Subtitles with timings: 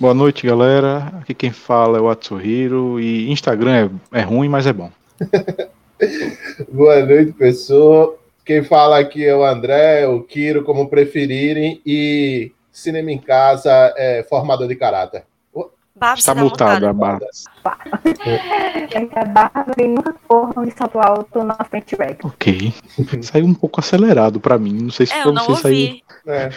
[0.00, 1.12] Boa noite, galera.
[1.20, 4.90] Aqui quem fala é o Atsuhiro e Instagram é, é ruim, mas é bom.
[6.72, 8.16] Boa noite, pessoal.
[8.44, 14.24] Quem fala aqui é o André, o Kiro, como preferirem, e cinema em casa é
[14.28, 15.24] formador de caráter.
[15.94, 17.44] Babs, Está mutada, Babs.
[17.64, 21.96] A Bárbara nunca corram de salto alto na frente.
[22.22, 22.72] Ok.
[23.20, 24.74] Saiu um pouco acelerado pra mim.
[24.80, 25.86] Não sei se É, pra eu não você saiu.
[25.88, 26.04] ouvi.
[26.28, 26.50] É,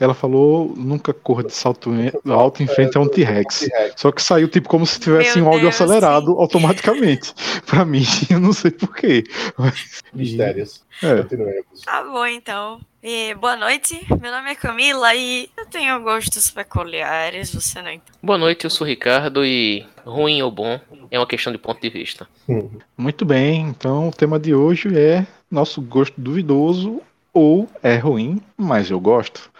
[0.00, 1.90] Ela falou nunca corra de salto
[2.26, 3.68] alto em frente a um T-Rex.
[3.96, 7.34] Só que saiu tipo como se tivesse Meu um áudio Deus, acelerado automaticamente.
[7.66, 9.24] pra mim, eu não sei porquê.
[10.14, 10.86] Mistérios.
[11.00, 11.22] É.
[11.84, 12.80] Tá bom, então.
[13.00, 18.18] E, boa noite, meu nome é Camila e eu tenho gostos peculiares, você não entende.
[18.20, 20.80] Boa noite, eu sou o Ricardo e ruim ou bom
[21.10, 22.26] é uma questão de ponto de vista.
[22.96, 27.00] Muito bem, então o tema de hoje é nosso gosto duvidoso
[27.32, 29.50] ou é ruim, mas eu gosto.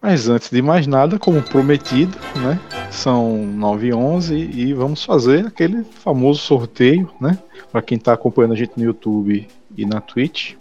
[0.00, 2.58] Mas antes de mais nada, como prometido, né?
[2.90, 7.36] São 9 e 11 e vamos fazer aquele famoso sorteio, né?
[7.72, 10.54] Para quem está acompanhando a gente no YouTube e na Twitch.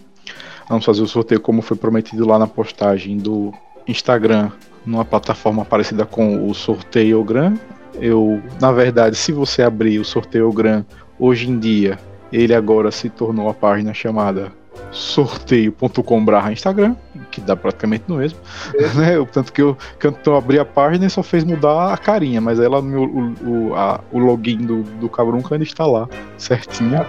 [0.68, 3.54] Vamos fazer o sorteio como foi prometido lá na postagem do
[3.88, 4.52] Instagram,
[4.86, 7.54] numa plataforma parecida com o Sorteiogram.
[7.94, 10.84] Eu, na verdade, se você abrir o Sorteiogram
[11.20, 12.00] hoje em dia,
[12.34, 14.52] ele agora se tornou a página chamada
[14.92, 16.96] sorteio.com.br Instagram,
[17.32, 18.40] que dá praticamente no mesmo.
[18.96, 19.18] né?
[19.18, 22.42] O Tanto que eu, que eu abri a página e só fez mudar a carinha,
[22.42, 23.34] mas ela, o, o,
[23.70, 26.92] o, a- o login do, do Cabrunca ainda está lá, certinho.
[26.92, 27.06] Né?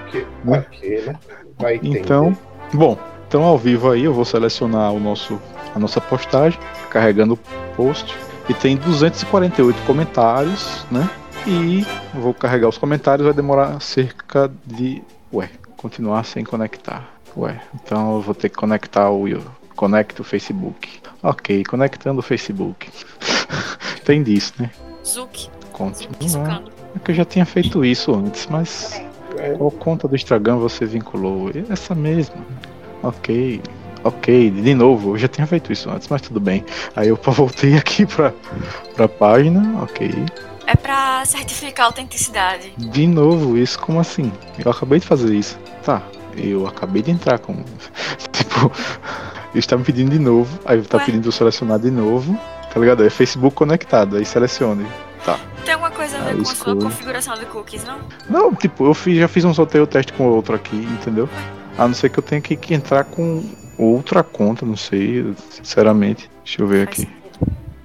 [0.47, 1.17] ok, né?
[1.59, 2.01] Vai entender.
[2.01, 2.37] Então,
[2.73, 5.41] bom, então ao vivo aí eu vou selecionar o nosso,
[5.75, 6.59] a nossa postagem,
[6.91, 7.39] carregando o
[7.77, 8.17] post,
[8.49, 11.09] e tem 248 comentários, né?
[11.47, 15.03] E vou carregar os comentários, vai demorar cerca de.
[15.33, 17.09] Ué, continuar sem conectar.
[17.39, 19.27] Ué, então eu vou ter que conectar o.
[19.77, 21.01] Conecta o Facebook.
[21.23, 22.91] Ok, conectando o Facebook.
[24.05, 24.71] tem disso, né?
[25.07, 25.49] Zuki,
[26.27, 26.73] zucando.
[26.97, 29.01] É que eu já tinha feito isso antes, mas
[29.37, 31.51] É, qual conta do Instagram você vinculou?
[31.71, 32.37] Essa mesma.
[33.05, 33.63] Ok.
[34.03, 36.65] Ok, de novo, eu já tinha feito isso antes, mas tudo bem.
[36.97, 38.33] Aí eu voltei aqui pra,
[38.97, 40.11] pra página, ok.
[40.67, 42.73] É pra certificar a autenticidade.
[42.77, 44.33] De novo, isso como assim?
[44.65, 45.59] Eu acabei de fazer isso.
[45.85, 46.03] Tá,
[46.47, 47.55] eu acabei de entrar com.
[48.33, 48.73] tipo,
[49.51, 51.05] ele está me pedindo de novo, aí tá Ué?
[51.05, 52.39] pedindo eu selecionar de novo,
[52.73, 53.05] tá ligado?
[53.05, 54.87] É Facebook conectado, aí selecione.
[55.25, 55.39] Tá.
[55.65, 57.99] Tem alguma coisa a ver com a sua configuração de cookies, não?
[58.29, 61.29] Não, tipo, eu fiz, já fiz um sorteio teste com outro aqui, entendeu?
[61.77, 63.45] A não ser que eu tenha que, que entrar com
[63.77, 66.31] outra conta, não sei, sinceramente.
[66.45, 67.19] Deixa eu ver Faz aqui.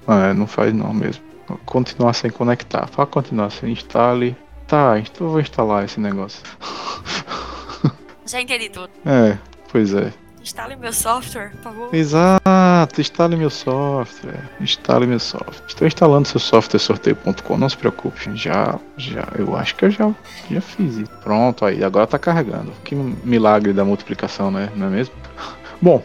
[0.06, 1.22] Ah, é, não faz não mesmo.
[1.64, 2.86] Continuar sem conectar.
[2.88, 4.36] Fala continuar sem instale.
[4.66, 6.42] Tá, então eu vou instalar esse negócio.
[8.26, 8.90] Já entendi tudo.
[9.04, 9.36] É,
[9.70, 10.12] pois é.
[10.44, 11.94] Instale meu software, por favor.
[11.94, 14.50] Exato, instale meu software.
[14.60, 15.66] Instale meu software.
[15.66, 18.36] Estou instalando seu software sorteio.com, não se preocupe.
[18.36, 20.14] Já, já, eu acho que eu já,
[20.50, 21.10] já fiz isso.
[21.22, 22.72] Pronto, aí, agora tá carregando.
[22.84, 24.68] Que milagre da multiplicação, né?
[24.76, 25.14] Não é mesmo?
[25.80, 26.04] Bom,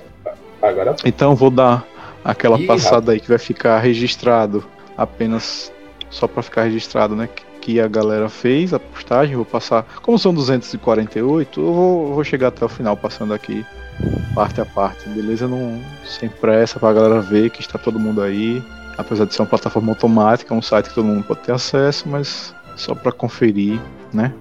[0.62, 1.85] agora então eu vou dar
[2.24, 4.66] aquela Ih, passada aí que vai ficar registrado
[4.96, 5.69] apenas
[6.09, 7.28] só para ficar registrado, né?
[7.69, 9.35] Que, a galera fez a postagem.
[9.35, 13.63] Vou passar, como são 248, eu vou, vou chegar até o final passando aqui
[14.34, 15.47] parte a parte, beleza?
[15.47, 18.63] Não sem pressa pra galera ver que está todo mundo aí.
[18.97, 22.09] Apesar de ser uma plataforma automática, é um site que todo mundo pode ter acesso,
[22.09, 23.79] mas só para conferir,
[24.12, 24.34] né?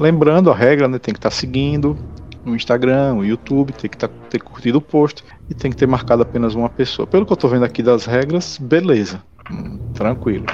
[0.00, 0.98] Lembrando a regra, né?
[0.98, 1.96] Tem que estar seguindo
[2.44, 5.86] no Instagram, no YouTube, tem que tá, ter curtido o post e tem que ter
[5.86, 7.06] marcado apenas uma pessoa.
[7.06, 9.22] Pelo que eu tô vendo aqui das regras, beleza.
[9.50, 10.46] Hum, tranquilo.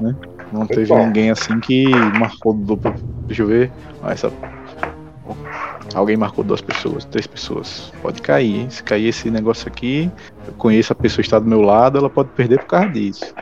[0.00, 0.16] Né?
[0.56, 2.94] Não teve ninguém assim que marcou duplo.
[3.26, 3.70] Deixa eu ver.
[4.02, 4.32] Ah, essa...
[5.94, 7.92] Alguém marcou duas pessoas, três pessoas.
[8.02, 8.70] Pode cair, hein?
[8.70, 10.10] Se cair esse negócio aqui,
[10.46, 13.34] eu conheço a pessoa que está do meu lado, ela pode perder por causa disso.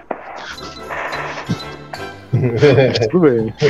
[2.33, 3.55] Mas tudo bem.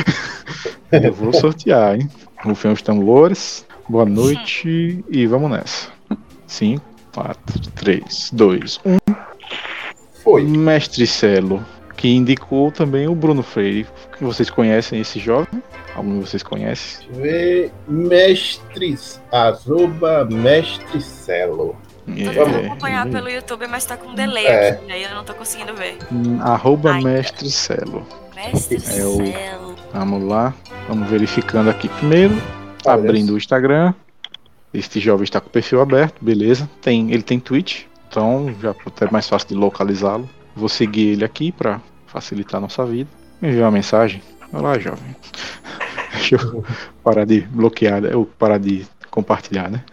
[0.93, 2.09] Eu vou sortear, hein?
[2.43, 3.67] Rufem os tambores.
[3.89, 5.89] Boa noite e vamos nessa.
[6.47, 6.85] 5,
[7.15, 8.97] 4, 3, 2, 1.
[10.23, 10.45] foi.
[10.45, 11.65] Mestre Celo,
[11.97, 13.87] que indicou também o Bruno Freire.
[14.17, 15.63] Que vocês conhecem esse jovem?
[15.95, 17.07] Algum de vocês conhece?
[17.11, 21.77] Vê mestres, arroba mestricelo.
[22.07, 24.71] Tô É, tentando acompanhar pelo YouTube, mas tá com delay É.
[24.71, 25.97] aqui, aí eu não tô conseguindo ver.
[26.13, 27.01] hum, arroba Ai.
[27.03, 28.07] Mestre Celo.
[28.35, 29.75] Mestre É o- Celo.
[29.93, 30.53] Vamos lá.
[30.89, 32.35] Vamos verificando aqui primeiro.
[32.85, 33.95] Olha abrindo o Instagram.
[34.75, 36.69] Este jovem está com o perfil aberto, beleza.
[36.83, 40.29] Tem, ele tem Twitch, então já é mais fácil de localizá-lo.
[40.55, 43.11] Vou seguir ele aqui para facilitar a nossa vida.
[43.41, 44.23] Me enviou uma mensagem.
[44.53, 45.15] Olá, jovem.
[46.15, 46.65] Deixa eu
[47.03, 49.85] parar de bloquear, eu parar de compartilhar, né?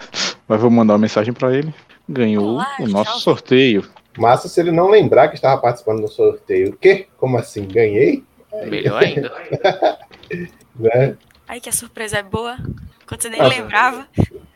[0.47, 1.73] Mas vou mandar uma mensagem para ele.
[2.07, 3.21] Ganhou Olá, o nosso jovem.
[3.21, 3.89] sorteio.
[4.17, 6.69] Massa se ele não lembrar que estava participando do sorteio.
[6.71, 7.07] O quê?
[7.17, 7.67] Como assim?
[7.67, 8.23] Ganhei?
[8.67, 9.31] Melhor ainda.
[10.73, 11.17] Né?
[11.47, 12.55] Aí que a surpresa é boa.
[13.05, 14.07] Quando você nem Ah, lembrava.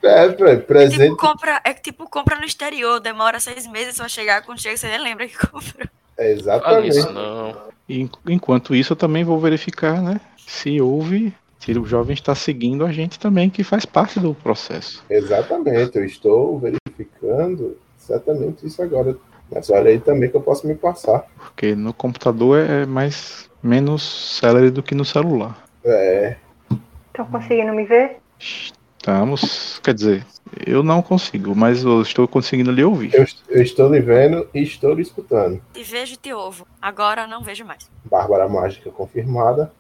[0.02, 1.18] É, pra- É tipo, presente.
[1.18, 5.02] compra, é tipo compra no exterior, demora seis meses pra chegar, quando chega você nem
[5.04, 5.88] lembra que comprou.
[6.18, 7.14] É, Fala isso, exatamente.
[7.14, 8.06] não.
[8.28, 10.20] Enquanto isso, eu também vou verificar, né?
[10.38, 15.04] Se houve, se o jovem está seguindo a gente também, que faz parte do processo.
[15.10, 15.98] Exatamente.
[15.98, 19.16] Eu estou verificando exatamente isso agora.
[19.52, 21.26] Mas olha aí também que eu posso me passar.
[21.38, 25.64] Porque no computador é mais menos célere do que no celular.
[25.84, 26.36] É,
[27.08, 28.18] Estão conseguindo me ver?
[29.06, 30.26] Estamos, quer dizer,
[30.66, 33.14] eu não consigo, mas eu estou conseguindo lhe ouvir.
[33.14, 35.62] eu, eu estou lhe vendo e estou lhe escutando.
[35.74, 36.66] Te vejo e te ovo.
[36.82, 37.88] Agora não vejo mais.
[38.04, 39.72] Bárbara Mágica confirmada.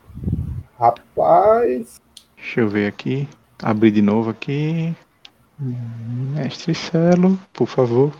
[0.79, 1.99] Rapaz.
[2.37, 3.27] Deixa eu ver aqui.
[3.63, 4.95] Abrir de novo aqui.
[5.57, 8.13] Mestre Celo, por favor.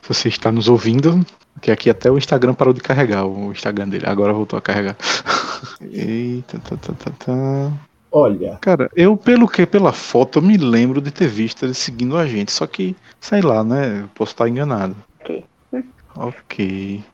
[0.00, 1.26] Se você está nos ouvindo,
[1.60, 4.06] que aqui até o Instagram parou de carregar, o Instagram dele.
[4.06, 4.96] Agora voltou a carregar.
[5.92, 7.72] Eita, tá, tá, tá, tá.
[8.18, 12.16] Olha, Cara, eu, pelo que, pela foto, eu me lembro de ter visto ele seguindo
[12.16, 12.50] a gente.
[12.50, 14.04] Só que, sei lá, né?
[14.04, 14.96] Eu posso estar enganado.
[15.20, 15.44] Ok.
[16.16, 17.04] Ok.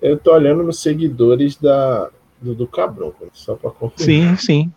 [0.00, 2.08] Eu tô olhando nos seguidores da,
[2.40, 4.36] do, do Cabrão, só pra confirmar.
[4.36, 4.72] Sim, sim.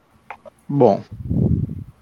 [0.68, 1.02] Bom,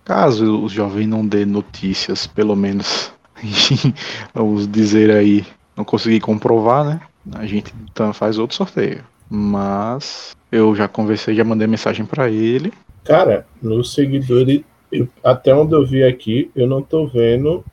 [0.04, 3.14] caso o jovem não dê notícias, pelo menos,
[4.34, 5.46] vamos dizer aí,
[5.78, 7.02] não conseguir comprovar, né?
[7.36, 9.04] A gente então faz outro sorteio.
[9.30, 12.74] Mas eu já conversei, já mandei mensagem pra ele.
[13.04, 14.62] Cara, nos seguidores,
[14.92, 17.64] eu- até onde eu vi aqui, eu não tô vendo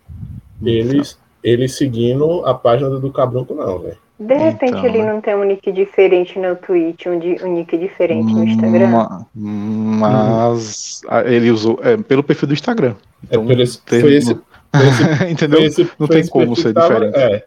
[0.65, 3.97] eles, eles seguindo a página do Cabrunco, não, velho.
[4.19, 5.13] De repente Então, ele né?
[5.15, 8.89] não tem um nick diferente no Twitch, um, di- um nick diferente no Instagram.
[8.89, 12.95] Ma- Mas ah, ele usou é, pelo perfil do Instagram.
[13.31, 15.03] É Então, por esse, tem- foi esse, foi esse,
[15.33, 15.59] entendeu?
[15.61, 17.17] foi esse, Não tem como ser tava- diferente.
[17.19, 17.45] É,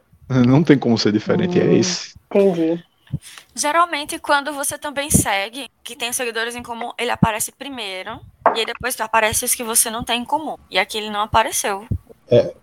[0.47, 1.74] Não tem como ser diferente, é Hum.
[1.77, 2.15] esse.
[2.31, 2.83] Entendi.
[3.56, 8.19] Geralmente, quando você também segue, que tem seguidores em comum, ele aparece primeiro.
[8.56, 10.56] E aí depois aparece os que você não tem em comum.
[10.69, 11.86] E aqui ele não apareceu.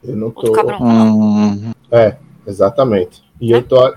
[0.03, 0.53] eu não tô.
[0.53, 0.81] Cabrão.
[0.83, 1.73] Hum,
[2.47, 3.23] Exatamente.
[3.41, 3.95] E eu tô,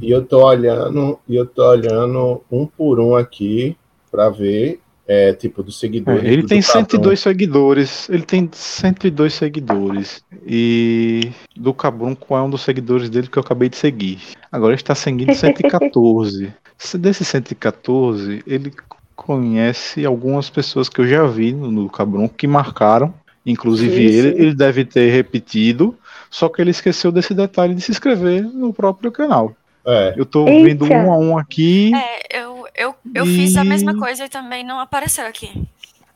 [0.00, 3.76] e eu tô olhando, e eu tô olhando um por um aqui
[4.10, 6.24] pra ver, é, tipo, dos É, seguidores.
[6.24, 6.80] ele do tem Cabrão.
[6.82, 8.08] 102 seguidores.
[8.08, 10.22] Ele tem 102 seguidores.
[10.46, 14.18] E do Cabrunco é um dos seguidores dele que eu acabei de seguir.
[14.50, 16.52] Agora ele está seguindo 114.
[16.78, 18.72] Se Desses 114, ele
[19.14, 23.14] conhece algumas pessoas que eu já vi no, no Cabrunco que marcaram.
[23.44, 24.42] Inclusive Sim, ele, sim.
[24.42, 25.96] ele deve ter repetido.
[26.28, 29.54] Só que ele esqueceu desse detalhe de se inscrever no próprio canal.
[29.86, 30.64] É, Eu tô Eita.
[30.84, 31.92] vendo um a um aqui.
[31.94, 35.50] É, eu, eu, eu fiz a E- mesma coisa e também não apareceu aqui.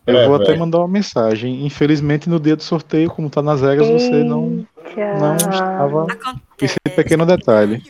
[0.06, 0.58] Eu É, vou até velho.
[0.60, 1.64] mandar uma mensagem.
[1.64, 6.04] Infelizmente, no dia do sorteio, como tá nas regras, você não, não estava.
[6.10, 6.40] Acontece.
[6.60, 7.82] Esse pequeno detalhe.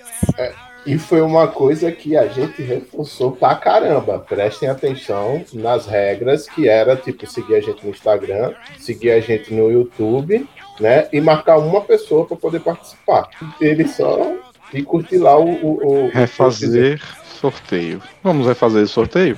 [0.84, 4.18] E foi uma coisa que a gente reforçou pra caramba.
[4.18, 9.52] Prestem atenção nas regras, que era tipo seguir a gente no Instagram, seguir a gente
[9.54, 10.46] no YouTube,
[10.80, 11.06] né?
[11.12, 13.28] E marcar uma pessoa para poder participar.
[13.60, 14.34] Ele só
[14.72, 17.00] e curtir lá o, o, o Refazer
[17.40, 18.02] sorteio.
[18.22, 19.37] Vamos refazer esse sorteio?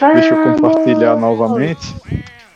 [0.00, 0.20] Vamos.
[0.20, 1.94] Deixa eu compartilhar novamente.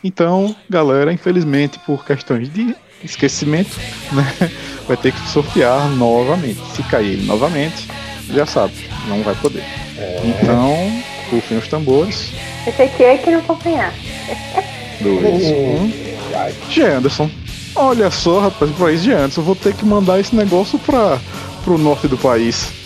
[0.03, 3.79] Então, galera, infelizmente, por questões de esquecimento,
[4.11, 4.51] né?
[4.87, 6.59] Vai ter que sortear novamente.
[6.75, 7.87] Se cair ele novamente,
[8.29, 8.73] já sabe,
[9.07, 9.63] não vai poder.
[10.23, 10.75] Então,
[11.31, 12.33] rufem os tambores.
[12.67, 13.93] Esse aqui é que não acompanhar.
[14.99, 15.91] Dois, um.
[16.31, 16.53] Vai.
[16.69, 16.83] G.
[16.83, 17.29] Anderson.
[17.75, 19.13] Olha só, rapaz, isso, G.
[19.13, 21.17] Anderson, eu vou ter que mandar esse negócio pra,
[21.63, 22.67] pro norte do país.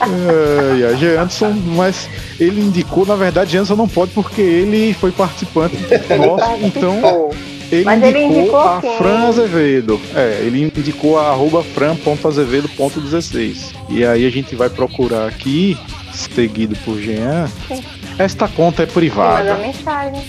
[0.00, 1.16] é, yeah, G.
[1.16, 3.58] Anderson, mas ele indicou, na verdade, G.
[3.58, 5.76] Anderson não pode porque ele foi participante
[6.18, 7.30] nosso, então
[7.72, 8.98] ele Mas indicou, ele indicou a quem?
[8.98, 9.98] Fran Azevedo.
[10.14, 13.74] É, ele indicou a arroba fran.azevedo.16.
[13.88, 15.78] E aí a gente vai procurar aqui,
[16.12, 17.48] seguido por Jean.
[17.66, 17.82] Sim.
[18.18, 19.54] Esta conta é privada.
[19.54, 20.22] mensagem.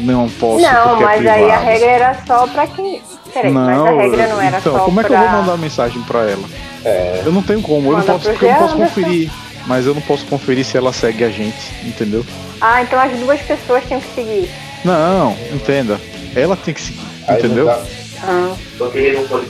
[0.00, 3.02] Não posso Não, porque mas é aí a regra era só pra quem.
[3.32, 5.18] Peraí, mas a regra não era então, só como é que pra.
[5.18, 6.44] eu vou mandar uma mensagem pra ela?
[6.84, 9.30] É, Eu não tenho como, eu não Manda posso, porque eu não posso conferir.
[9.66, 12.24] Mas eu não posso conferir se ela segue a gente, entendeu?
[12.60, 14.48] Ah, então as duas pessoas têm que seguir.
[14.84, 16.00] Não, entenda.
[16.34, 17.70] Ela tem que seguir, aí não entendeu?
[17.70, 19.46] Ah, Porque ele não pode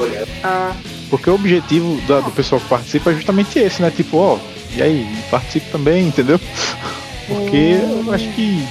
[0.00, 0.24] olhar.
[0.44, 0.72] ah.
[1.10, 3.90] Porque o objetivo da- do pessoal que participa é justamente esse, né?
[3.94, 4.38] Tipo, ó,
[4.74, 6.38] e aí, participe também, entendeu?
[7.28, 8.66] Porque eu acho que.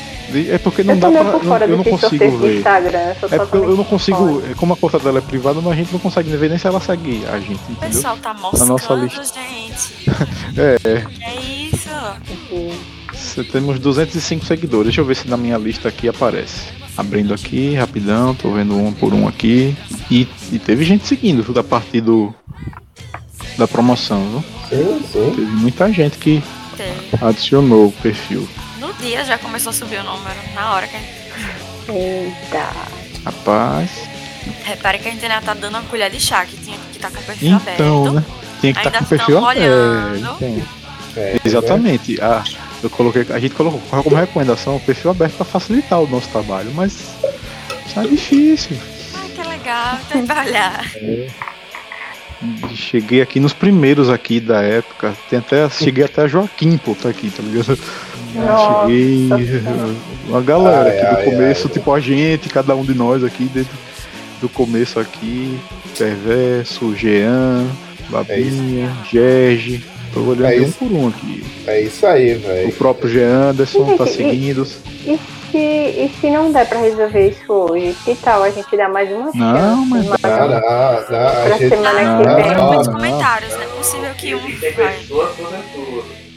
[0.50, 1.24] É porque não eu dá pra.
[1.24, 2.58] não- fora eu não consigo ver.
[2.58, 2.98] Instagram.
[3.00, 4.18] É porque eu, não consigo.
[4.42, 4.56] fora.
[4.56, 6.80] Como a conta dela é privada, mas a gente não consegue ver nem se ela
[6.82, 7.90] segue a gente, o entendeu?
[7.90, 9.40] pessoal tá nossa moscando, lista.
[9.40, 10.08] gente.
[10.58, 10.78] É,
[11.30, 11.90] É isso.
[13.14, 14.86] Você temos 205 seguidores.
[14.88, 16.68] Deixa eu ver se na minha lista aqui aparece.
[16.98, 19.76] Abrindo aqui, rapidão, tô vendo um por um aqui.
[20.10, 22.34] E, e teve gente seguindo da partir do,
[23.58, 24.44] da promoção, viu?
[24.70, 25.32] Sim, sim.
[25.36, 26.42] Teve muita gente que
[27.22, 28.48] adicionou o perfil.
[29.00, 31.18] No dia já começou a subir o número, na hora que a gente...
[31.90, 32.70] Eita.
[33.26, 33.90] Rapaz,
[34.64, 37.20] Repare que a internet tá dando uma colher de chá, que tinha que tá com
[37.20, 38.14] o perfil então, aberto.
[38.14, 38.24] né?
[38.60, 39.60] Tinha que estar Ainda com o perfil aberto.
[39.60, 40.18] olhando.
[40.18, 40.68] então.
[41.16, 42.22] É, Exatamente.
[42.22, 42.44] Ah,
[42.84, 46.72] eu coloquei, a gente colocou como recomendação o perfil aberto para facilitar o nosso trabalho,
[46.74, 47.00] mas
[47.96, 48.78] é difícil.
[49.16, 50.86] Ai, que legal, que olhar.
[52.76, 55.16] Cheguei aqui nos primeiros aqui da época.
[55.30, 57.80] Tem até, cheguei até Joaquim, pô, tá aqui, tá ligado?
[58.36, 59.30] Nossa cheguei.
[60.28, 61.74] Uma galera Ai, aqui do ai, começo, ai.
[61.74, 63.72] tipo a gente, cada um de nós aqui, desde
[64.42, 65.60] do começo aqui.
[65.98, 67.66] Perverso, Jean,
[68.10, 69.84] Babinha, Gerge.
[70.14, 71.44] Tô olhando É um por um aqui.
[71.68, 72.72] É isso aí, O velho.
[72.74, 74.68] próprio Jean Anderson tá e- seguindo.
[75.06, 75.20] E
[75.52, 79.10] se, e se não der pra resolver isso hoje, que tal a gente dar mais
[79.12, 79.90] uma Não, chance?
[79.90, 80.60] mas mais Não, não, não.
[80.60, 82.56] A Pra gente, semana Não, que vem.
[82.56, 82.68] não.
[82.68, 84.42] muitos comentários, não é possível que um.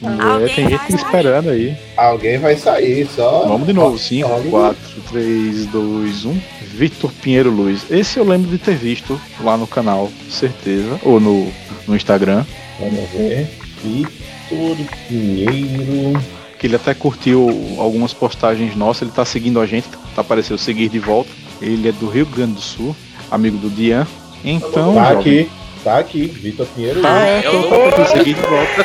[0.02, 1.76] É, Alguém tem gente vai esperando aí.
[1.96, 3.46] alguém vai sair, só.
[3.46, 3.98] Vamos de novo.
[3.98, 4.50] 5, Olha.
[4.50, 4.78] 4,
[5.10, 6.40] 3, 2, 1.
[6.72, 7.84] Vitor Pinheiro Luiz.
[7.90, 10.98] Esse eu lembro de ter visto lá no canal, certeza.
[11.02, 11.52] Ou no,
[11.86, 12.44] no Instagram.
[12.78, 13.46] Vamos ver.
[13.82, 14.76] Vitor
[15.08, 16.18] Pinheiro.
[16.58, 19.02] Que ele até curtiu algumas postagens nossas.
[19.02, 19.88] Ele tá seguindo a gente.
[20.14, 21.30] Tá apareceu seguir de volta.
[21.60, 22.96] Ele é do Rio Grande do Sul.
[23.30, 24.06] Amigo do Dian.
[24.44, 24.94] Então.
[24.94, 25.50] Tá jovem, aqui.
[25.84, 26.26] Tá aqui.
[26.26, 27.00] Vitor Pinheiro.
[27.00, 28.84] Tá, É, eu- tá pra seguir de volta.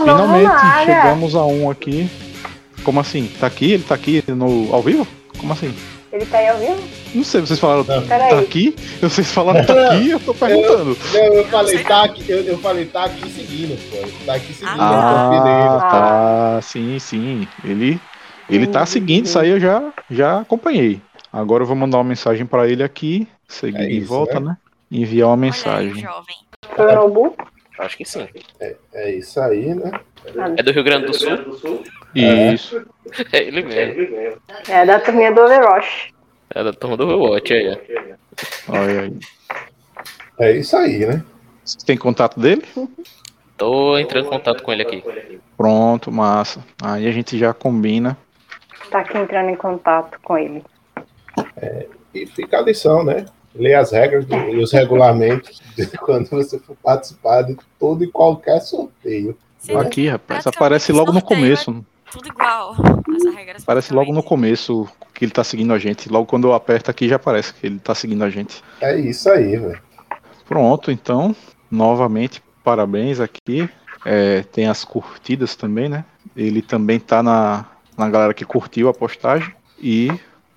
[0.00, 2.08] Finalmente chegamos a um aqui.
[2.82, 3.30] Como assim?
[3.38, 3.72] Tá aqui?
[3.72, 5.06] Ele tá aqui no, ao vivo?
[5.38, 5.72] Como assim?
[6.12, 6.76] Ele tá aí ao vivo?
[7.14, 8.02] Não sei, vocês falaram Não.
[8.02, 8.38] tá Peraí.
[8.38, 8.74] aqui?
[9.00, 10.96] Vocês falaram tá aqui, eu tô perguntando.
[11.12, 14.08] Não, eu falei, tá aqui, eu, eu falei, tá aqui seguindo, pô.
[14.26, 15.30] Tá aqui seguindo, Ah.
[15.32, 15.78] eu.
[15.78, 15.88] Ah,
[16.56, 16.62] tá.
[16.62, 17.46] Sim, sim.
[17.64, 18.00] Ele,
[18.50, 21.00] ele tá seguindo, isso aí eu já, já acompanhei.
[21.32, 23.26] Agora eu vou mandar uma mensagem pra ele aqui.
[23.48, 24.48] Seguir É de volta, né?
[24.48, 24.56] né?
[24.92, 26.02] Enviar uma Olha aí, mensagem.
[26.02, 26.36] jovem.
[27.78, 28.28] Acho que sim.
[28.92, 29.90] É isso aí, né?
[30.56, 31.82] É do Rio Grande do Sul?
[32.14, 32.86] Isso.
[33.32, 34.40] É ele mesmo.
[34.68, 36.12] É da turminha do Overwatch.
[36.54, 37.78] É da turma do Overwatch aí, ó.
[38.68, 39.18] Olha aí.
[40.38, 41.24] É isso aí, né?
[41.64, 42.62] Você tem contato dele?
[43.56, 45.02] Tô entrando em contato com ele aqui.
[45.56, 46.62] Pronto, massa.
[46.82, 48.18] Aí a gente já combina.
[48.90, 50.62] Tá aqui entrando em contato com ele.
[52.14, 53.24] E fica a lição, né?
[53.54, 58.08] Ler as regras do- e os regulamentos de quando você for participar de todo e
[58.10, 59.36] qualquer sorteio.
[59.58, 60.42] Sim, Aqui, rapaz.
[60.42, 61.84] praticamente Aparece logo no começo.
[62.10, 62.74] Tudo igual.
[63.14, 66.08] As regras Aparece logo no começo que ele tá seguindo a gente.
[66.10, 68.62] Logo quando eu aperto aqui já aparece que ele tá seguindo a gente.
[68.80, 69.80] É isso aí, velho.
[70.46, 71.34] Pronto, então,
[71.70, 73.68] novamente, parabéns aqui.
[74.04, 76.04] É, tem as curtidas também, né?
[76.36, 77.66] Ele também tá na,
[77.96, 80.10] na galera que curtiu a postagem e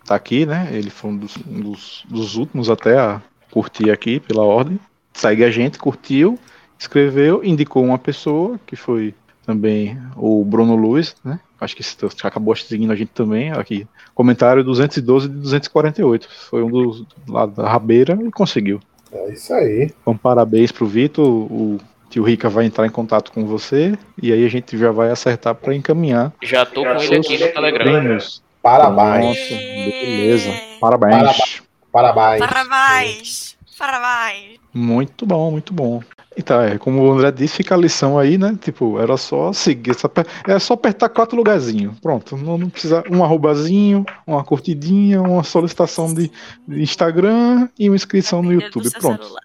[0.06, 0.70] tá aqui, né?
[0.72, 3.22] Ele foi um dos, um dos, dos últimos até a
[3.52, 4.80] curtir aqui pela ordem.
[5.14, 6.38] Segue a gente, curtiu,
[6.78, 9.14] escreveu, indicou uma pessoa que foi
[9.46, 11.40] também o Bruno Luiz, né?
[11.60, 11.84] Acho que
[12.24, 13.88] acabou seguindo a gente também aqui.
[14.14, 16.28] Comentário 212 de 248.
[16.50, 18.80] Foi um dos lá da Rabeira e conseguiu.
[19.12, 19.90] É isso aí.
[20.02, 21.26] Então, parabéns pro Vitor.
[21.26, 25.10] O tio Rica vai entrar em contato com você e aí a gente já vai
[25.10, 28.18] acertar para encaminhar Já tô com ele aqui no Telegram.
[28.66, 29.38] Parabéns.
[29.48, 30.52] Pronto, beleza.
[30.82, 31.62] Parabéns.
[31.92, 32.40] Parabéns.
[32.40, 33.58] Parabéns!
[33.78, 34.60] Parabéns!
[34.74, 36.02] Muito bom, muito bom.
[36.36, 38.58] Então, é, como o André disse, fica a lição aí, né?
[38.60, 41.98] Tipo, era só seguir, aper- é só apertar quatro lugarzinhos.
[42.00, 46.32] Pronto, não, não precisa um arrobazinho, uma curtidinha, uma solicitação de,
[46.68, 48.90] de Instagram e uma inscrição no YouTube.
[49.00, 49.24] Pronto.
[49.24, 49.44] celular.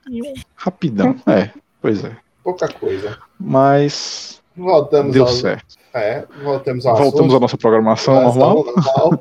[0.57, 1.15] Rapidão.
[1.27, 1.51] É,
[1.83, 2.17] pois é.
[2.43, 3.19] Pouca coisa.
[3.39, 5.77] Mas Voltamos deu ao, certo.
[5.93, 7.37] É, voltamos ao Voltamos assunto.
[7.37, 8.65] à nossa programação normal.
[8.65, 9.21] normal.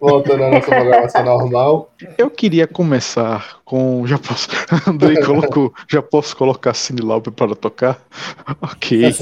[0.00, 1.92] Voltando à nossa programação normal.
[2.16, 4.06] Eu queria começar com.
[4.06, 4.48] Já posso.
[4.88, 5.74] Andrei colocou.
[5.86, 7.98] Já posso colocar Cine Lauper para tocar?
[8.62, 9.14] Ok.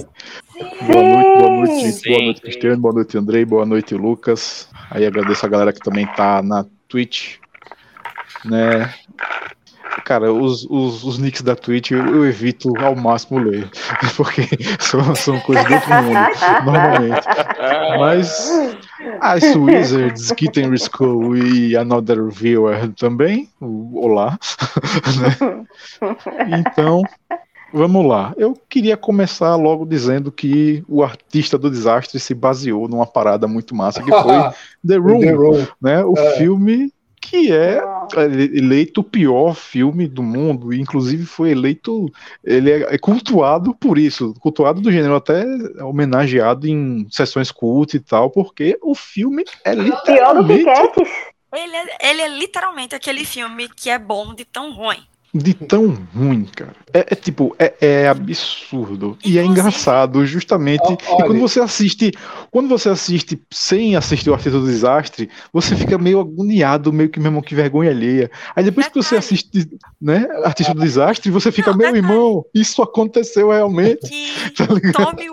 [0.87, 1.93] Boa noite, boa noite.
[1.93, 2.11] Sim.
[2.11, 2.81] Boa noite, Cristiano.
[2.81, 3.45] Boa noite, Andrei.
[3.45, 4.69] Boa noite, Lucas.
[4.91, 7.37] Aí agradeço a galera que também tá na Twitch.
[8.45, 8.95] Né?
[10.05, 13.69] Cara, os, os, os nicks da Twitch eu, eu evito ao máximo ler.
[14.17, 14.43] Porque
[14.79, 16.19] são, são coisas do outro mundo,
[16.65, 17.27] normalmente.
[17.99, 18.51] Mas
[19.21, 23.49] as Wizards, Kitten Risco e Another Viewer também.
[23.61, 24.39] o- Olá.
[25.21, 25.65] né?
[26.59, 27.03] Então,
[27.73, 28.33] vamos lá.
[28.37, 33.75] Eu queria começar logo dizendo que o artista do desastre se baseou numa parada muito
[33.75, 34.51] massa, que foi
[34.87, 35.67] The Room, The Room.
[35.81, 36.05] né?
[36.05, 36.37] O É.
[36.37, 36.93] filme
[37.29, 37.83] que é
[38.55, 42.11] eleito o pior filme do mundo, inclusive foi eleito,
[42.45, 45.45] ele é é cultuado por isso, cultuado do gênero, até
[45.83, 51.11] homenageado em sessões cult e tal, porque o filme é Pior do que literalmente Cats?
[51.55, 55.03] Ele é, ele é literalmente aquele filme que é bom de tão ruim.
[55.37, 56.73] De tão ruim, cara.
[56.93, 59.19] É, é tipo, é, é absurdo.
[59.25, 60.83] E é engraçado, justamente.
[60.85, 62.13] Ó, E olha- quando você assiste,
[62.51, 67.21] quando você assiste sem assistir o Artista do Desastre, você fica meio agoniado, meio que
[67.21, 68.31] mesmo que vergonha alheia.
[68.55, 69.69] Aí depois que você assiste,
[70.01, 72.07] né, Artista do Desastre, você fica, Não, meu detalhe.
[72.13, 74.09] irmão, isso aconteceu realmente.
[74.09, 74.27] Que
[74.57, 74.67] Tá?
[74.67, 75.29] Tommy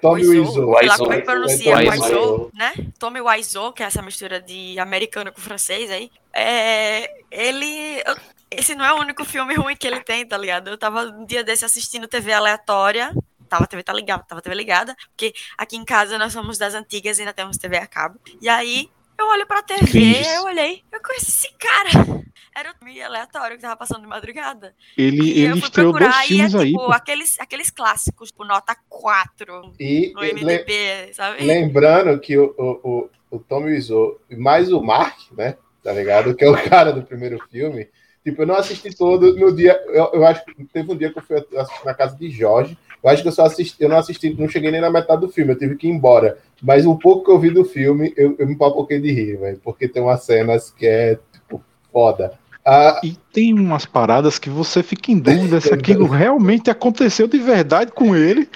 [0.00, 2.50] Tommy Wiseau, lá como é que pronuncia, Tommy Wiseau, Wiseau.
[2.54, 2.72] né?
[2.98, 6.10] Tommy Wiseau, que é essa mistura de americano com francês aí.
[6.34, 8.00] É, ele.
[8.04, 8.16] eu-
[8.58, 10.68] Esse não é o único filme ruim que ele tem, tá ligado?
[10.70, 13.12] Eu tava um dia desse assistindo TV aleatória.
[13.48, 16.56] Tava a TV tá ligada, tava a TV ligada, porque aqui em casa nós somos
[16.56, 18.18] das antigas e ainda temos TV a cabo.
[18.40, 22.22] E aí eu olho pra TV, eu olhei, eu conheci esse cara.
[22.56, 24.74] Era o filme aleatório que tava passando de madrugada.
[24.96, 26.92] Ele, E eu ele fui estreou dois procurar e é aí, tipo pô.
[26.92, 31.44] aqueles, aqueles clássicos, tipo nota 4 E no le- MDB, sabe?
[31.44, 32.90] lembrando que o, o,
[33.30, 35.56] o, o Tommy Wiseau, e mais o Mark, né?
[35.82, 36.34] Tá ligado?
[36.34, 37.88] Que é o cara do primeiro filme.
[38.24, 39.80] Tipo, eu não assisti todo no dia.
[39.88, 42.78] Eu, eu acho que teve um dia que eu fui assistir na casa de Jorge.
[43.02, 45.28] Eu acho que eu só assisti, eu não assisti, não cheguei nem na metade do
[45.28, 46.38] filme, eu tive que ir embora.
[46.62, 49.60] Mas um pouco que eu vi do filme, eu, eu me papoquei de rir, velho.
[49.64, 51.60] Porque tem umas cenas que é, tipo,
[51.92, 52.38] foda.
[52.64, 57.38] Ah, E tem umas paradas que você fica em dúvida se aquilo realmente aconteceu de
[57.38, 58.46] verdade com ele,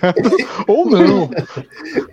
[0.00, 0.14] tá?
[0.68, 1.28] Ou não.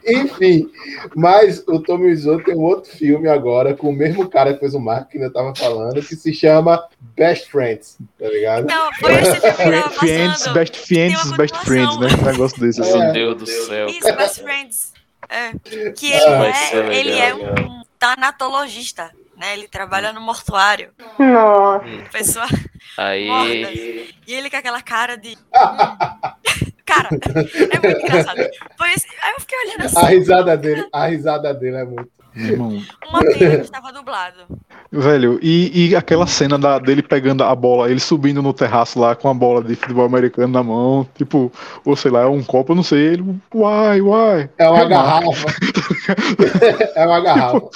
[0.08, 0.68] Enfim,
[1.16, 4.74] mas o Tommy Wiseau tem um outro filme agora com o mesmo cara que fez
[4.74, 6.84] o Mark, que eu tava falando, que se chama
[7.16, 8.66] Best Friends, tá ligado?
[8.68, 12.08] Não, foi esse filme que tava Friends, best friends, best friends, né?
[12.20, 13.00] Um negócio desse assim.
[13.00, 13.12] É.
[13.12, 13.88] Meu Deus do céu.
[13.88, 14.94] Isso, Best Friends.
[15.30, 15.52] É.
[15.92, 17.54] Que Ah, ele ser é, ele é legal.
[17.70, 19.54] um tanatologista, né?
[19.54, 20.92] Ele trabalha no mortuário.
[21.18, 21.84] Nossa.
[22.12, 22.46] Pessoa
[22.98, 24.14] Aí.
[24.28, 25.30] E ele com aquela cara de.
[25.36, 26.32] hum.
[26.86, 28.40] cara, é muito engraçado.
[28.40, 30.06] Esse- Aí eu fiquei olhando A assim.
[30.18, 32.12] risada dele, a risada dele é muito.
[32.36, 32.82] Irmão.
[33.10, 34.46] Uma pena que estava dublado.
[34.92, 39.16] Velho, e, e aquela cena da, dele pegando a bola, ele subindo no terraço lá
[39.16, 41.52] com a bola de futebol americano na mão, tipo,
[41.86, 44.50] ou sei lá, é um copo, eu não sei, ele, uai, uai.
[44.58, 45.48] É uma garrafa.
[46.96, 47.70] é uma garrafa.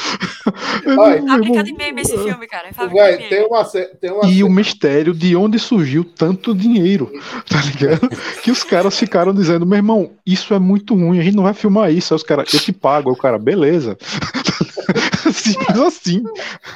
[0.86, 2.70] Meu Olha, irmão, Fábrica de meme esse filme, cara.
[2.70, 7.12] É tem uma, tem uma E o mistério de onde surgiu tanto dinheiro,
[7.50, 8.10] tá ligado?
[8.44, 11.54] Que os caras ficaram dizendo, meu irmão, isso é muito ruim, a gente não vai
[11.54, 12.14] filmar isso.
[12.14, 13.10] Aí os caras, eu te pago.
[13.10, 13.98] Aí o cara, beleza.
[15.34, 16.24] Simples assim.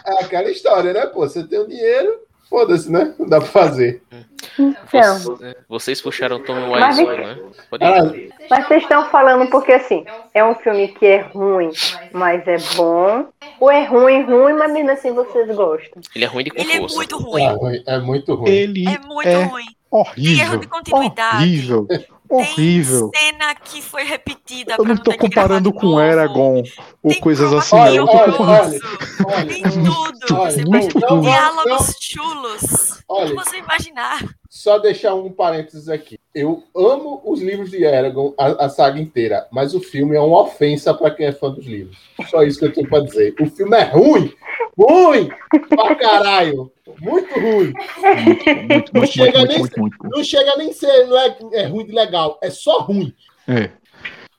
[0.05, 1.05] é aquela história, né?
[1.07, 3.13] Pô, você tem o dinheiro, foda-se, né?
[3.19, 4.01] Não dá pra fazer.
[4.57, 7.37] Então, Você- Vocês puxaram Tommy Wiseau, né?
[7.69, 8.33] Pode Ah, ir.
[8.49, 11.71] mas vocês estão falando porque assim, é um filme que é ruim,
[12.11, 13.25] mas é bom.
[13.59, 16.01] Ou é ruim, ruim, mas mesmo assim vocês gostam.
[16.15, 17.47] Ele é ruim de com Ele é muito é, ruim.
[17.57, 18.49] ruim, é muito ruim.
[18.49, 19.65] Ele É muito é ruim.
[19.91, 20.45] Horrível.
[20.45, 21.35] erro de continuidade.
[21.37, 21.87] Horrível.
[22.29, 23.09] Horrível.
[23.09, 24.75] Tem cena que foi repetida.
[24.77, 25.99] Eu não tô comparando com.
[25.99, 26.63] Eragon
[27.01, 28.05] ou Tem coisas assim, key não.
[28.05, 28.43] Olha, comparando.
[29.23, 30.39] olha, olha, Tem tudo.
[30.39, 31.21] olha, Você muito ruim.
[31.21, 33.01] Diálogos chulos.
[33.07, 33.29] Olha.
[33.29, 34.19] Como você imaginar?
[34.59, 36.19] Só deixar um parênteses aqui.
[36.35, 40.41] Eu amo os livros de Eragon, a, a saga inteira, mas o filme é uma
[40.41, 41.97] ofensa pra quem é fã dos livros.
[42.29, 43.33] Só isso que eu tenho pra dizer.
[43.39, 44.33] O filme é ruim!
[44.77, 45.29] Ruim!
[45.69, 46.69] Pra caralho!
[46.99, 47.71] Muito ruim!
[48.69, 49.63] Muito, Chega nem-.
[50.03, 53.13] Não chega nem a ser, não é, é ruim de legal, é só ruim.
[53.47, 53.69] É.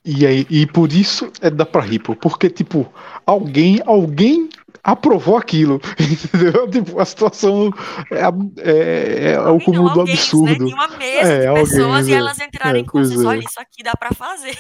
[0.04, 2.92] E aí, e por isso é dá pra rir, porque tipo,
[3.24, 4.50] alguém, alguém
[4.82, 6.68] aprovou aquilo, entendeu?
[6.70, 7.70] Tipo, a situação
[8.10, 8.22] é,
[8.70, 10.66] é, é o cúmulo do absurdo.
[10.66, 10.72] Né?
[10.74, 12.16] Uma mesa É, de alguém, pessoas e é.
[12.16, 13.24] elas entraram É, em pois consenso.
[13.26, 13.28] é.
[13.28, 14.56] Olha, isso aqui dá pra fazer.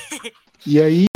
[0.66, 1.06] E aí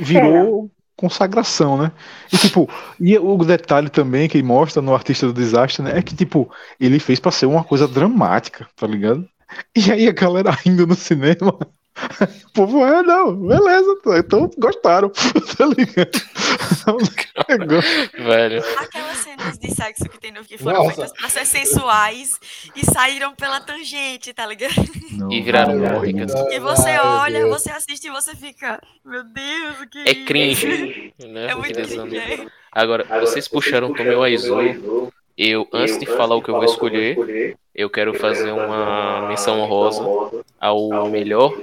[0.00, 1.92] virou consagração, né?
[2.32, 2.68] E tipo,
[3.00, 6.98] e o detalhe também que mostra no Artista do Desastre, né, é que tipo, ele
[6.98, 9.26] fez pra ser uma coisa dramática, tá ligado?
[9.74, 11.56] E aí a galera rindo no cinema.
[12.50, 15.08] O povo, é, não, beleza, então gostaram,
[15.56, 16.20] tá ligado?
[17.48, 17.56] É
[18.22, 18.64] Velho.
[18.76, 20.94] Aquelas cenas de sexo que tem no que foram Nossa.
[20.96, 22.32] feitas pra ser sensuais
[22.74, 24.74] e saíram pela tangente, tá ligado?
[25.12, 26.04] Não, E viraram não.
[26.04, 30.12] E você Ai, meu olha, você assiste e você fica, meu Deus, o que É
[30.12, 31.14] isso?" cringe.
[31.20, 31.46] Né?
[31.46, 32.16] É muito cringe.
[32.18, 32.46] é.
[32.72, 35.12] Agora, vocês puxaram Tommy Wiseau.
[35.36, 40.04] Eu, antes de falar o que eu vou escolher, eu quero fazer uma menção honrosa
[40.60, 41.54] ao melhor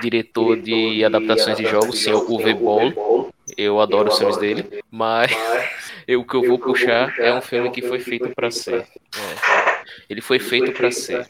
[0.00, 3.30] diretor de adaptações de jogos, senhor Uwe Boll.
[3.56, 5.30] Eu adoro os filmes dele, mas
[6.08, 8.80] o que eu vou puxar é um filme que foi feito para ser.
[8.80, 9.76] É.
[10.08, 11.28] Ele foi feito para ser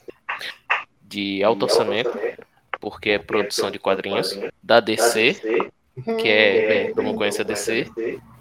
[1.02, 2.18] de alto orçamento,
[2.80, 5.70] porque é produção de quadrinhos, da DC,
[6.20, 7.90] que é, bem, todo mundo conhece a DC,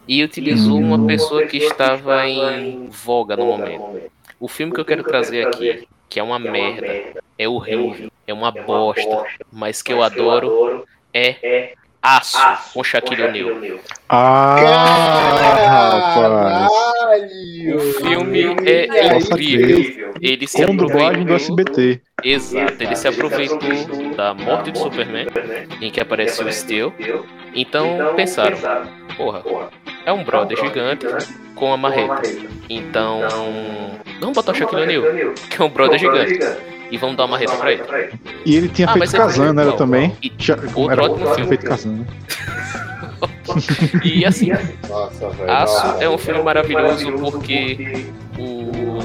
[0.07, 4.11] e utilizou uma pessoa que estava em voga no momento.
[4.39, 8.51] O filme que eu quero trazer aqui, que é uma merda, é horrível, é uma
[8.51, 12.37] bosta, mas que eu adoro, é Aço,
[12.73, 13.79] com Shaquille O'Neal.
[14.09, 14.55] Ah,
[15.67, 16.13] rapaz.
[16.13, 16.69] Caralho!
[17.75, 20.13] O filme é Nossa, incrível.
[20.21, 21.35] Ele se Com dublagem do aproveitou.
[21.35, 22.01] SBT.
[22.23, 23.59] Exato, ele se aproveitou
[24.15, 25.27] da morte do Superman,
[25.81, 26.93] em que apareceu o Steel.
[27.55, 28.57] Então pensaram,
[29.17, 29.43] porra,
[30.05, 31.05] é um brother gigante
[31.55, 32.21] com a marreta.
[32.69, 33.21] Então,
[34.19, 36.39] vamos botar o Shaquille O'Neal, que é um brother gigante,
[36.91, 38.13] e vamos dar uma marreta pra ele.
[38.45, 39.61] E ele tinha Ah, feito Kazan, né?
[39.61, 39.77] Era não.
[39.77, 40.15] também.
[40.23, 41.49] E Já, outro era, ótimo tinha filme.
[41.49, 41.91] feito Kazan.
[41.91, 42.05] né?
[44.03, 44.51] E assim,
[44.89, 45.27] Nossa.
[45.47, 48.05] Aço é um filme maravilhoso porque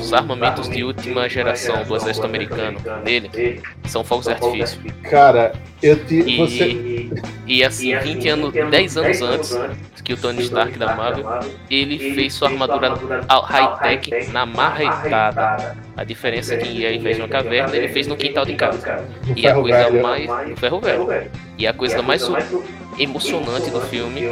[0.00, 4.80] os armamentos de última geração do exército americano dele são fogos de artifício.
[5.02, 6.22] Cara, eu te.
[6.36, 6.68] Você.
[6.70, 7.12] E,
[7.46, 9.58] e assim, 20 anos, 10 anos antes
[10.02, 11.24] que o Tony Stark da Marvel,
[11.70, 12.94] ele fez sua armadura
[13.28, 15.76] high-tech na marretada.
[15.96, 19.04] A diferença é que ao invés de uma caverna, ele fez no quintal de casa.
[19.36, 20.48] E a coisa mais.
[20.48, 21.30] No ferro velho.
[21.58, 22.22] E a coisa mais
[23.02, 24.22] emocionante do filme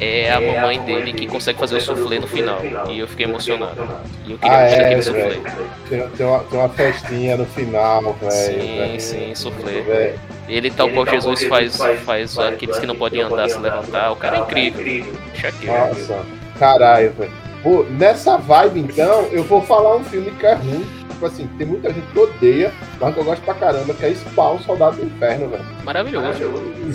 [0.00, 2.60] é a mamãe dele que consegue fazer o soufflé no final.
[2.88, 3.80] E eu fiquei emocionado.
[4.26, 5.40] E eu queria Ah, muito é, aquele soufflé.
[5.88, 8.32] Tem, tem uma, tem uma festinha no final, velho.
[8.32, 10.14] Sim, sim, soufflé.
[10.48, 14.12] Ele, tal qual Jesus faz, faz aqueles que não podem andar se levantar.
[14.12, 15.12] O cara é incrível.
[15.34, 15.66] Shaquille.
[15.72, 16.22] Nossa,
[16.58, 17.32] caralho, velho.
[17.62, 20.86] Pô, nessa vibe, então, eu vou falar um filme que é ruim.
[21.18, 24.14] Tipo assim, tem muita gente que odeia, mas que eu gosto pra caramba, que é
[24.14, 25.64] Spawn, Soldado do Inferno, velho.
[25.84, 26.28] Maravilhoso.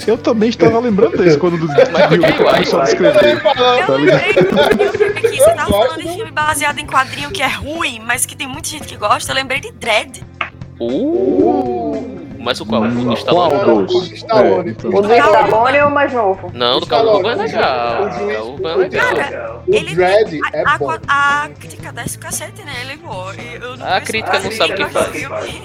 [0.08, 3.42] Eu também estava lembrando desse quando do descrever.
[3.42, 7.32] Tá Eu lembrei do filme aqui, você tava falando do- de filme baseado em quadrinho
[7.32, 9.30] que é ruim, mas que tem muita gente que gosta.
[9.30, 10.24] Eu lembrei de Dread.
[10.80, 12.13] Uh,
[12.44, 12.84] mas o qual?
[12.84, 13.54] O do Qual Stallone?
[13.54, 14.10] Não, dos?
[14.12, 14.70] o Stallone.
[14.70, 14.92] É, então.
[14.92, 16.52] O do Stallone é o mais novo.
[16.54, 18.04] Não, do Stallone, Cabo Urban é legal.
[18.04, 19.16] o O Urban é legal.
[19.16, 20.92] Cara, O ele Dredd a, é a, bom.
[21.08, 23.32] a crítica desce o cacete nele, pô.
[23.62, 25.10] Eu não A crítica não sabe o que faz.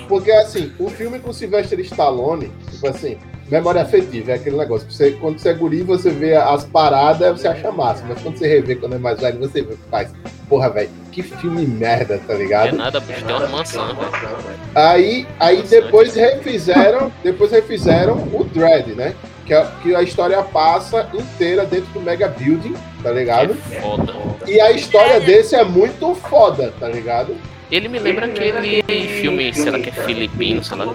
[0.08, 3.18] Porque assim, o filme com Sylvester Stallone, tipo assim,
[3.50, 4.90] memória afetiva, é aquele negócio.
[4.90, 8.04] Você, quando você é guri, você vê as paradas, você acha massa.
[8.08, 10.10] Mas quando você revê quando é mais velho, você vê, faz.
[10.48, 12.76] Porra, velho, que filme merda, tá Não é ligado?
[12.76, 13.24] nada, bicho.
[13.24, 14.58] Tem uma maçã, velho.
[14.74, 19.14] Aí, aí depois refizeram, depois refizeram o Dread, né?
[19.44, 23.54] Que a, que a história passa inteira dentro do Mega Building, tá É ligado?
[23.80, 24.12] foda.
[24.46, 27.34] E a história desse é muito foda, tá ligado?
[27.70, 28.82] Ele me lembra aquele
[29.20, 30.94] filme, será que é filipino, sei lá, o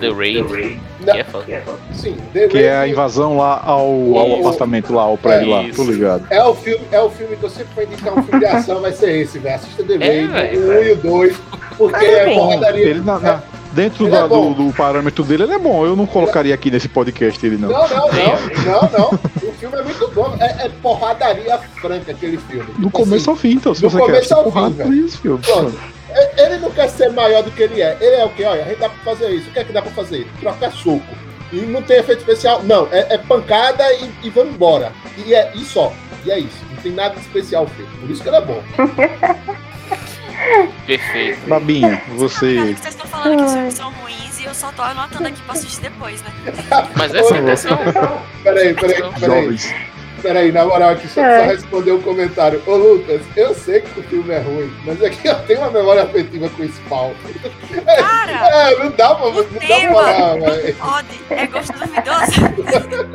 [0.00, 1.14] The Raid, Não.
[1.14, 1.62] que é foda.
[1.94, 4.38] Sim, The Que é a Raid invasão lá ao, ao Isso.
[4.40, 5.76] apartamento lá, ao prédio lá, Isso.
[5.84, 6.26] tô ligado.
[6.28, 8.80] é o filme, é o filme que eu sempre vou indicar um filme de ação,
[8.80, 9.54] vai ser esse, velho.
[9.54, 10.60] Assista The É, Raid, velho.
[10.60, 11.36] o 1 e o 2,
[11.76, 12.84] porque É é porradaria.
[12.88, 15.86] Ele na- na- dentro Ele da- é do, do parâmetro dele, ele é bom.
[15.86, 17.68] Eu não colocaria aqui nesse podcast ele não.
[17.68, 19.10] Não, não, não, não, não.
[19.48, 20.36] O filme é muito bom.
[20.40, 22.64] É, é porradaria franca aquele filme.
[22.64, 24.74] Do Tipo começo assim, ao fim, então, se do você quer começo ao porrada, fim,
[24.78, 24.88] velho.
[24.90, 25.38] por isso, filho.
[25.38, 25.97] Pronto.
[26.10, 27.96] É- Ele não quer ser maior do que ele é.
[28.00, 28.44] Ele é o quê?
[28.44, 29.48] Olha, a gente dá pra fazer isso.
[29.48, 30.26] O que é que dá pra fazer?
[30.40, 31.06] Trocar soco.
[31.52, 32.62] E não tem efeito especial.
[32.62, 34.92] Não, é, é pancada e, e vamos embora.
[35.24, 35.92] E é e só.
[36.24, 36.64] E é isso.
[36.70, 37.90] Não tem nada de especial feito.
[38.00, 38.62] Por isso que ele é bom.
[40.86, 41.48] Perfeito.
[41.48, 42.56] Babinha, você.
[42.74, 45.40] que vocês estão falando que os filmes são ruins e eu só tô anotando aqui
[45.42, 46.30] pra assistir depois, né?
[46.96, 47.78] Mas essa é a intenção.
[48.42, 49.20] Peraí, peraí, peraí.
[49.20, 49.74] Jovens.
[50.22, 51.40] Peraí, na moral aqui, só, É.
[51.40, 52.60] só responder um comentário.
[52.66, 55.70] Ô Lucas, eu sei que o filme é ruim, mas é que eu tenho uma
[55.70, 57.12] memória afetiva com o Spawn.
[57.96, 60.74] Cara, É, não dá pra, não dá pra velho.
[60.76, 61.08] pode.
[61.30, 63.08] É gosto duvidoso.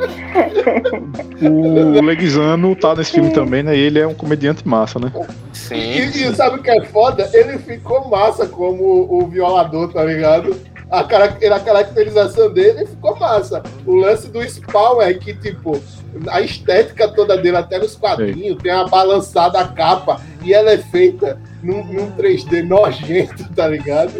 [1.44, 3.76] O Leguizano tá nesse filme também, né?
[3.76, 5.12] E ele é um comediante massa, né?
[5.52, 5.74] Sim.
[5.76, 7.28] E, e sabe o que é foda?
[7.32, 10.56] Ele ficou massa como o violador, tá ligado?
[10.94, 13.62] A, a caracterização dele ficou massa.
[13.84, 15.82] O lance do Spawn é que, tipo,
[16.28, 20.78] a estética toda dele, até nos quadrinhos, tem uma balançada a capa e ela é
[20.78, 24.12] feita num, num 3D nojento, tá ligado?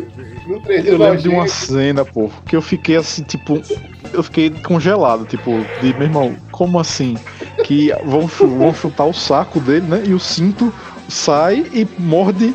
[0.46, 1.66] Num 3D Eu lembro de uma nojento.
[1.66, 3.60] cena, pô, que eu fiquei assim, tipo.
[4.12, 7.16] Eu fiquei congelado, tipo, de meu irmão, como assim?
[7.64, 10.02] Que vão, vão chutar o saco dele, né?
[10.06, 10.72] E o cinto
[11.08, 12.54] sai e morde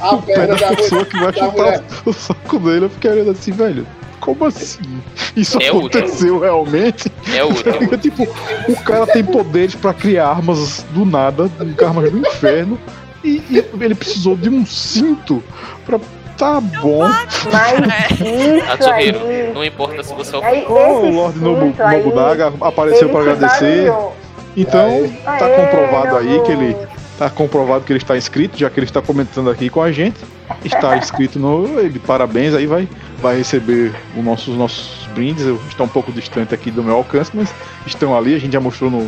[0.00, 1.06] A o pé da da pessoa mulher.
[1.10, 1.82] que vai chutar mulher.
[2.06, 2.84] o saco dele.
[2.86, 3.86] Eu fiquei olhando assim, velho.
[4.20, 5.00] Como assim?
[5.34, 5.78] Isso É útil.
[6.00, 7.10] aconteceu realmente?
[7.34, 7.72] É útil.
[7.98, 8.22] Tipo,
[8.68, 11.50] o cara tem poderes pra criar armas do nada,
[11.82, 12.78] armas do inferno,
[13.24, 15.42] e, e ele precisou de um cinto
[15.86, 15.98] pra.
[16.36, 17.00] Tá bom.
[17.52, 19.52] Mas isso Atsuhiro, aí.
[19.52, 23.20] não importa se você é o aí Oh, o Lorde Nobu, aí, Nobunaga apareceu pra
[23.20, 23.92] ele agradecer.
[24.56, 24.88] Então,
[25.26, 25.38] Aê.
[25.38, 26.76] tá comprovado aí que ele.
[27.20, 30.16] Tá comprovado que ele está inscrito, já que ele está comentando aqui com a gente.
[30.64, 31.78] Está inscrito no.
[31.78, 35.44] Ele, parabéns, aí vai, vai receber os nossos, nossos brindes.
[35.44, 37.52] Eu estou um pouco distante aqui do meu alcance, mas
[37.86, 39.06] estão ali, a gente já mostrou no,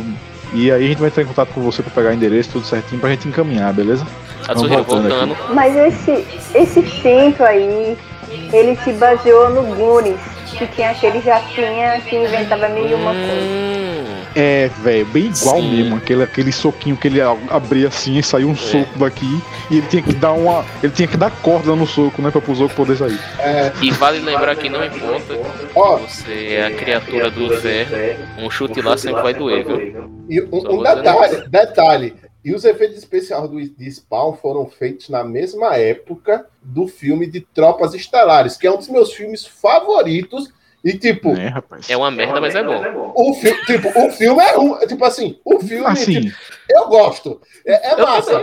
[0.53, 3.01] E aí a gente vai entrar em contato com você pra pegar endereço, tudo certinho,
[3.01, 4.05] pra gente encaminhar, beleza?
[4.47, 5.35] Atsuhiro voltando voltando.
[5.51, 6.23] Mas esse,
[6.53, 7.97] esse cinto aí,
[8.53, 10.21] ele se baseou no Goonies,
[10.55, 13.92] que tinha aquele jatinha que inventava mil e uma coisa.
[14.35, 15.75] É, velho, bem igual Sim.
[15.75, 15.95] mesmo.
[15.95, 19.41] Aquele, aquele soquinho que ele abria assim e saiu um soco daqui.
[19.69, 20.65] E ele tinha que dar uma.
[20.81, 22.31] Ele tinha que dar corda no soco, né?
[22.31, 23.19] Pra pro soco poder sair.
[23.81, 25.33] e vale lembrar que não importa
[25.75, 27.97] Ó, você é a criatura do inferno,
[28.37, 30.09] um chute lá sempre vai doer, viu?
[30.29, 32.15] E um, um detalhe, detalhe.
[32.43, 37.39] E os efeitos especiais do, de Spawn foram feitos na mesma época do filme de
[37.39, 40.51] Tropas Estelares, que é um dos meus filmes favoritos.
[40.83, 41.89] E, tipo, É, rapaz.
[41.89, 43.13] É uma merda, mas é bom.
[43.15, 44.85] o, fi tipo o filme é ruim.
[44.85, 46.37] Tipo assim, o filme, Assim, tipo,
[46.69, 47.41] eu gosto.
[47.65, 48.37] É, é Eu massa.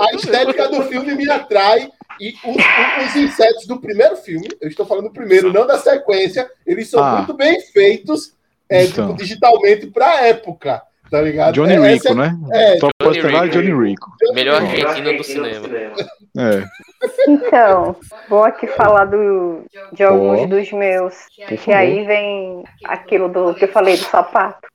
[0.00, 1.90] A estética do filme me atrai.
[2.20, 6.48] E os, os insetos do primeiro filme, eu estou falando do primeiro, não da sequência,
[6.66, 7.16] eles são Ah.
[7.16, 8.34] muito bem feitos
[8.68, 9.08] é, Então.
[9.08, 10.82] tipo, digitalmente pra época.
[11.12, 11.52] Tá ligado?
[11.54, 12.34] Johnny É, Rico, essa né?
[12.52, 13.48] é, Tropa Johnny Rico.
[13.50, 14.12] Johnny Rico.
[14.32, 15.68] Melhor argentina do cinema.
[16.38, 16.64] É.
[17.28, 17.94] Então,
[18.30, 20.46] vou aqui falar do, de alguns Ó.
[20.46, 21.14] dos meus.
[21.46, 21.74] Que favor.
[21.74, 24.66] aí vem aquilo do que eu falei do sapato.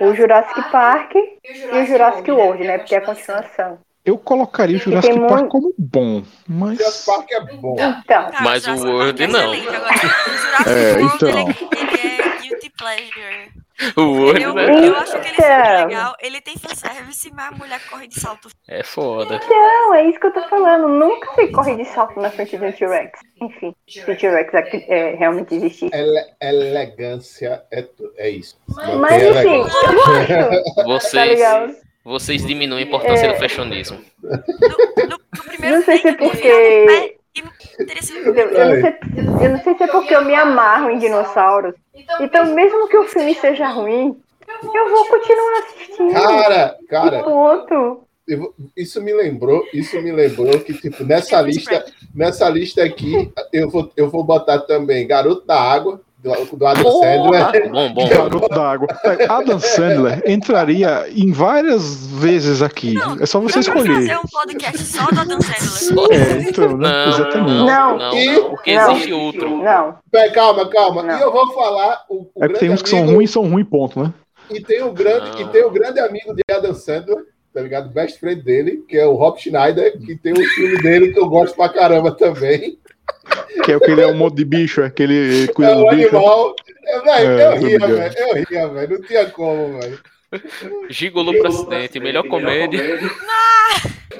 [0.00, 2.78] O Jurassic Park e o Jurassic World, né?
[2.78, 3.78] Porque é a continuação.
[4.06, 6.78] Eu colocaria o Jurassic Park muito- como bom, mas.
[6.78, 7.76] Jurassic Park é bom.
[7.78, 9.54] Então, Mas o World é não.
[9.54, 11.28] É, World, então.
[11.28, 13.63] ele é guilty pleasure.
[13.96, 14.88] O World, Eu, né?
[14.88, 15.86] eu acho que ele é Então.
[15.88, 16.14] legal.
[16.20, 18.48] Ele tem fanservice, mas a mulher corre de salto.
[18.68, 19.40] É foda.
[19.50, 20.86] não, é isso que eu tô falando.
[20.88, 23.18] Nunca se corre de salto na frente do T-Rex.
[23.42, 25.90] Enfim, se o T-Rex é, é, realmente existir.
[25.92, 27.84] Ele- elegância é,
[28.16, 28.56] é isso.
[29.00, 29.84] Mas tem enfim, eu gosto.
[30.76, 31.40] Tá Vocês,
[32.04, 33.32] vocês diminuem a importância É.
[33.32, 34.00] do fashionismo.
[34.22, 38.98] No, no- no primeiro Não sei se é porque- Eu, eu não sei,
[39.46, 41.74] eu não sei se é porque eu me amarro em dinossauros.
[42.20, 44.16] Então, mesmo que o filme seja ruim,
[44.62, 46.12] eu vou continuar assistindo.
[46.12, 48.04] Cara, cara, ponto.
[48.38, 53.68] vou- isso me lembrou, isso me lembrou que, tipo, nessa lista, nessa lista aqui, eu
[53.68, 57.70] vou, eu vou botar também Garoto da Água, do, do Adam Sandler.
[57.70, 58.08] Bom, bom.
[58.08, 58.88] Garoto d'água.
[59.28, 62.94] Adam Sandler entraria em várias vezes aqui.
[63.20, 64.18] É só você Vamos fazer escolher.
[64.18, 66.12] um podcast só do Adam Sandler.
[66.12, 66.88] É, então, né?
[66.88, 67.50] Não, Exatamente.
[67.52, 67.98] não, Não.
[67.98, 68.92] não, E- não, porque Não.
[68.92, 69.58] existe outro.
[69.62, 69.94] Não.
[70.10, 71.02] Pé, calma, calma.
[71.02, 71.18] Não.
[71.18, 73.66] E eu vou falar o, o É que tem uns que são ruins são ruins,
[73.68, 74.12] ponto, né?
[74.50, 75.40] E tem o grande, Não.
[75.40, 77.18] e tem o grande amigo de Adam Sandler,
[77.52, 77.88] tá ligado?
[77.90, 81.28] Best friend dele, que é o Rob Schneider, que tem um filme dele que eu
[81.28, 82.78] gosto pra caramba também.
[83.64, 85.74] Que é o que ele é um monte de bicho, é que ele É cuida
[85.74, 86.08] do o bicho.
[86.16, 86.54] animal.
[86.86, 88.14] É, velho, É, eu ria, velho.
[88.18, 88.98] Eu ria, velho.
[88.98, 90.00] Não tinha como, velho.
[90.90, 92.98] Gigolô pro acidente, melhor comédia.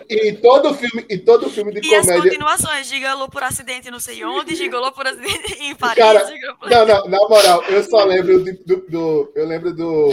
[0.09, 2.31] E todo filme, e todo filme de E as comédia.
[2.31, 5.97] continuações, gigolô por acidente não sei onde, gigolô por acidente em Paris.
[6.05, 6.21] Cara,
[6.61, 10.11] por- Não, não, na moral, eu só lembro de- do, do- eu lembro do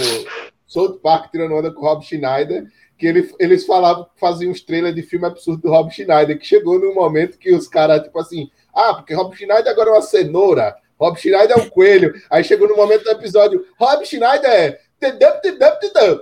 [0.65, 2.65] South Park tirando onda com o Rob Schneider,
[2.97, 6.79] que ele, eles falavam, faziam uns trailers de filme absurdo do Rob Schneider, que chegou
[6.79, 10.75] num momento que os caras, tipo assim, ah, porque Rob Schneider agora é uma cenoura,
[10.99, 12.13] Rob Schneider é um coelho.
[12.29, 14.79] Aí chegou no momento do episódio, Rob Schneider é.
[14.99, 16.19] tedum.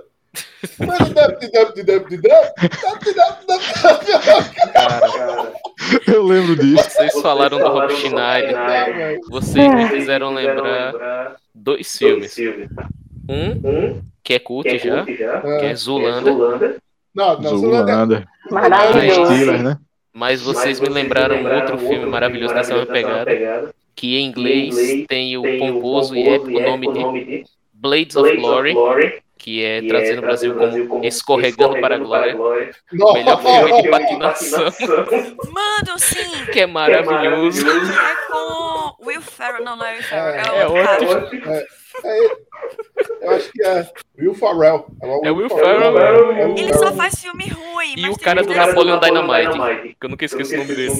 [6.06, 6.90] Eu lembro disso.
[6.90, 9.20] Vocês falaram do Rob Schneider.
[9.28, 12.36] Vocês me fizeram lembrar dois filmes.
[13.28, 15.22] Um, que é cult já, que
[15.66, 16.32] é Zulanda.
[17.14, 18.26] Não, não, Zulanda.
[18.50, 19.80] Maravilhoso.
[20.12, 23.30] Mas vocês me lembraram outro filme maravilhoso nessa mesma pegada,
[23.94, 28.74] que em inglês tem o pomposo e épico nome de Blades of Glory,
[29.42, 32.34] que é traduzido no Brasil como Escorregando para a Glória.
[32.92, 33.12] Não.
[33.14, 36.44] Melhor filme de patinação, Mano, sim!
[36.52, 37.64] que é maravilhoso.
[37.64, 39.64] Que é com Will Ferrell.
[39.64, 40.34] Não, não é Will Ferrell.
[40.34, 41.40] É, É o ótimo.
[41.40, 41.66] cara.
[43.22, 44.86] Eu acho que é Will Ferrell.
[45.24, 45.98] É Will Ferrell.
[45.98, 46.96] É Will Ele só Ferrell.
[46.96, 47.94] faz filme ruim.
[47.96, 50.92] E mas o cara do Napoleon Dynamite, que eu nunca esqueço o nome dele.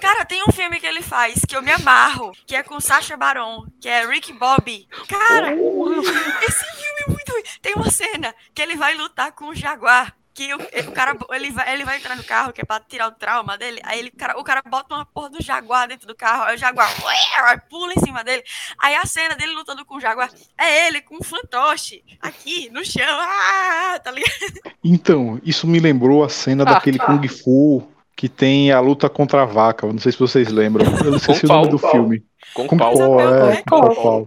[0.00, 3.16] Cara, tem um filme que ele faz que eu me amarro, que é com Sacha
[3.16, 4.88] Baron, que é Rick Bobby.
[5.08, 7.42] Cara, esse filme é muito ruim.
[7.62, 10.14] Tem uma cena que ele vai lutar com o Jaguar.
[10.36, 13.06] Que o, o cara ele vai, ele vai entrar no carro, que é pra tirar
[13.06, 13.80] o trauma dele.
[13.84, 16.42] Aí ele, o cara, o cara bota uma porra do Jaguar dentro do carro.
[16.42, 18.42] Aí o Jaguar ué, pula em cima dele.
[18.80, 22.84] Aí a cena dele lutando com o Jaguar é ele com um fantoche aqui no
[22.84, 23.04] chão.
[23.06, 24.74] Ah, tá ligado?
[24.82, 29.42] Então, isso me lembrou a cena Ah, daquele Kung Fu que tem a luta contra
[29.42, 29.86] a vaca.
[29.86, 30.86] Não sei se vocês lembram.
[31.04, 32.22] Eu não esqueci Com o nome do filme.
[32.54, 32.96] Com Com pau.
[32.96, 33.62] pau, é.
[33.68, 34.26] Com pau.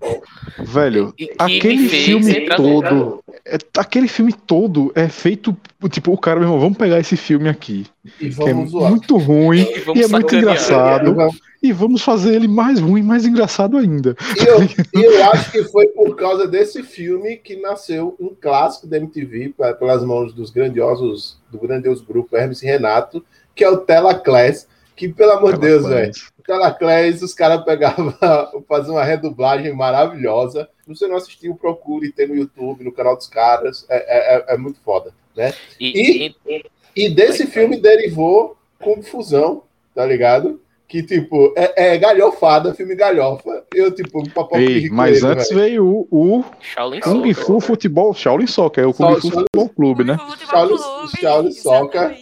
[0.59, 3.23] Velho, E que aquele filme todo.
[3.45, 5.55] é- aquele filme todo é feito.
[5.89, 7.85] Tipo, o cara, meu irmão, vamos pegar esse filme aqui.
[8.19, 8.89] E Que é vamos zoar.
[8.89, 11.15] muito ruim E e é muito engraçado.
[11.63, 14.15] E vamos fazer ele mais ruim, mais engraçado ainda.
[14.35, 14.57] E eu,
[15.03, 19.73] eu acho que foi por causa desse filme que nasceu um clássico da MTV, pe-
[19.75, 23.23] pelas mãos dos grandiosos, do grandioso grupo Hermes e Renato,
[23.57, 26.11] que é o Telaclass, que, pelo amor de Deus, velho,
[26.45, 28.13] Telaclass, os caras pegavam,
[28.69, 30.69] faziam uma redublagem maravilhosa.
[30.85, 34.53] Se você não assistiu, procure, tem no YouTube, no canal dos caras, é, é, é-
[34.55, 35.11] é muito foda.
[35.79, 36.65] E, e-
[36.95, 40.59] E desse filme derivou Confusão, tá ligado?
[40.87, 43.63] Que, tipo, é, é galhofada, filme galhofa.
[43.75, 46.07] Eu, tipo, um papo Ei, mas antes veio o,
[46.39, 47.33] o Shaolin Kung.
[47.33, 50.17] Fu Futebol, Shaolin Soccer, é o Kung Fu Futebol Clube, né?
[50.49, 50.77] Shaolin-
[51.19, 52.17] Shaolin Soccer.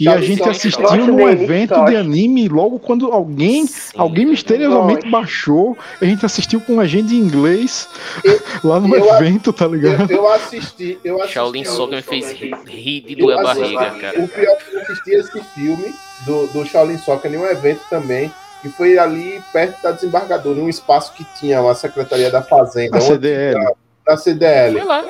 [0.00, 3.92] Que a gente assistiu num evento de anime logo quando alguém, Sim.
[3.98, 5.10] alguém misteriosamente Gosto.
[5.10, 5.78] baixou.
[6.00, 7.86] A gente assistiu com legenda em inglês
[8.64, 10.10] lá no eu- evento, tá Eu, ligado?
[10.10, 11.34] eu assisti, eu assisti.
[11.34, 14.20] Shaolin Soccer me fez rir, de eu doer a barriga, cara.
[14.20, 17.82] O pior é que eu assisti esse filme do, do Shaolin Soccer em um evento
[17.90, 18.32] também,
[18.62, 23.00] que foi ali perto da desembargadora, num espaço que tinha uma Secretaria da Fazenda, A
[23.00, 23.74] onde- CDL.
[24.06, 24.78] da CDL.
[24.78, 25.04] Foi lá.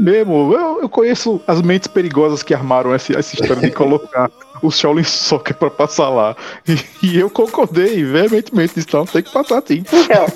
[0.00, 4.30] Mesmo, eu, eu conheço as mentes perigosas que armaram essa, essa história de colocar
[4.62, 6.34] o Shaolin Soccer pra passar lá.
[6.66, 9.84] E, e eu concordei veementemente, não, tem que passar sim.
[9.86, 10.26] Então,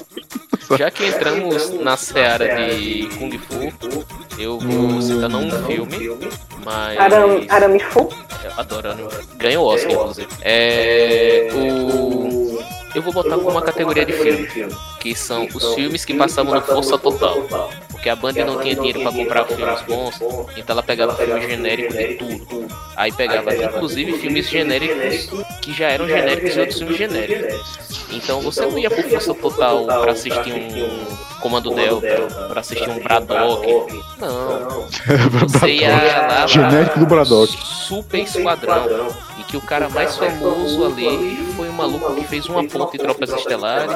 [0.78, 3.72] Já que entramos na seara de Kung Fu,
[4.38, 6.10] eu vou citar não um filme,
[6.64, 6.98] mas.
[6.98, 8.08] arame, arame fu.
[8.42, 9.08] Eu adoro anime.
[9.36, 10.28] Ganhou o Oscar, inclusive.
[10.42, 11.48] É.
[11.54, 12.58] O.
[12.94, 14.48] Eu vou botar como uma categoria de filme,
[15.00, 17.70] que são os filmes que passavam no Força Total.
[17.90, 20.20] Porque a Band não tinha dinheiro pra comprar filmes bons,
[20.56, 22.68] então ela pegava filme genérico de tudo.
[22.96, 25.30] Aí pegava, inclusive, filmes genéricos
[25.60, 27.84] que já eram genéricos de outros filmes genéricos.
[28.10, 32.98] Então você não ia pro Força Total pra assistir um Comando Delta, pra assistir um
[33.00, 33.66] Braddock.
[34.18, 34.86] Não.
[35.48, 37.52] Você ia lá Genérico do Braddock.
[37.52, 39.08] Super Esquadrão.
[39.48, 43.30] Que o cara mais famoso ali foi um maluco que fez uma ponta em Tropas
[43.30, 43.94] Estelares.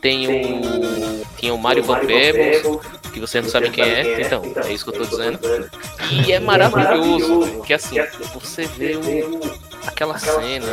[0.00, 1.26] Tem o.
[1.38, 2.62] Tinha o Mario Van Peebles,
[3.12, 4.20] que vocês não sabem quem é.
[4.20, 5.38] Então, é isso que eu tô dizendo.
[6.10, 7.96] E é maravilhoso, que assim,
[8.34, 9.40] você vê o,
[9.86, 10.66] aquela cena,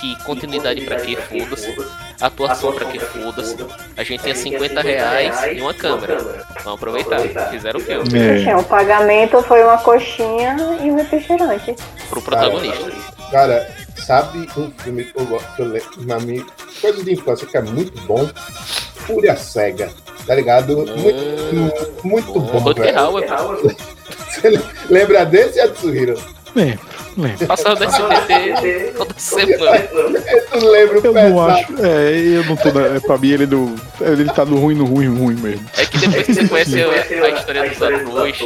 [0.00, 1.16] que continuidade pra quê?
[1.16, 1.74] Foda-se.
[2.20, 2.98] Atuação pra quê?
[3.00, 3.56] Foda-se.
[3.96, 6.16] A gente tinha 50 reais e uma câmera.
[6.62, 7.20] Vamos aproveitar.
[7.50, 8.48] Fizeram o filme.
[8.48, 11.74] É, O pagamento foi uma coxinha e um refrigerante.
[12.08, 13.13] Pro protagonista.
[13.30, 16.44] Cara, sabe um filme que eu gosto, que eu lembro na minha
[16.80, 18.28] coisa de infância que é muito bom?
[19.06, 19.90] Fúria Cega,
[20.26, 20.76] tá ligado?
[20.76, 22.72] Muito, muito bom,
[24.88, 26.18] lembra desse, Atsuhiro?
[26.54, 26.78] lembro,
[27.16, 27.46] lembro.
[27.46, 29.78] Passando do SBT toda semana.
[30.50, 31.66] Tu lembra o Eu não acho.
[31.84, 32.72] É, eu não tô.
[32.72, 35.64] Na, é, pra mim, ele, não, ele tá no ruim, no ruim, ruim mesmo.
[35.76, 38.40] É que depois que você conhece a, a história dos atores,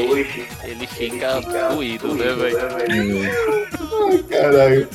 [0.65, 1.41] ele fica
[1.75, 4.29] doído, né, velho?
[4.31, 4.89] Caralho.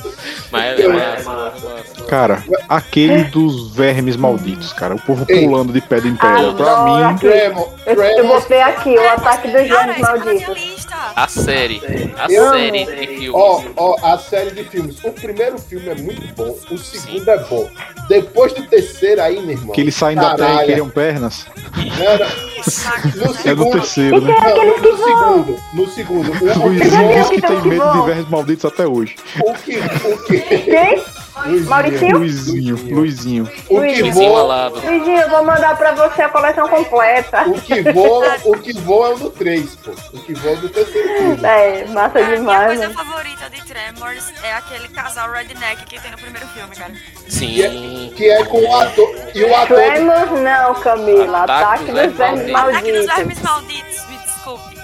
[0.50, 1.52] Mas é massa,
[1.98, 2.02] é.
[2.08, 4.94] Cara, aquele dos vermes malditos, cara.
[4.94, 5.44] O povo Ei.
[5.46, 6.52] pulando de pedra em pedra.
[6.54, 10.86] Pra Adoro mim, aquele- Tremor, Eu, eu botei aqui o ataque dos isso tá malditos.
[11.16, 11.80] A série,
[12.18, 13.30] a Eu- série de filmes.
[13.34, 15.02] Ó, ó, a série de filmes.
[15.04, 17.68] O primeiro filme é muito bom, o segundo é bom.
[18.08, 19.72] Depois do terceiro aí, meu irmão.
[19.74, 21.46] que eles saem da terra e criam pernas.
[21.76, 23.70] No É no segundo.
[23.72, 24.34] terceiro, né?
[24.40, 25.60] Não, no, no segundo.
[25.74, 26.30] No segundo.
[26.30, 29.16] O, o, o que tem que medo de vermes malditos até hoje.
[29.40, 29.76] o que.
[29.78, 31.13] O que.
[31.44, 31.60] Quem?
[31.60, 32.18] Mauricinho?
[32.18, 33.44] Luizinho, Luizinho.
[33.68, 34.40] O que voa.
[34.40, 34.80] alado.
[34.80, 37.42] Luizinho, eu vou mandar pra você a coleção completa.
[37.48, 39.90] O que voa, o que voa é o do 3, pô.
[40.12, 41.44] O que voa é o do terceiro filme.
[41.44, 42.94] É, massa A minha demais, coisa né?
[42.94, 46.92] favorita de Tremors é aquele casal redneck que tem no primeiro filme, cara.
[47.28, 48.12] Sim.
[48.16, 49.14] Que é com o ator.
[49.34, 49.76] E o ator.
[49.76, 51.42] Tremors não, Camila.
[51.44, 52.84] Ataque Ataque dos dos vermes Malditos.
[52.84, 53.16] Nos malditos.
[53.16, 54.13] vermes malditos.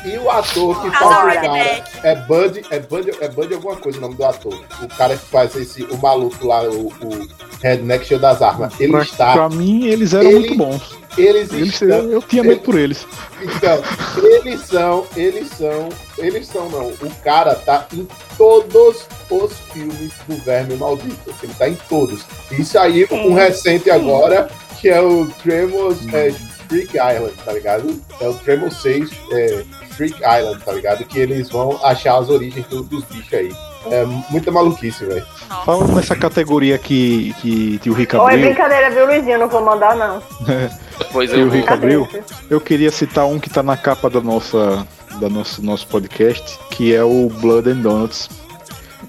[0.05, 3.99] E o ator que faz o cara é Bud, é Bud, é Bud alguma coisa
[3.99, 4.59] o nome do ator.
[4.83, 7.29] O cara que faz esse, o maluco lá, o, o
[7.63, 8.73] Redneck cheio das armas.
[8.81, 10.99] Ele Pra, está, pra mim, eles eram Ele- muito bons.
[11.19, 13.07] eles Eles, estão, eu, eu tinha medo por eles.
[13.43, 13.83] então,
[14.25, 16.87] eles são, eles são, eles são não.
[16.89, 18.09] O cara tá em
[18.39, 21.35] todos os filmes do Verme Maldito.
[21.43, 22.23] Ele tá em todos.
[22.51, 24.49] Isso aí, um recente agora,
[24.81, 26.33] que é o Tremors é,
[26.69, 28.01] Freak Island, tá ligado?
[28.21, 29.65] É o Tremors 6 é,
[30.01, 31.05] Freak Island, tá ligado?
[31.05, 33.53] Que eles vão achar as origens do- dos bichos aí.
[33.91, 35.27] É muita maluquice, velho.
[35.67, 39.39] Falando nessa categoria que, que tio Rick é abriu, brincadeira, viu, Luizinho?
[39.39, 40.23] Não vou mandar, não.
[40.99, 41.49] Depois tio.
[41.51, 42.09] Rick abriu,
[42.49, 44.87] eu queria citar um que tá na capa da nossa,
[45.21, 48.29] da nosso, nosso podcast, que é o Blood and Donuts.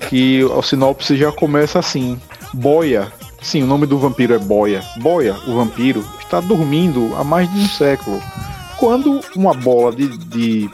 [0.10, 2.20] Que o sinopse já começa assim:
[2.54, 3.08] Boia.
[3.42, 4.82] Sim, o nome do vampiro é Boia.
[4.98, 8.22] Boia, o vampiro, está dormindo há mais de um século.
[8.78, 10.70] Quando uma bola de, de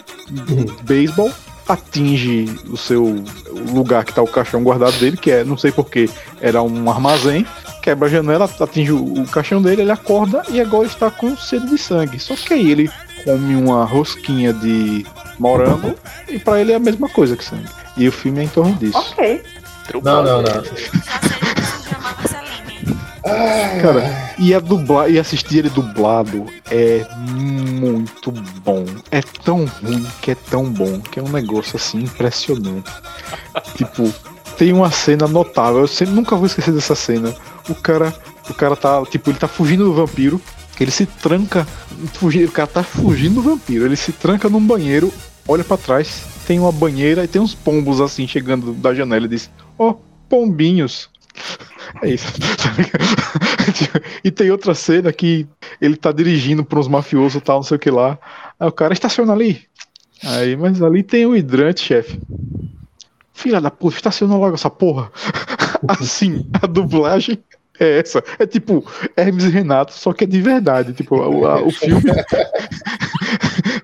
[0.84, 1.32] beisebol
[1.68, 3.24] atinge o seu
[3.74, 6.10] lugar que está o caixão guardado dele, que é, não sei porquê,
[6.40, 7.46] era um armazém,
[7.82, 11.68] quebra a janela, atinge o, o caixão dele, ele acorda e agora está com sede
[11.68, 12.20] de sangue.
[12.20, 12.90] Só que aí ele
[13.24, 15.06] come uma rosquinha de
[15.38, 15.94] morango
[16.30, 17.68] e pra ele é a mesma coisa que sangue.
[17.98, 18.98] E o filme é em torno disso.
[18.98, 19.44] Ok.
[20.04, 20.64] Não, não, não.
[22.02, 22.98] Marceline.
[23.26, 27.06] Ai, Cara, e a dublar e assistir ele dublado é
[27.40, 28.32] muito
[28.64, 28.86] bom.
[29.12, 32.92] É tão ruim que é tão bom, que é um negócio assim impressionante.
[33.76, 34.14] tipo,
[34.58, 37.34] tem uma cena notável, eu sempre, nunca vou esquecer dessa cena.
[37.70, 38.14] O cara,
[38.50, 40.42] o cara tá, tipo, ele tá fugindo do vampiro,
[40.80, 41.68] ele se tranca,
[42.14, 45.12] fugi- o cara tá fugindo do vampiro, ele se tranca num banheiro,
[45.48, 49.30] olha pra trás, tem uma banheira e tem uns pombos assim chegando da janela e
[49.30, 49.96] diz: "Ó,
[50.30, 51.10] pombinhos".
[52.02, 52.28] É isso.
[54.24, 55.48] e tem outra cena que
[55.82, 58.18] ele tá dirigindo pra uns mafiosos tal, não sei o que lá.
[58.60, 59.68] Aí o cara estaciona ali.
[60.24, 62.20] Aí, mas ali tem o hidrante, chefe.
[63.34, 65.12] Filha da puta, estaciona logo essa porra.
[65.88, 67.44] Assim, a dublagem
[67.80, 68.24] é essa.
[68.40, 70.94] É tipo Hermes e Renato, só que é de verdade.
[70.94, 72.02] Tipo, o, a- o filme.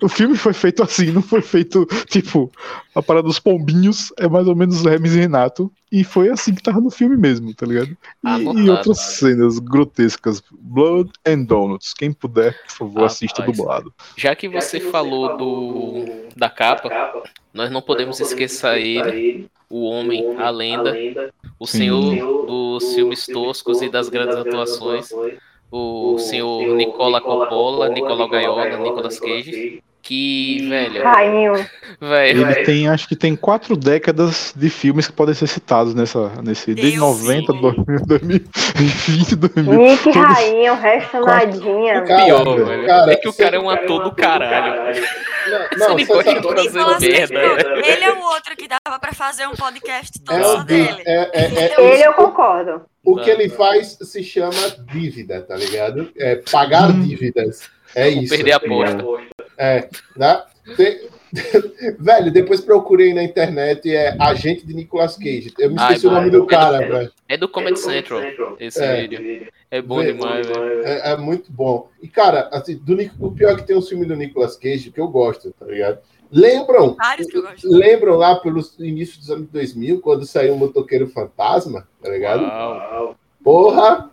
[0.01, 2.51] o filme foi feito assim, não foi feito, tipo,
[2.93, 5.71] a parada dos pombinhos é mais ou menos Hermes e Renato.
[5.91, 7.89] E foi assim que tava no filme mesmo, tá ligado?
[7.89, 8.59] E, Anotado.
[8.59, 10.41] e outras cenas grotescas.
[10.51, 11.93] Blood and Donuts.
[11.93, 13.13] Quem puder, por favor, Rapaz.
[13.13, 13.93] assista dublado.
[14.17, 16.89] Já que você falou do da capa,
[17.53, 20.95] nós não podemos esquecer ele, o homem, a lenda,
[21.63, 21.77] o Sim.
[21.77, 25.09] senhor dos filmes toscos e das grandes atuações,
[25.71, 31.53] o senhor Nicola Coppola, Nicolau Gaiola, Nicolas Cage, que, velho, Rainho.
[31.99, 36.29] velho, Ele tem, acho que tem quatro décadas de filmes que podem ser citados nessa,
[36.43, 37.59] nesse, desde Deus 90, sim.
[38.05, 39.73] 2020, 2000.
[39.73, 42.01] Nick todos- Rainho, o resto nadinha.
[42.01, 45.01] Cara, pior, velho, cara, é que o cara é um ator do caralho.
[45.77, 45.95] Não, não,
[46.99, 47.39] merda.
[47.85, 51.01] Ele é o outro que dava pra fazer um podcast todo é só o, dele.
[51.05, 52.81] é, é, é, Ele eu concordo.
[53.03, 54.51] o que ele faz se chama
[54.91, 56.09] dívida, tá ligado?
[56.17, 57.01] É pagar Hum.
[57.01, 57.69] dívidas.
[57.95, 58.35] É Vou isso.
[58.35, 59.05] perder a aposta.
[59.57, 60.43] É, né?
[60.77, 61.09] Tem-
[61.99, 65.51] Velho, depois procurei na internet é agente de Nicolas Cage.
[65.57, 67.11] Eu me Ai, esqueci o mano, nome do é cara, do- velho.
[67.27, 68.21] É do Comedy Central,
[68.59, 69.01] esse É.
[69.07, 69.47] vídeo.
[69.71, 70.83] É bom Vê- demais, velho.
[70.85, 71.89] É, é muito bom.
[72.01, 74.99] E, cara, assim, do, o pior é que tem um filme do Nicolas Cage que
[75.01, 75.97] eu gosto, tá ligado?
[76.31, 76.95] Lembram?
[76.95, 77.67] Vários que eu gosto.
[77.67, 82.43] Lembram lá pelos inícios dos anos 2000, quando saiu o Motoqueiro Fantasma, tá ligado?
[82.43, 83.15] Uau.
[83.43, 84.11] Porra!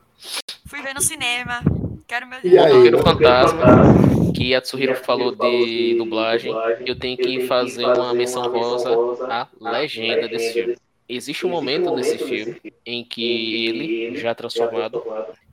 [0.66, 1.60] Fui ver no cinema.
[2.06, 2.72] Quero meu E aí?
[2.72, 6.50] Motoqueiro Fantasma, que a Tsuhiro falou de dublagem,
[6.86, 8.88] eu tenho que fazer uma menção rosa
[9.28, 10.76] à legenda desse filme.
[11.06, 15.04] Existe um momento nesse filme em que ele, já transformado,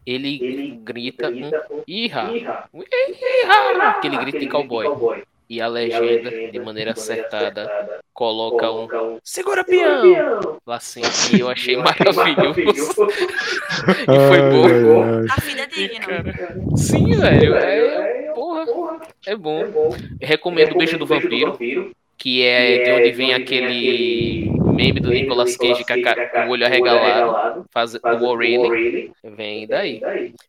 [0.06, 1.52] ele grita um
[1.86, 2.70] Iha!
[2.74, 3.90] Um Iha!
[3.90, 5.22] Aquele grito de cowboy.
[5.50, 7.70] E a legenda, de maneira acertada,
[8.14, 10.60] coloca um Segura peão!
[10.66, 11.02] Lá assim,
[11.34, 13.04] e eu achei maravilhoso.
[14.04, 15.26] e foi bom.
[15.30, 16.78] A vida é digna.
[16.78, 17.56] Sim, velho.
[17.56, 18.07] É,
[19.26, 19.96] é bom.
[20.22, 21.58] Recomendo o Beijo do Vampiro,
[22.18, 27.66] que é de onde vem aquele meme do Nicolas Cage com, a o olho arregalado,
[27.72, 29.12] faz, do O'Reilly.
[29.24, 30.02] Vem daí.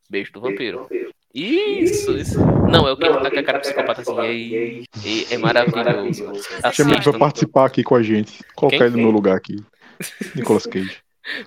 [0.08, 0.86] Beijo do Vampiro.
[1.34, 2.38] Isso, isso.
[2.70, 4.20] Não, é o que ele tá com a cara psicopata assim.
[4.22, 6.32] E, e- é maravilhoso.
[6.72, 8.40] Chama ele pra participar aqui com a gente.
[8.54, 8.86] Colocar Quem?
[8.86, 9.56] ele no meu lugar aqui.
[10.34, 10.96] Nicolas Cage.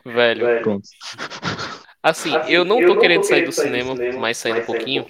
[0.06, 0.62] velho.
[0.62, 0.88] Pronto.
[2.04, 5.06] Assim, eu não tô querendo sair do cinema, mas saindo um pouquinho.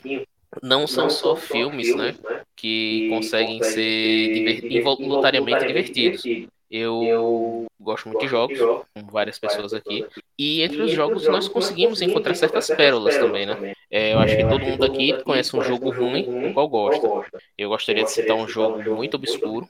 [0.61, 2.15] Não são só filmes, né?
[2.55, 6.23] Que conseguem ser involuntariamente divertidos.
[6.69, 10.05] Eu gosto muito de jogos, com várias pessoas aqui.
[10.39, 13.73] E entre os jogos nós conseguimos encontrar certas pérolas também, né?
[13.89, 17.07] É, eu acho que todo mundo aqui conhece um jogo ruim, do qual gosta.
[17.57, 19.67] Eu gostaria de citar um jogo muito obscuro,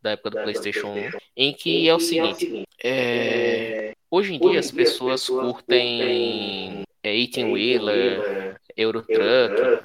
[0.00, 4.70] da época do PlayStation 1, em que é o seguinte: é, hoje em dia as
[4.70, 9.82] pessoas curtem é, 18 Wheeler, Euro Truck.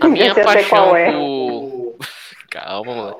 [0.00, 1.12] A minha paixão é.
[1.12, 1.96] por.
[2.50, 3.16] Calma, mano.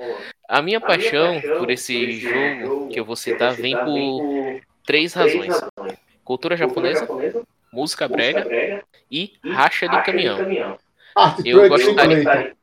[0.49, 5.55] A minha paixão por esse jogo que eu vou citar vem por três razões:
[6.25, 7.07] cultura japonesa,
[7.73, 10.79] música brega e racha de caminhão.
[11.15, 12.55] Art Eu gostaria-.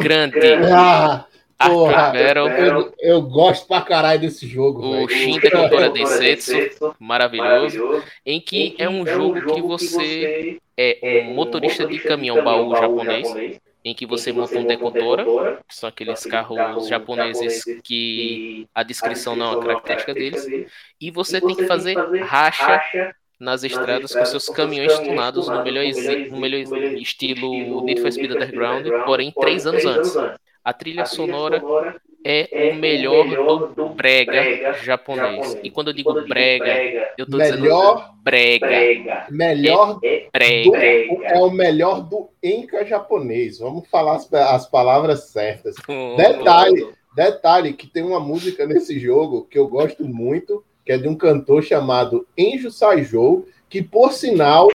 [0.00, 0.38] Grande.
[0.72, 1.26] Ah,
[1.58, 1.96] porra.
[1.96, 5.08] Arcade Battle, Eu, eu gosto pra caralho desse jogo, o velho.
[5.08, 11.98] Shin Decotora Densetsu, maravilhoso, em que é um jogo que você é um motorista de
[11.98, 15.24] caminhão baú japonês, em que você monta um decotora,
[15.66, 20.46] que são aqueles carros japoneses que a descrição não é uma característica deles,
[21.00, 25.84] e você tem que fazer racha nas estradas com seus caminhões tunados no melhor,
[26.30, 26.60] no melhor
[26.96, 30.16] estilo Need for Speed Underground, porém três anos antes.
[30.68, 31.64] A trilha sonora
[32.22, 35.58] é o melhor do brega japonês.
[35.62, 39.26] E quando eu digo brega, eu tô Melhor- dizendo brega.
[39.30, 39.98] Melhor
[40.30, 40.68] Brega.
[40.68, 40.76] do,
[41.24, 43.60] é o melhor do Enka japonês.
[43.60, 45.74] Vamos falar as, as palavras certas.
[46.18, 51.08] Detalhe, detalhe que tem uma música nesse jogo que eu gosto muito, que é de
[51.08, 54.68] um cantor chamado Enjo Saijou, que por sinal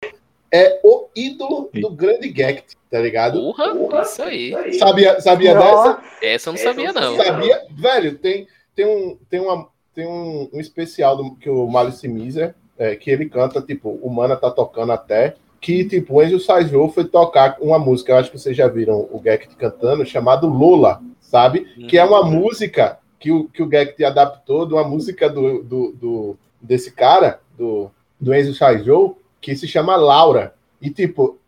[0.53, 3.39] é o ídolo do grande Gect, tá ligado?
[3.79, 4.79] Porra, isso aí.
[4.79, 6.03] Sabia, sabia dessa?
[6.23, 7.17] Essa eu não sabia, não.
[7.17, 7.63] Sabia?
[7.71, 12.55] Velho, tem, tem, um, tem, uma, tem um, um especial do, que o Malice Miser,
[12.79, 16.89] é, que ele canta, tipo, o Mana tá tocando até, que, tipo, o Enzo Saijou
[16.89, 21.03] foi tocar uma música, eu acho que vocês já viram o Gekt cantando, chamado Lola,
[21.21, 21.67] sabe?
[21.87, 25.93] Que é uma música que o, que o Gekt adaptou de uma música do, do,
[25.93, 30.55] do- desse cara, do, do Enzo Saijou, que se chama Laura.
[30.81, 31.39] E, tipo,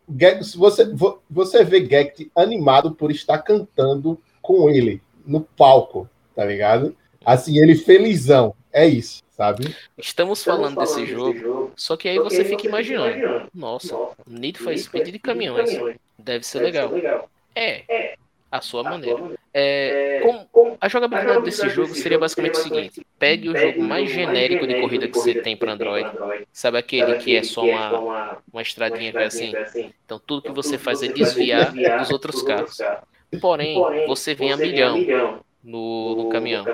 [0.55, 6.95] você, vo- você vê Gekt animado por estar cantando com ele no palco, tá ligado?
[7.25, 8.53] Assim, ele felizão.
[8.71, 9.75] É isso, sabe?
[9.97, 13.47] Estamos falando desse jogo, só que aí você fica imaginando.
[13.53, 13.95] Nossa,
[14.27, 15.69] Need for Speed de caminhões.
[16.17, 16.91] Deve ser legal.
[17.55, 18.15] É,
[18.53, 19.19] a sua maneira.
[19.51, 24.67] É, como- a jogabilidade desse jogo seria basicamente o seguinte: pegue o jogo mais genérico
[24.67, 26.09] de corrida que você tem para Android.
[26.51, 29.53] Sabe aquele que é só uma, uma estradinha que é assim?
[30.05, 32.77] Então tudo que você faz é desviar dos outros carros.
[33.41, 33.75] Porém,
[34.07, 36.65] você vem a milhão no, no caminhão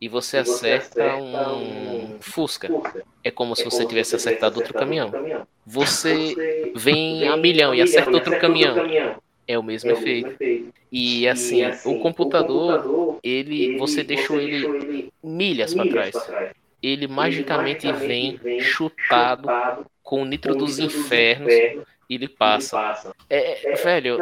[0.00, 2.70] e você acerta um Fusca.
[3.24, 5.10] É como se você tivesse acertado outro caminhão.
[5.66, 8.76] Você vem a milhão e acerta outro caminhão.
[9.48, 10.36] É o mesmo efeito.
[10.90, 16.14] E assim, o computador, ele, você deixou ele milhas para trás.
[16.82, 19.48] Ele magicamente vem chutado
[20.02, 23.12] com o nitro dos infernos e ele passa.
[23.28, 24.18] É, é, velho,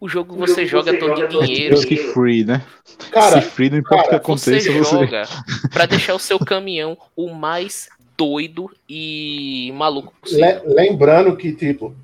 [0.00, 1.76] o jogo você joga todo de dinheiro.
[1.78, 2.64] Risk free, né?
[3.10, 4.90] Cara, Se free, não importa o que cara, Você aconteça, você.
[4.96, 5.22] joga
[5.70, 10.62] pra deixar o seu caminhão o mais doido e maluco possível.
[10.66, 11.94] le- lembrando que, tipo,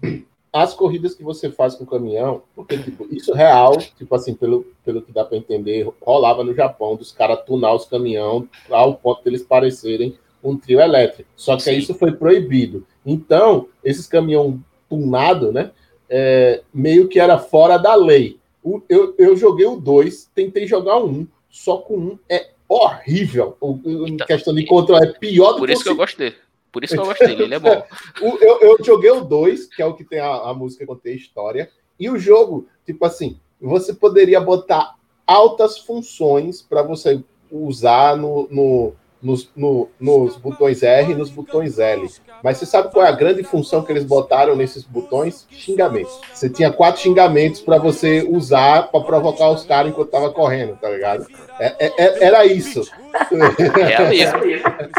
[0.63, 4.35] as corridas que você faz com o caminhão, porque, tipo, isso é real, tipo assim,
[4.35, 8.95] pelo, pelo que dá pra entender, rolava no Japão dos caras tunar os caminhão ao
[8.95, 11.29] ponto deles parecerem um trio elétrico.
[11.37, 11.77] Só que Sim.
[11.77, 12.87] isso foi proibido.
[13.05, 15.73] Então, esses caminhão tunado, né,
[16.09, 18.39] é, meio que era fora da lei.
[18.63, 22.49] O- eu, eu joguei o 2, tentei jogar o 1, um, só com um é
[22.69, 23.57] horrível.
[23.61, 25.97] O, em Então, questão de controle, é pior do Por que isso o que eu
[25.97, 26.37] gosto dele.
[26.77, 27.87] Por isso que eu gosto dele, ele é bom.
[28.21, 31.71] eu, eu joguei o 2, que é o que tem a, a música a história,
[31.99, 34.95] e o jogo, tipo assim, você poderia botar
[35.27, 38.93] altas funções para você usar no, no-
[39.23, 42.09] nos, no- nos botões R e nos botões L.
[42.43, 45.47] Mas você sabe qual é a grande função que eles botaram nesses botões?
[45.51, 46.21] Xingamentos.
[46.33, 50.89] Você tinha quatro xingamentos para você usar para provocar os caras enquanto tava correndo, tá
[50.91, 51.27] ligado?
[51.59, 52.83] É- é- é- era isso.
[53.75, 54.41] Realismo.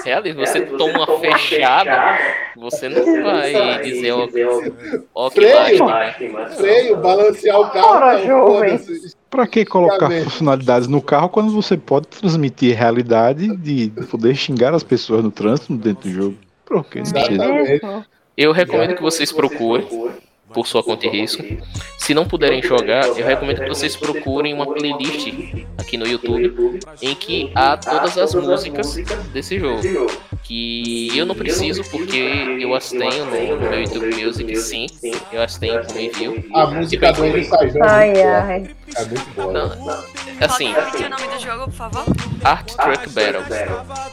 [0.04, 0.46] Realismo.
[0.46, 2.18] Você toma uma fechada,
[2.56, 4.12] você não vai dizer,
[5.14, 5.86] ó que Freio.
[5.86, 6.48] lástima.
[6.50, 7.88] Freio, balancear o carro.
[7.88, 8.80] Ora, não, jovem.
[9.30, 14.84] Pra que colocar funcionalidades no carro quando você pode transmitir realidade de poder xingar as
[14.84, 16.38] pessoas no trânsito dentro do jogo?
[16.66, 17.02] Por que?
[18.38, 19.88] Eu recomendo que vocês procurem
[20.54, 21.44] por sua conta e risco.
[21.98, 25.28] Se não puderem jogar, eu recomendo que vocês procurem uma playlist
[25.78, 28.96] aqui no YouTube em que há todas as músicas
[29.34, 29.82] desse jogo.
[30.44, 32.18] Que eu não preciso porque
[32.60, 34.88] eu as tenho no, meu YouTube Music, sim.
[35.32, 36.44] Eu as tenho como envio.
[36.54, 37.46] A música do é
[37.82, 38.70] Ai, ai.
[38.98, 39.54] É muito boa.
[39.54, 40.06] Não, Pode
[40.44, 42.06] assim, repetir o nome do jogo, por favor?
[42.44, 43.44] Art Truck Battle.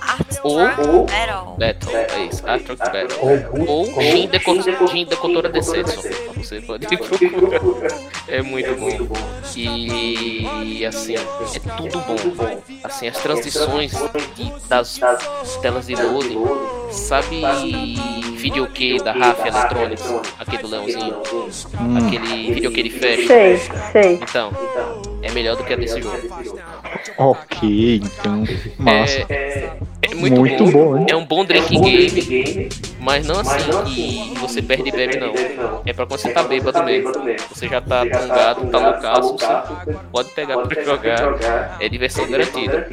[0.01, 1.57] Art Ou- Truck Battle.
[1.59, 3.67] Battle, é isso, Art Truck Battle.
[3.67, 3.87] Ou
[4.29, 6.03] Deco- Jim Decotora Deception.
[6.37, 7.61] Você pode procurar.
[8.29, 9.15] É muito bom.
[9.57, 12.17] E assim, é tudo bom.
[12.83, 13.93] Assim, as transições
[14.37, 15.01] de- das
[15.63, 16.39] telas de loading,
[16.91, 17.43] sabe
[18.37, 20.05] videokey da RAF Electronics,
[20.39, 21.17] aquele do Leãozinho,
[21.81, 23.27] Hum, aquele videokey de flash.
[23.27, 23.59] Sei,
[23.93, 24.15] sei.
[24.23, 24.53] Então,
[25.23, 26.19] é melhor do que a desse jogo.
[27.19, 28.45] ok, então.
[28.79, 29.25] Massa.
[29.29, 29.73] É,
[30.03, 30.73] é muito, Muito bom.
[30.73, 31.07] bom, hein?
[31.09, 32.69] É um bom drink game,
[33.01, 35.33] mas não assim que você perde e bebe, não.
[35.87, 37.13] É pra quando você tá bêbado mesmo.
[37.51, 41.77] Você já tá tongado, tá loucaço, você pode pegar pra jogar.
[41.81, 42.87] É diversão garantida.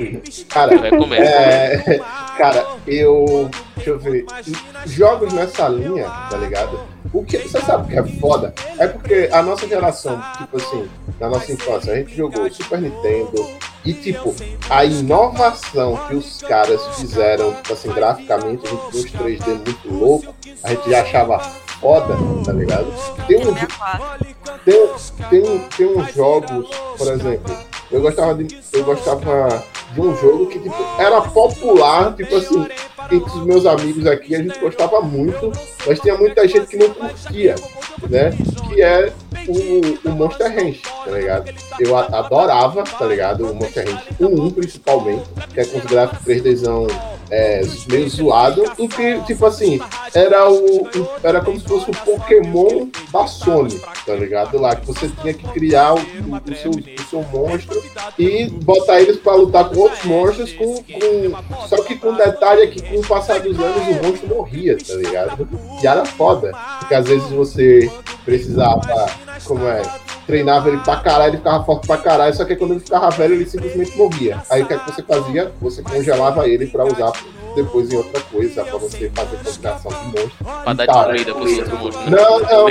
[0.50, 1.24] Cara, Eu recomendo.
[1.24, 2.00] É,
[2.38, 3.50] cara, eu.
[3.76, 4.26] Deixa eu ver.
[4.86, 6.80] Jogos nessa linha, tá ligado?
[7.14, 8.54] O que você sabe que é foda?
[8.80, 10.90] É porque a nossa geração, tipo assim,
[11.20, 13.50] na nossa infância, a gente jogou Super Nintendo
[13.84, 14.34] e, tipo,
[14.70, 19.94] a inovação que os caras fizeram, tipo assim, graficamente, a gente viu os 3D muito
[19.94, 21.40] louco, a gente já achava
[21.82, 22.88] foda, tá ligado?
[23.28, 24.28] Tem um, 64.
[24.64, 24.90] tem,
[25.30, 27.58] tem, tem uns jogos, por exemplo,
[27.92, 32.66] Eu gostava de, eu gostava de um jogo que tipo, era popular, tipo assim,
[33.12, 35.52] entre os meus amigos aqui, a gente gostava muito,
[35.86, 37.56] mas tinha muita gente que não curtia,
[38.10, 38.32] né?
[38.70, 39.12] Que é
[39.48, 41.52] o, o Monster Ranch, tá ligado?
[41.80, 43.46] Eu adorava, tá ligado?
[43.52, 45.24] O Monster Ranch 1 principalmente,
[45.54, 46.88] que é com os gráficos 3Dzão
[47.34, 49.80] é, meio zoado, em que, tipo assim,
[50.14, 54.60] era o, o- era como se fosse o Pokémon da Sony, tá ligado?
[54.60, 57.82] Lá que você tinha que criar o, o seu, o seu monstro
[58.20, 62.62] e botar eles pra lutar com outros monstros, com, com- só que com o detalhe
[62.64, 65.48] é que com o passar dos anos o monstro morria, tá ligado?
[65.82, 67.92] E era foda, porque às vezes você
[68.26, 68.82] precisava,
[69.46, 69.82] como é,
[70.28, 73.34] treinava ele pra caralho, ele ficava forte pra caralho, só que quando ele ficava velho
[73.36, 74.42] ele simplesmente morria.
[74.50, 75.52] Aí o que, é que você fazia?
[75.62, 77.12] Você congelava ele pra usar
[77.56, 80.32] depois em outra coisa, pra você fazer combinação de monstro.
[80.64, 81.12] Pra dar Tá.
[81.12, 82.06] de pros outros monstros.
[82.06, 82.18] né?
[82.18, 82.66] Não, não.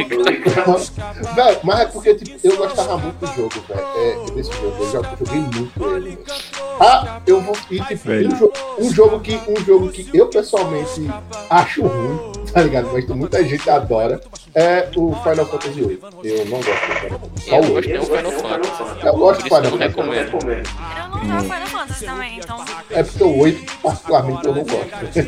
[1.35, 3.81] Velho, mas é porque tipo, eu gostava muito do jogo, velho.
[3.97, 4.76] É, desse jogo.
[4.85, 6.18] Eu já joguei muito ele.
[6.81, 7.55] Ah, eu vou.
[7.70, 9.41] E, tipo, um, jogo, um jogo que.
[9.49, 11.09] Um jogo que eu pessoalmente
[11.51, 12.89] acho ruim, tá ligado?
[12.93, 14.20] Mas muita gente adora.
[14.53, 16.01] É o Final Fantasy VIII.
[16.24, 17.49] Eu não gosto do Final Fantasy.
[17.49, 19.07] Só Eu o gosto um Final Fantasy.
[19.07, 19.99] Eu gosto do Final Fantasy.
[19.99, 22.64] Eu não jogo Final Fantasy também, então.
[22.91, 25.18] É porque o 8, particularmente, eu não gosto.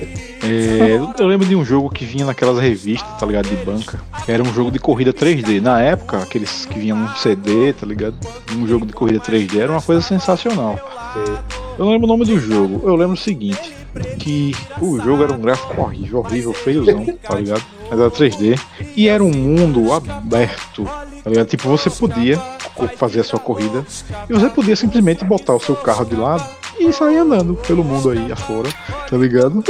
[0.44, 3.48] É, eu- lembro de um jogo que vinha naquelas revistas, tá ligado?
[3.48, 4.00] De banca.
[4.26, 5.60] Era um jogo de corrida 3D.
[5.60, 8.16] Na época, aqueles que vinham num CD, tá ligado?
[8.56, 10.78] Um jogo de corrida 3D era uma coisa sensacional.
[11.78, 12.80] Eu não lembro o nome do jogo.
[12.84, 13.72] Eu lembro o seguinte:
[14.18, 17.62] que o jogo era um gráfico horrível, horrível, feiozão, tá ligado?
[17.90, 18.60] Mas era 3D.
[18.96, 21.46] E era um mundo aberto, tá ligado?
[21.46, 22.38] Tipo, você podia
[22.96, 23.84] fazer a sua corrida
[24.28, 26.44] e você podia simplesmente botar o seu carro de lado
[26.78, 28.68] e sair andando pelo mundo aí afora,
[29.08, 29.62] tá ligado?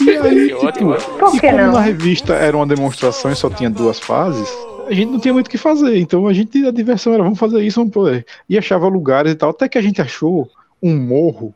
[0.00, 0.94] E aí, tipo, ótimo.
[1.34, 4.48] E como na revista era uma demonstração e só tinha duas fases,
[4.86, 5.98] a gente não tinha muito o que fazer.
[5.98, 8.26] Então a gente, a diversão era vamos fazer isso, vamos poder.
[8.48, 9.50] E achava lugares e tal.
[9.50, 10.48] Até que a gente achou
[10.82, 11.54] um morro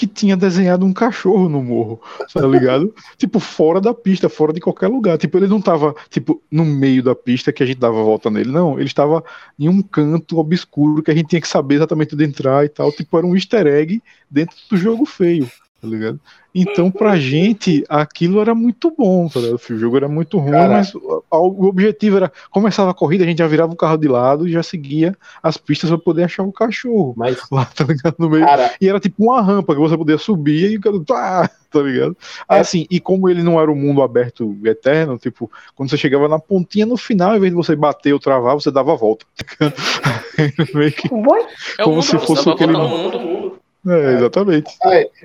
[0.00, 2.00] que, tinha desenhado um cachorro no morro,
[2.32, 2.94] tá ligado?
[3.18, 5.18] tipo, fora da pista, fora de qualquer lugar.
[5.18, 8.50] Tipo, ele não tava, tipo, no meio da pista que a gente dava volta nele.
[8.50, 9.22] Não, ele estava
[9.58, 12.90] em um canto obscuro que a gente tinha que saber exatamente onde entrar e tal.
[12.90, 16.20] Tipo, era um easter egg dentro do jogo feio, tá ligado?
[16.52, 19.60] Então, pra gente, aquilo era muito bom, tá ligado?
[19.70, 20.68] O jogo era muito ruim, Cara.
[20.68, 24.08] mas o, o objetivo era, começava a corrida, a gente já virava o carro de
[24.08, 28.16] lado e já seguia as pistas pra poder achar o cachorro Mas, lá, tá ligado?
[28.18, 28.44] No meio.
[28.44, 31.80] cara, E era tipo uma rampa que você podia subir e o cara, tá, tá
[31.80, 32.16] ligado?
[32.50, 32.58] É.
[32.58, 36.40] assim, e como ele não era um mundo aberto eterno, tipo, quando você chegava na
[36.40, 39.24] pontinha no final, em vez de você bater ou travar, você dava a volta.
[39.36, 40.74] tá ligado?
[40.74, 41.06] Meio que-?
[41.06, 43.59] É o Como mundo, se fosse aquele- mundo.
[43.86, 44.76] É, exatamente.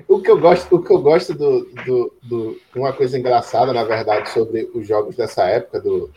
[0.08, 3.84] o que eu gosto, o que eu gosto do, do, do- uma coisa engraçada, na
[3.84, 6.10] verdade, sobre os jogos dessa época, do,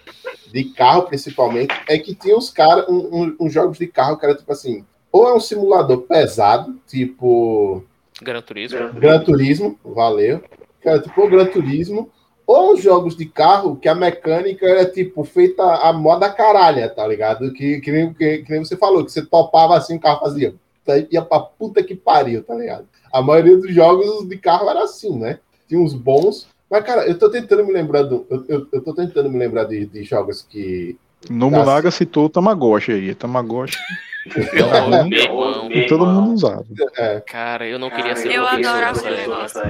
[0.51, 4.25] de carro principalmente, é que tinha uns caras, um, um- uns jogos de carro que
[4.25, 7.83] era tipo assim, ou é um simulador pesado, tipo
[8.21, 8.93] Gran Turismo.
[8.93, 10.41] Gran Turismo, valeu,
[10.81, 12.09] que era tipo o Gran Turismo,
[12.45, 17.05] ou uns jogos de carro que a mecânica era tipo feita a moda caralha, tá
[17.05, 17.51] ligado?
[17.53, 20.53] Que, que, nem, que, que nem você falou, que você topava assim, o carro fazia,
[20.97, 22.87] ia pra puta que pariu, tá ligado?
[23.11, 25.39] A maioria dos jogos de carro era assim, né?
[25.67, 26.47] Tinha uns bons.
[26.69, 28.25] Mas, cara, eu tô tentando me lembrar do.
[28.29, 30.97] Eu, eu, eu tô tentando me lembrar de, de jogos que.
[31.29, 33.13] Nobunaga citou o Tamagotchi aí.
[33.15, 33.77] Tamagotchi
[34.27, 35.69] irmão.
[35.69, 36.65] que todo mundo usava.
[36.97, 39.09] É, Cara, eu não queria ser Eu aquele época.
[39.09, 39.61] negócio.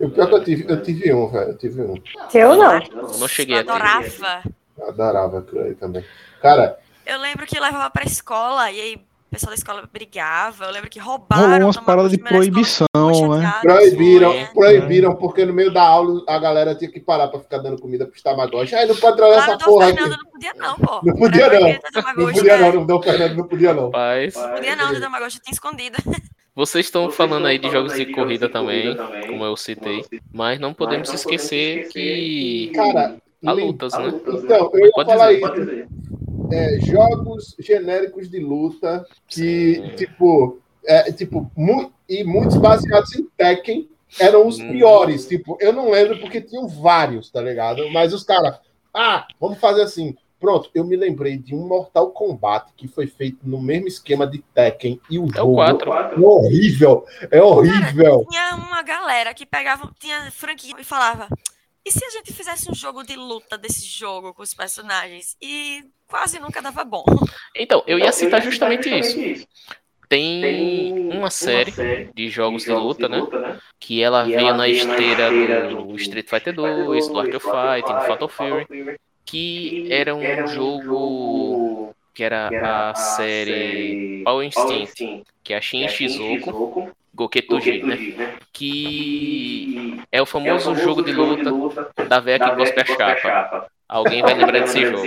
[0.00, 1.50] o pior que eu tive, eu tive um, velho.
[1.50, 1.94] Eu tive um.
[2.34, 2.72] Eu não.
[2.78, 3.70] Eu não cheguei Eu a ter.
[3.70, 4.42] adorava.
[4.78, 6.04] Eu adorava aquilo aí também.
[6.42, 10.64] Cara, Eu lembro que levava pra escola e aí o pessoal da escola brigava.
[10.66, 11.44] Eu lembro que roubaram.
[11.50, 13.42] Rolou umas o paradas de escola, proibição, ficou né?
[13.46, 14.46] chateado, proibiram, foi.
[14.54, 18.06] proibiram, porque no meio da aula a galera tinha que parar pra ficar dando comida
[18.06, 18.74] pros tamagotchi.
[18.74, 19.98] Aí não pode trazer Lá essa porra aqui.
[19.98, 21.00] Fernando não podia não, pô.
[21.02, 21.60] Não podia, não.
[21.60, 22.72] Não podia não, né?
[22.72, 23.84] não, Dom Fernando não podia não.
[23.86, 25.96] Rapaz, Não podia não, ter Tamagotchi tinha escondido.
[26.54, 28.96] vocês estão falando aí de jogos de corrida também,
[29.26, 34.08] como eu citei, mas não podemos esquecer que Cara, há lem- lutas, né?
[34.26, 35.84] Então, eu ia Pode falar dizer.
[35.84, 36.15] isso.
[36.52, 39.88] É, jogos genéricos de luta que, Sim.
[39.96, 43.88] tipo, é, tipo mu e muitos baseados em Tekken
[44.20, 44.70] eram os Hum.
[44.70, 45.26] piores.
[45.26, 47.90] Tipo, eu não lembro porque tinham vários, tá ligado?
[47.90, 48.58] Mas os caras,
[48.94, 50.16] ah, vamos fazer assim.
[50.38, 54.38] Pronto, eu me lembrei de um Mortal Kombat que foi feito no mesmo esquema de
[54.54, 55.92] Tekken e o É o jogo 4.
[55.92, 58.26] é horrível, é horrível.
[58.30, 61.26] Tinha uma galera que pegava, tinha franquia e falava.
[61.86, 65.36] E se a gente fizesse um jogo de luta desse jogo com os personagens?
[65.40, 67.04] E quase nunca dava bom.
[67.54, 69.46] Então, eu ia citar justamente isso.
[70.08, 73.20] Tem uma série de jogos de luta, né?
[73.78, 78.28] Que ela veio na esteira do Street Fighter 2, do Art of Fight, do Fatal
[78.28, 78.66] Fury,
[79.24, 86.90] que era um jogo que era a série Power Instinct, que é a Shin Shizuko
[87.16, 88.36] Goketuji, né?
[88.52, 91.50] Que é o famoso jogo de luta
[92.06, 93.66] da véia que cospe a chapa.
[93.88, 94.98] Alguém vai lembrar desse jogo.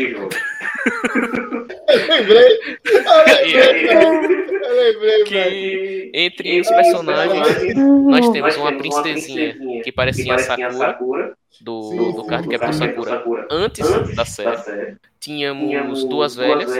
[1.88, 2.60] Eu lembrei.
[2.86, 5.26] Eu lembrei, eu lembrei, velho.
[5.26, 12.22] Que entre os personagens nós temos uma princesinha que parecia a Sakura do, Sim, do
[12.22, 14.98] sim, card do Captain Sakura antes da série.
[15.20, 16.72] Tínhamos duas velhas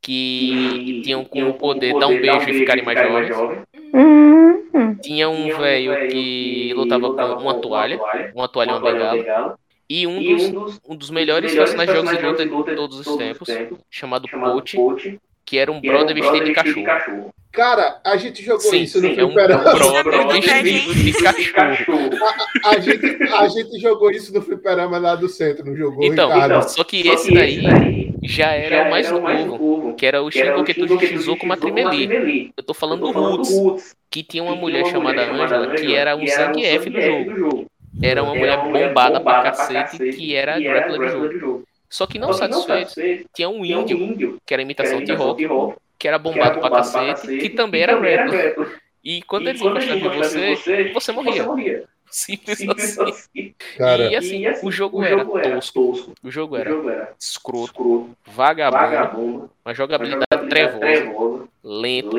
[0.00, 3.36] que tinham como poder dar um beijo e ficarem mais jovens.
[4.74, 7.98] Hum, Tinha um velho que lutava com uma toalha,
[8.34, 9.58] uma toalha e uma bengala.
[9.88, 13.48] E um dos, um dos melhores personagens de jogos de luta de todos os tempos,
[13.90, 17.30] chamado Poach, que era um brother vestido de cachorro.
[17.52, 19.64] Cara, a gente jogou Sim, isso no sim, é um fliperama.
[20.02, 20.94] brother vestido
[21.34, 22.10] de cachorro.
[22.64, 26.68] A gente, a gente jogou isso no fliperama lá do centro, não jogou, Então, Ricardo?
[26.68, 31.46] só que esse daí já era o mais novo, que era o Shingo Ketuji Shizuko
[31.46, 32.52] Matrimeli.
[32.56, 36.88] Eu tô falando do Roots, que tinha uma mulher chamada Angela, que era um Zangief
[36.88, 37.66] do jogo.
[38.02, 41.64] Era uma mulher bombada pra cacete, que era a grappler do jogo.
[41.90, 45.46] Só que não satisfeito, tinha um índio, que era imitação de rock,
[45.98, 48.56] que era bombado pra cacete, que também era grappler.
[49.04, 51.84] E quando eles encostavam em você, você morria.
[52.08, 53.54] Simples assim.
[53.76, 61.48] Cara, E assim, o jogo era tosco, o jogo era escroto, vagabundo, uma jogabilidade trevosa,
[61.62, 62.16] lento,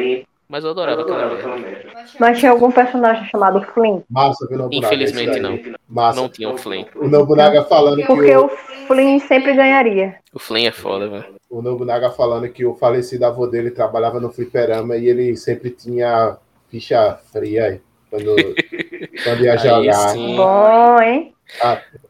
[0.49, 1.89] mas eu adorava aquela merda.
[2.19, 4.01] mas tinha algum personagem chamado Flynn?
[4.09, 4.85] massa, viu, Nobunaga?
[4.85, 5.51] Infelizmente não.
[5.51, 5.75] aí.
[5.87, 6.21] Massa.
[6.21, 6.85] Não tinha o Flynn.
[6.95, 8.49] O Nobunaga falando que Porque o, o
[8.87, 10.15] Flynn sempre ganharia.
[10.33, 11.25] O Flynn é foda, velho.
[11.49, 16.37] o Nobunaga falando que o falecido avô dele trabalhava no fliperama e ele sempre tinha
[16.69, 18.35] ficha fria aí, quando,
[19.23, 20.09] quando ia Aí jogar.
[20.09, 20.35] sim.
[20.35, 21.33] Bom, hein?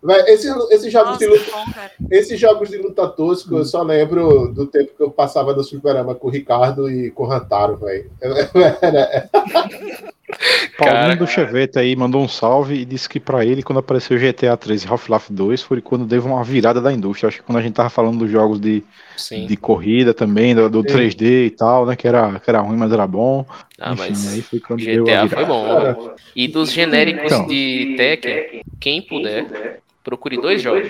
[0.04, 1.92] Véi, Esses, esses, jogos de luta, bom, cara.
[2.12, 6.16] esses jogos de luta tosco, eu só lembro do tempo que eu passava no fliperama
[6.16, 8.10] com o Ricardo e com o Rantaro, velho.
[8.20, 9.30] Era-
[10.78, 11.16] Paulinho Cara.
[11.16, 14.84] do Chevette aí mandou um salve e disse que pra ele, quando apareceu GTA 3
[14.84, 17.30] e Half-Life 2, foi quando deu uma virada da indústria.
[17.30, 18.84] Acho que quando a gente tava falando dos jogos de,
[19.16, 19.46] Sim.
[19.46, 20.98] de corrida também, do, do Sim.
[20.98, 21.96] 3D e tal, né?
[21.96, 23.46] Que era, que era ruim, mas era bom.
[23.80, 25.30] Ah, Enfim, mas aí foi quando deu a GTA virada.
[25.36, 25.66] foi bom.
[25.66, 26.12] Cara, velho.
[26.36, 27.48] E dos genéricos Então.
[27.48, 30.90] de Tekken, quem puder, procure dois jogos.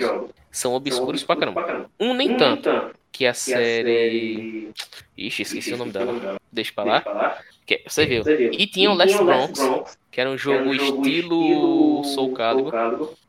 [0.50, 1.86] São obscuros pra caramba.
[2.00, 2.68] Um nem tanto,
[3.12, 4.70] que é a série.
[5.16, 6.36] Ixi, esqueci o nome dela.
[6.52, 7.38] Deixa pra lá.
[7.68, 8.22] Que, você viu.
[8.50, 12.72] E tinha o Last Bronx, que era um jogo estilo Soul Calibur.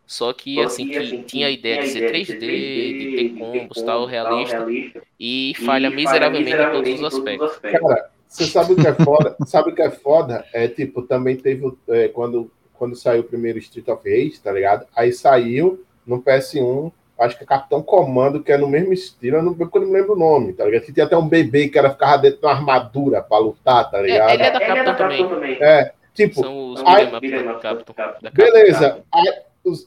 [0.07, 4.65] Só que assim, que tinha a ideia de ser 3D, de ter combos tal, realista,
[5.19, 7.57] e falha miseravelmente em todos os aspectos.
[7.57, 9.35] Cara, você sabe o que é foda?
[9.45, 10.45] sabe o que é foda?
[10.53, 14.51] É tipo, também teve o- é, quando, quando saiu o primeiro Street of Rage, tá
[14.53, 14.87] ligado?
[14.95, 19.43] Aí saiu no PS1, acho que é Capitão Comando, que é no mesmo estilo, eu
[19.43, 20.83] não, eu não lembro o nome, tá ligado?
[20.83, 23.99] Que tinha até um bebê que era ficava dentro de uma armadura pra lutar, tá
[23.99, 24.31] É, ligado?
[24.31, 25.57] ele é da Capcom também.
[25.61, 26.81] É, tipo, São os
[28.33, 29.03] beleza.
[29.11, 29.85] Aí, os,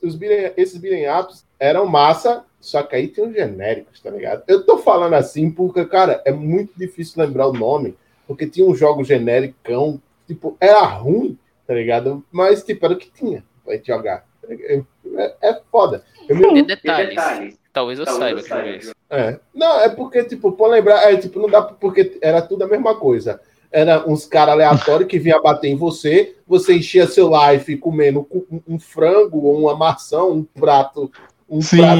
[0.57, 0.80] esses
[1.20, 4.43] ups eram massa, só que aí tem os genéricos, tá ligado?
[4.47, 8.74] Eu tô falando assim porque, cara, é muito difícil lembrar o nome, porque tinha um
[8.74, 12.24] jogo genericão, tipo, era ruim, tá ligado?
[12.30, 14.24] Mas, tipo, era o que tinha pra gente jogar.
[14.49, 14.83] É,
[15.16, 16.05] é- é foda.
[16.29, 17.57] Eu me- De detalhes.
[17.73, 19.41] Talvez eu saiba que não é é.
[19.55, 22.66] Não, é porque, tipo, por lembrar, é, tipo, não dá pra- porque era tudo a
[22.68, 23.41] mesma coisa.
[23.70, 28.61] Era uns caras aleatórios que vinham bater em você, você enchia seu life comendo um,
[28.75, 31.11] um frango ou uma maçã, um prato.
[31.49, 31.79] Um Sim.
[31.79, 31.99] prato.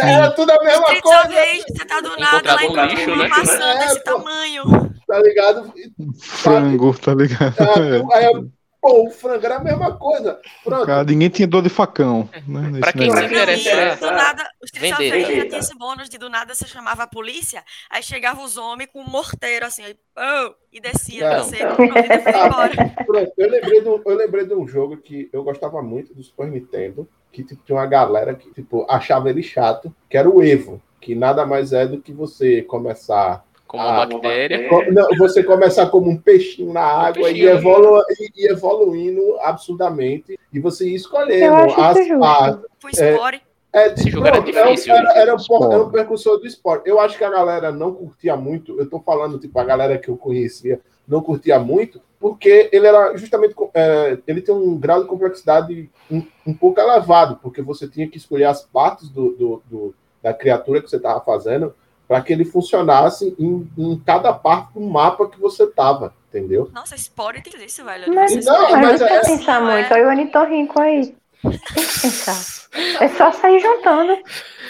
[0.02, 3.22] Era tudo a mesma Streets coisa, Rage, você tá do nada lá um lixo, uma
[3.24, 3.28] né?
[3.28, 4.04] maçã É, desse pô.
[4.04, 4.62] tamanho.
[5.06, 5.72] tá ligado?
[6.18, 7.54] Frango, tá ligado?
[7.58, 8.50] Ah, aí, eu-
[8.80, 10.40] pô, o frango era a mesma coisa.
[10.64, 10.86] Pronto.
[10.86, 12.28] Cara, ninguém tinha dor de facão.
[12.46, 13.28] Né, Pra quem negócio.
[13.28, 15.22] se interessa- do nada, o Streets of Vender.
[15.22, 18.56] Rage já tinha esse bônus de do nada você chamava a polícia, aí chegava os
[18.56, 21.44] homens com um morteiro assim, aí, pô, e descia Não.
[21.44, 23.04] você, e embora.
[23.06, 26.22] Pronto, eu lembrei, de um, eu lembrei de um jogo que eu gostava muito do
[26.22, 30.42] Super Nintendo, que tipo, tinha uma galera que tipo, achava ele chato, que era o
[30.42, 33.44] Evo, que nada mais é do que você começar.
[33.70, 34.68] Como Ah, uma bactéria.
[34.90, 37.48] não, você começar como um peixinho na água e, peixinho.
[37.50, 43.40] evolu e, e evoluindo absurdamente, e você ia escolhendo Eu acho as, Pro Spore.
[43.72, 45.92] é, Esse jogo era pronto, era um- difícil, Era, era, um, era um Esporte.
[45.92, 46.88] percussor do esporte.
[46.90, 48.76] Eu acho que a galera não curtia muito.
[48.76, 53.16] Eu tô falando, tipo, a galera que eu conhecia não curtia muito, porque ele era
[53.16, 53.54] justamente.
[53.72, 58.16] é, ele tem um grau de complexidade um, um pouco elevado, porque você tinha que
[58.18, 61.72] escolher as partes do, do- do- da criatura que você estava fazendo
[62.10, 66.68] para que ele funcionasse em, em cada parte do mapa que você tava, entendeu?
[66.74, 68.12] Nossa, Spore tem isso, velho.
[68.12, 69.94] Mas, Você Não, mas mas não é- precisa pensar é- muito.
[69.94, 71.14] Olha o Anitorrinco aí.
[71.40, 72.66] Tem que pensar.
[73.00, 74.16] É só sair juntando.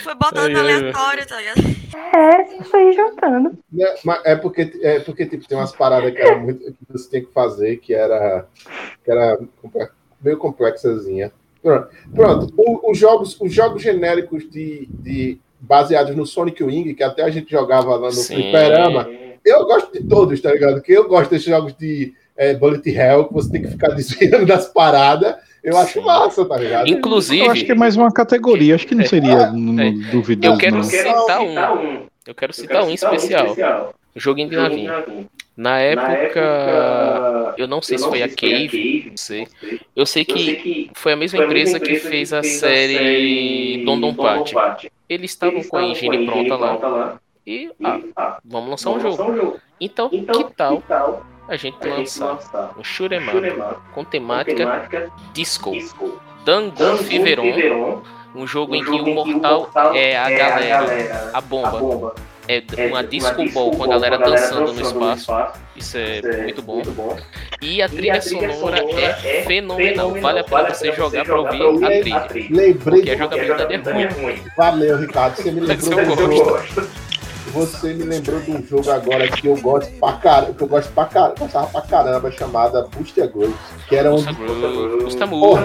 [0.04, 0.60] Foi Ai, no ai, ai.
[0.76, 1.60] aleatório, tá ligado?
[2.14, 3.58] É, só sair juntando.
[3.72, 7.08] Né, mas É porque, é porque tipo, tem umas paradas que, era muito, que você
[7.08, 8.46] tem que fazer que era,
[9.02, 9.38] que era
[10.22, 11.32] meio complexazinha.
[11.62, 11.88] Pronto.
[12.14, 12.52] Pronto.
[12.54, 17.30] O- os, jogos, os jogos genéricos de, de baseados no Sonic Wing, que até a
[17.30, 18.34] gente jogava lá no Sim.
[18.34, 19.08] Fliperama,
[19.44, 20.80] eu gosto de todos, tá ligado?
[20.80, 24.46] Que eu gosto desses jogos de é, Bullet Hell, que você tem que ficar desviando
[24.46, 25.36] das paradas.
[25.62, 26.06] Eu acho Sim.
[26.06, 26.88] massa, tá ligado?
[26.88, 29.90] Inclusive, Eu acho que é mais uma categoria, acho que não seria no, é.
[30.10, 30.54] duvidoso.
[30.54, 30.82] eu quero não.
[30.82, 32.06] citar um.
[32.26, 33.94] Eu quero citar um em especial.
[34.16, 35.04] Joguinho de navinha.
[35.56, 36.40] Na época,
[37.56, 39.48] eu não sei se foi a Cave, não sei.
[39.94, 44.54] Eu sei que foi a mesma empresa que fez a série Don Don Party.
[45.08, 47.70] Eles estavam com a engine pronta lá e,
[48.16, 49.58] ah, vamos lançar um jogo.
[49.80, 50.82] Então, que tal
[51.48, 52.38] a gente lançar
[52.78, 55.72] um shoot'em up com temática disco?
[56.44, 58.02] Dangon Feveron,
[58.34, 62.14] um jogo em que o mortal é a galera, a bomba.
[62.52, 65.32] É uma disco ball com a galera dançando no espaço.
[65.76, 66.82] Isso é muito bom.
[67.62, 70.12] E a trilha sonora é fenomenal.
[70.20, 72.50] Vale a pena você jogar pra ouvir a trilha.
[72.50, 74.42] Lembrei Porque a jogabilidade é ruim.
[74.56, 75.36] Valeu, Ricardo.
[75.36, 76.60] Você me lembrou eu do jogo.
[77.52, 80.92] Você me lembrou de um jogo agora que eu gosto pra caramba, que eu gosto
[80.92, 83.54] pra caramba, gostava pra caramba, chamada Booster Gold,
[83.88, 85.62] que era um Custa Groove, custa Porra,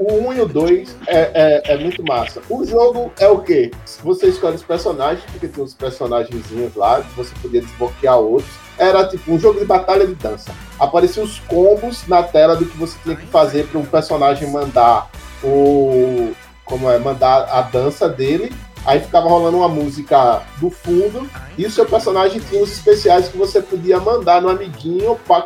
[0.00, 2.40] O 1 e o 2 é, é, é muito massa.
[2.48, 3.70] O jogo é o quê?
[4.02, 8.50] Você escolhe os personagens, porque tem uns personagenzinhos lá, você podia desbloquear outros.
[8.78, 10.54] Era tipo um jogo de batalha de dança.
[10.78, 15.10] Apareciam os combos na tela do que você tinha que fazer para um personagem mandar
[15.44, 16.32] o.
[16.64, 16.98] Como é?
[16.98, 18.50] Mandar a dança dele.
[18.86, 21.28] Aí ficava rolando uma música do fundo.
[21.58, 25.42] E o seu personagem tinha os especiais que você podia mandar no amiguinho para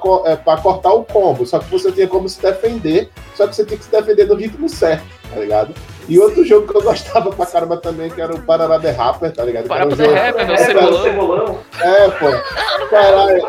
[0.56, 1.44] cortar o combo.
[1.44, 3.10] Só que você tinha como se defender.
[3.34, 5.74] Só que você tinha que se defender no ritmo certo, tá ligado?
[6.08, 9.32] E outro jogo que eu gostava pra caramba também, que era o Parará The Rapper,
[9.32, 9.62] tá ligado?
[9.64, 11.58] Que Para era um pra jogo- Rapper, É, meu cebolão.
[11.80, 12.86] É, pô.
[12.90, 13.48] Caralho.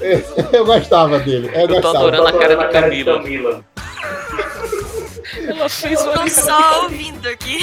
[0.00, 0.22] É,
[0.52, 1.50] Eu gostava dele.
[1.54, 1.98] Eu, Eu tô gostava.
[1.98, 3.64] adorando a cara de Camila.
[5.46, 7.58] Ela fez uma Tô só ouvindo aqui.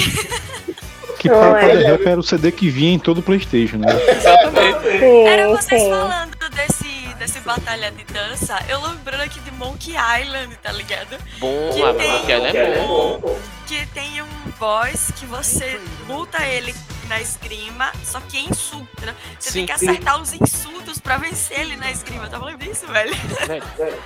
[1.18, 1.76] Que Não, Papa é.
[1.76, 3.86] the Rap era o CD que vinha em todo o Playstation, né?
[4.08, 5.04] Exatamente.
[5.26, 10.70] Era vocês falando desse, desse batalha de dança, eu lembrando aqui de Monkey Island, tá
[10.72, 11.16] ligado?
[11.38, 13.38] Bom, Que a tem- Monkey Island é bom.
[13.66, 16.72] Que tem um boss que você luta ele
[17.08, 19.14] na esgrima, só que é insulto, né?
[19.38, 19.88] Você Sim, tem que sim.
[19.88, 22.24] acertar os insultos pra vencer ele na esgrima.
[22.24, 23.12] Eu tava lembrando disso, velho.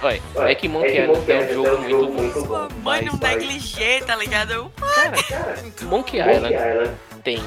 [0.03, 2.75] Olha, é que Monkey Island é um jogo muito Sua bom.
[2.83, 4.53] mãe Mas, não negligê, tá ligado?
[4.53, 4.73] Eu,
[5.83, 6.91] Monkey Island
[7.23, 7.39] tem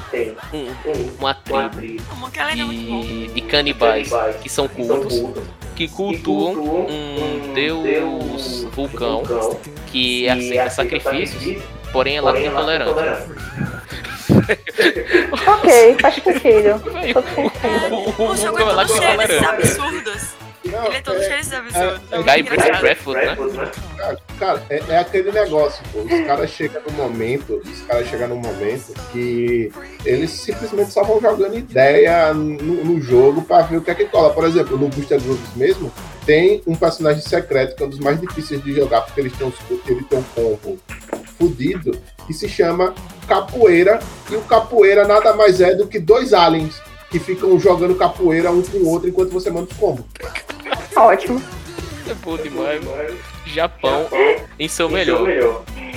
[0.52, 4.10] um, uma tribo Island é de, de canibais
[4.42, 5.22] que são cultos,
[5.74, 9.22] que cultuam um deus vulcão
[9.88, 13.00] que aceita sacrifícios, porém ela é intolerante.
[15.48, 16.82] Ok, faz sentido.
[18.18, 20.22] O, o, O jogo é é todo que é cheio desses absurdos.
[20.64, 22.00] Não, Ele é todo é- cheio desses absurdos.
[22.10, 22.80] é- É engraçado.
[22.80, 23.36] Bradford, né?
[24.38, 26.00] Cara, é, é aquele negócio, pô.
[26.00, 29.70] Os caras chegam no momento, os caras chegam num momento que
[30.04, 34.04] eles simplesmente só vão jogando ideia no, no jogo pra ver o que é que
[34.06, 34.32] cola.
[34.34, 35.92] Por exemplo, no Booster Grooves mesmo,
[36.26, 39.46] tem um personagem secreto que é um dos mais difíceis de jogar, porque eles têm,
[39.46, 39.54] uns,
[39.86, 40.78] ele tem um combo
[41.38, 41.92] fudido,
[42.26, 42.92] que se chama
[43.26, 44.00] Capoeira,
[44.30, 48.62] e o Capoeira nada mais é do que dois aliens que ficam jogando capoeira um
[48.62, 50.04] com o outro enquanto você manda os combos.
[50.96, 51.42] Ótimo.
[52.08, 53.16] É bom demais, mano.
[53.46, 54.06] Japão
[54.58, 55.26] em seu melhor.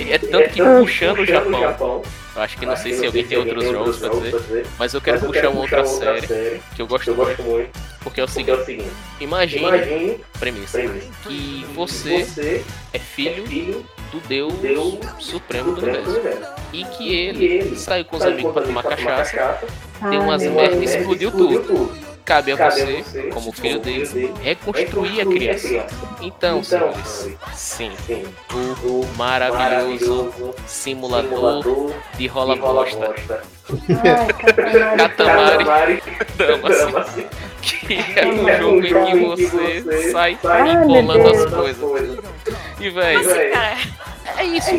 [0.08, 2.02] É tanto que puxando o Japão,
[2.34, 5.20] eu acho que não sei se alguém tem outros jogos pra dizer, mas eu quero
[5.20, 7.70] puxar uma outra série que eu gosto muito,
[8.00, 8.84] porque é o seguinte,
[9.20, 10.80] imagine, premissa,
[11.26, 12.62] que você
[12.92, 14.54] é filho do Deus
[15.18, 16.20] Supremo do Universo.
[16.72, 19.58] e que ele saiu com os amigos pra tomar cachaça,
[20.10, 20.94] deu umas merdas e Deus.
[20.94, 22.09] explodiu tudo.
[22.24, 25.84] Cabe a você, como filho dele, reconstruir a criação.
[26.20, 27.90] Então, senhores, sim,
[28.84, 33.14] o maravilhoso simulador de rola bosta.
[34.04, 34.98] Ai, caralho.
[34.98, 36.02] Katamari
[36.36, 37.26] Damacy,
[37.62, 40.38] que é um jogo em que você sai
[40.84, 42.18] embolando as coisas.
[42.78, 43.76] E, velho, cara,
[44.36, 44.70] é isso.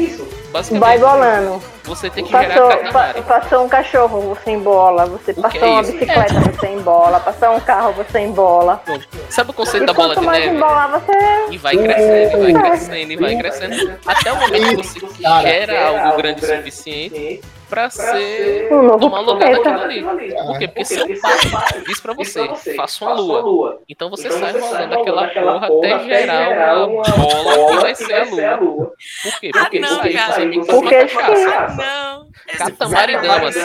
[0.51, 1.63] Vai Basicamente, bolando.
[1.83, 3.21] Você tem que gerar Passou, pa- Katamari.
[3.23, 5.05] passou um cachorro, você embola.
[5.07, 5.91] Você O passou é uma isso?
[5.93, 7.19] bicicleta, você embola.
[7.19, 8.81] Passou um carro, você embola.
[9.29, 10.55] Sabe o conceito E da bola de mais neve?
[10.57, 11.11] embolar, você.
[11.51, 13.99] E vai crescendo, e vai crescendo, e vai crescendo.
[14.05, 18.67] Até o momento que você Cara, gera algo grande o suficiente pra ser.
[18.71, 19.69] Um novo tomar lugar planeta.
[19.87, 20.33] daquilo ali.
[20.35, 20.67] Por quê?
[20.67, 23.79] Porque seu pai diz pra você, faça uma lua.
[23.87, 28.91] Então você sai rolando aquela porra até gerar uma bola que vai ser a lua.
[29.23, 29.51] Por quê?
[29.55, 30.33] Ah, Porque não, isso aí cara.
[30.33, 31.70] você tem que Porque tomar cachaça.
[31.77, 32.27] Não.
[32.47, 33.59] esse- Catamaridama, assim.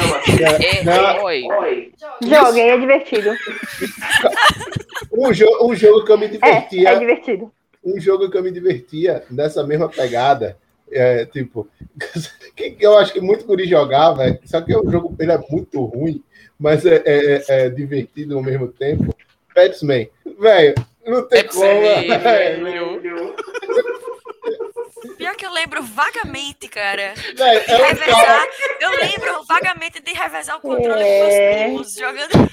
[0.64, 1.22] É, Não.
[1.24, 1.92] oi.
[2.22, 3.30] Joguem, é divertido.
[5.12, 6.88] Um, jo um jogo que eu me É, divertia.
[6.90, 7.52] é divertido.
[7.84, 10.56] um jogo que eu me divertia nessa mesma pegada.
[10.90, 11.68] É, tipo,
[12.54, 15.82] que, que eu acho que muito guri jogava, só que o jogo ele é muito
[15.84, 16.22] ruim,
[16.58, 19.14] mas é, é- é divertido ao mesmo tempo.
[19.54, 20.74] Petsman, velho,
[21.06, 21.70] não tem Pepsi, como.
[22.20, 23.34] velho.
[25.16, 27.14] Pior que eu lembro vagamente, cara.
[27.14, 28.48] De é um cara, revezar.
[28.80, 31.20] Eu lembro vagamente de revezar o controle É.
[31.20, 32.46] com meus primos jogando.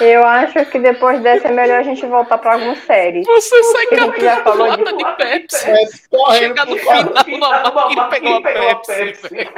[0.00, 3.22] Eu acho que depois dessa é melhor a gente voltar pra alguma série.
[3.24, 5.70] Você sai Que a gente já catando falou lata de- de Pepsi.
[5.70, 8.92] é, correndo Chega no final, na máquina pegar uma Pepsi.
[8.92, 9.48] velho.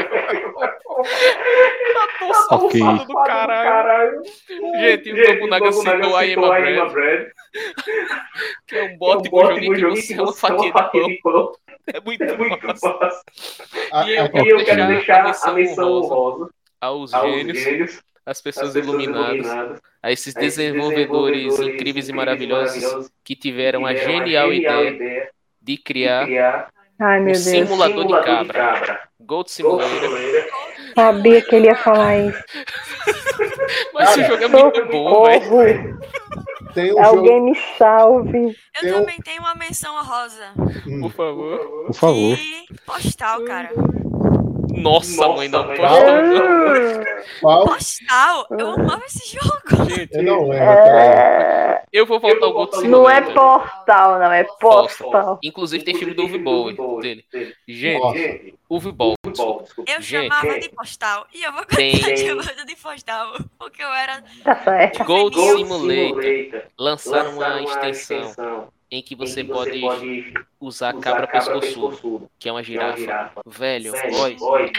[0.61, 2.31] Tá tão
[2.67, 2.81] Ok.
[2.81, 4.23] safado do caralho.
[4.81, 6.17] Gente, o Nobunaga citou
[6.53, 7.33] a Bread,
[8.67, 11.53] que é um bote com joguinho que você é uma fatia de pão.
[11.93, 13.23] É muito massa.
[13.93, 14.49] A- E eu, a- quero
[14.81, 19.47] eu deixar a menção honrosa aos gênios, às pessoas iluminadas,
[20.03, 25.29] a esses desenvolvedores incríveis e maravilhosos que tiveram a genial ideia
[25.61, 27.39] de criar Ai, um Deus.
[27.39, 30.11] simulador de cabra, Gold Simulator.
[30.95, 32.43] Sabia que ele ia falar isso.
[33.95, 35.23] Mas esse jogo é muito bom,
[35.57, 35.99] velho.
[36.75, 37.45] Tem um Alguém jogo.
[37.51, 38.47] me salve.
[38.47, 40.53] Eu Tem um- também tenho uma menção rosa.
[40.87, 41.59] Hum, Por favor.
[41.87, 42.15] Por favor.
[42.39, 43.71] E postal, cara.
[44.73, 45.77] Nossa, mãe, não mãe.
[45.79, 47.05] Hum,
[47.41, 47.65] qual?
[47.67, 49.91] Postal, eu amava esse jogo.
[49.91, 50.57] Gente, Eu não lembro.
[50.65, 55.39] é, eu vou voltar ao Gold Não é portal, não, é postal.
[55.43, 57.25] Inclusive tem filme do Uwe Boll dele.
[57.69, 58.19] Gente, Nossa.
[59.33, 59.65] Desculpa.
[59.87, 60.29] Eu Gente.
[60.29, 61.27] chamava de postal.
[61.35, 63.33] E eu vou Tem- continuar chamando de postal.
[63.59, 64.23] Porque eu era.
[64.45, 65.05] Tá certo.
[65.05, 65.37] Gold.
[65.41, 73.31] Simulator lançaram uma extensão em que você pode usar cabra pescoçudo, que é uma girafa.
[73.47, 74.71] Velho, oi, Velho.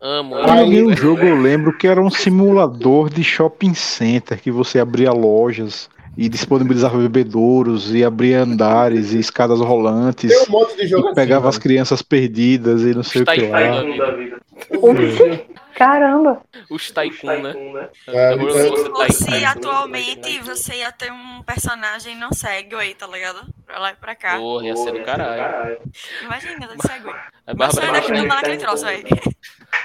[0.00, 0.82] amo Ai, No ele.
[0.82, 5.88] meu jogo eu lembro que era um simulador de shopping center que você abria lojas
[6.16, 11.14] e disponibilizava bebedouros e abria andares e escadas rolantes Tem um monte de jogo e
[11.14, 13.60] pegava as assim, crianças perdidas e não sei o que lá.
[13.60, 14.40] da vida.
[14.70, 15.40] mano.
[15.74, 16.42] Caramba.
[16.70, 17.88] Os Tycoon, né?
[18.06, 19.44] É, é- Se tá fosse aí.
[19.44, 23.40] atualmente, você ia ter um personagem não cego aí, tá ligado?
[23.66, 24.36] Pra lá e pra cá.
[24.36, 25.78] Porra, ia ser do caralho.
[26.22, 27.20] Imagina, não cego aí.
[27.46, 29.04] A Bárbara já não dá naquele troço, velho.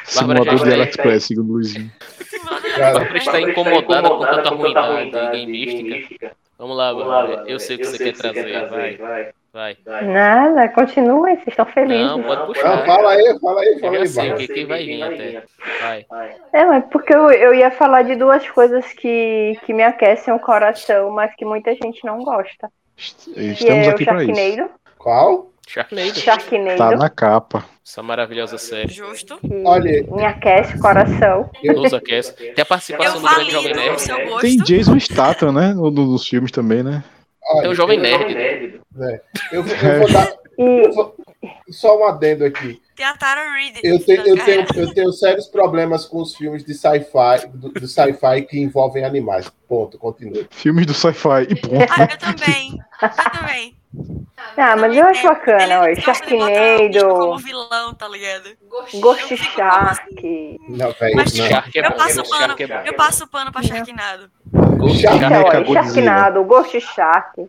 [0.06, 1.92] Simulador de Bárbara, AliExpress, segundo o Luizinho.
[2.40, 6.32] Cara, Bárbara está incomodada com tanta ruindade gameística.
[6.58, 7.44] Vamos lá, Bárbara.
[7.48, 8.68] Eu sei o que você quer trazer.
[8.68, 10.04] Vai, vai.
[10.04, 12.06] Nada, continue, vocês estão felizes.
[12.06, 12.86] Não, pode Não, puxar.
[12.86, 14.48] fala aí, fala aí, Eu fala já aí, sei o Bárbara.
[14.48, 15.44] que, que vai vir até.
[15.82, 16.36] Vai.
[16.54, 20.40] É, mas porque eu, eu ia falar de duas coisas que, que me aquecem o
[20.40, 22.70] coração, mas que muita gente não gosta.
[22.96, 24.70] Que Estamos é aqui o.
[24.98, 25.52] Qual?
[25.68, 26.16] Sharknado.
[26.20, 26.78] Sharknado.
[26.78, 27.66] Tá na capa.
[27.86, 28.92] Essa maravilhosa série.
[28.92, 29.40] Justo.
[29.66, 31.50] Olha- me aquece o coração.
[31.64, 32.34] Nos aquece.
[32.34, 34.42] Tem a participação Eu do grande Jovem Nerd.
[34.42, 35.74] Tem Jason Statham, né?
[35.74, 37.04] No- no- Nos filmes também, né?
[37.50, 38.82] Olha, Tem o Jovem eu- Nerd.
[39.52, 40.34] Eu, eu vou dar
[41.68, 42.82] E só um adendo aqui.
[42.96, 43.80] Tem a Tara Reid.
[43.84, 47.88] Eu tenho, eu, tenho, eu tenho sérios problemas com os filmes de sci-fi, do, do
[47.88, 49.52] sci-fi que envolvem animais.
[49.68, 50.46] Ponto, continua.
[50.50, 51.86] Filmes do sci-fi e ponto.
[51.92, 52.80] Ah, eu também.
[53.02, 53.10] Eu
[53.40, 53.77] também.
[54.56, 55.86] Ah, mas eu acho Ele bacana, ó.
[56.06, 58.50] gosta de botar o bicho Como Sharknado, vilão, tá ligado?
[59.00, 60.58] Ghost Shark.
[60.70, 61.46] Não, velho, Mas, não.
[61.48, 62.82] Shark é Eu passo pano, Shark é bom.
[62.86, 64.30] eu passo pano pra Sharknado.
[64.78, 65.74] Ghost Shark- Shark Então, ó.
[65.74, 67.46] Sharknado, Ghost Shark,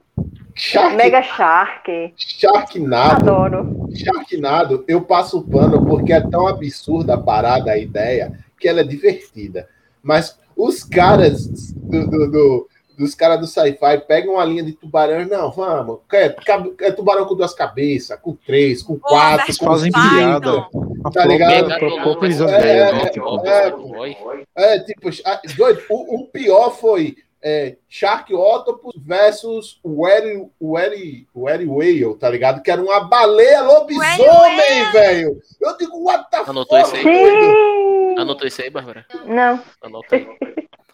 [0.54, 2.14] Shark, Mega Shark.
[2.16, 3.88] Sharknado, Adoro.
[3.94, 8.80] Sharknado, eu passo o pano porque é tão absurda a parada, a ideia, que ela
[8.80, 9.68] é divertida.
[10.02, 12.68] Mas os caras do, do- do-
[12.98, 17.24] dos caras do sci-fi pegam uma linha de tubarão, não, vamos, quer, cab- é tubarão
[17.26, 20.08] com duas cabeças, com três, com Pô, quatro, com Fazem cinco.
[20.14, 20.66] piada.
[21.12, 21.72] Tá ligado?
[21.72, 23.02] É, ideia, né?
[23.04, 24.16] é, Tipo, é, Oi.
[24.56, 30.76] É, tipo, ah, doido, o, o pior foi é, Shark Octopus versus o Eri, o
[30.76, 32.60] Eri, o Eri Whale, tá ligado?
[32.62, 35.40] Que era uma baleia lobisomem, velho.
[35.60, 38.14] Eu digo, what the Anotou fuck, isso aí?
[38.18, 39.06] Anotou isso aí, Bárbara?
[39.24, 39.60] Não.
[39.80, 40.26] Anota aí.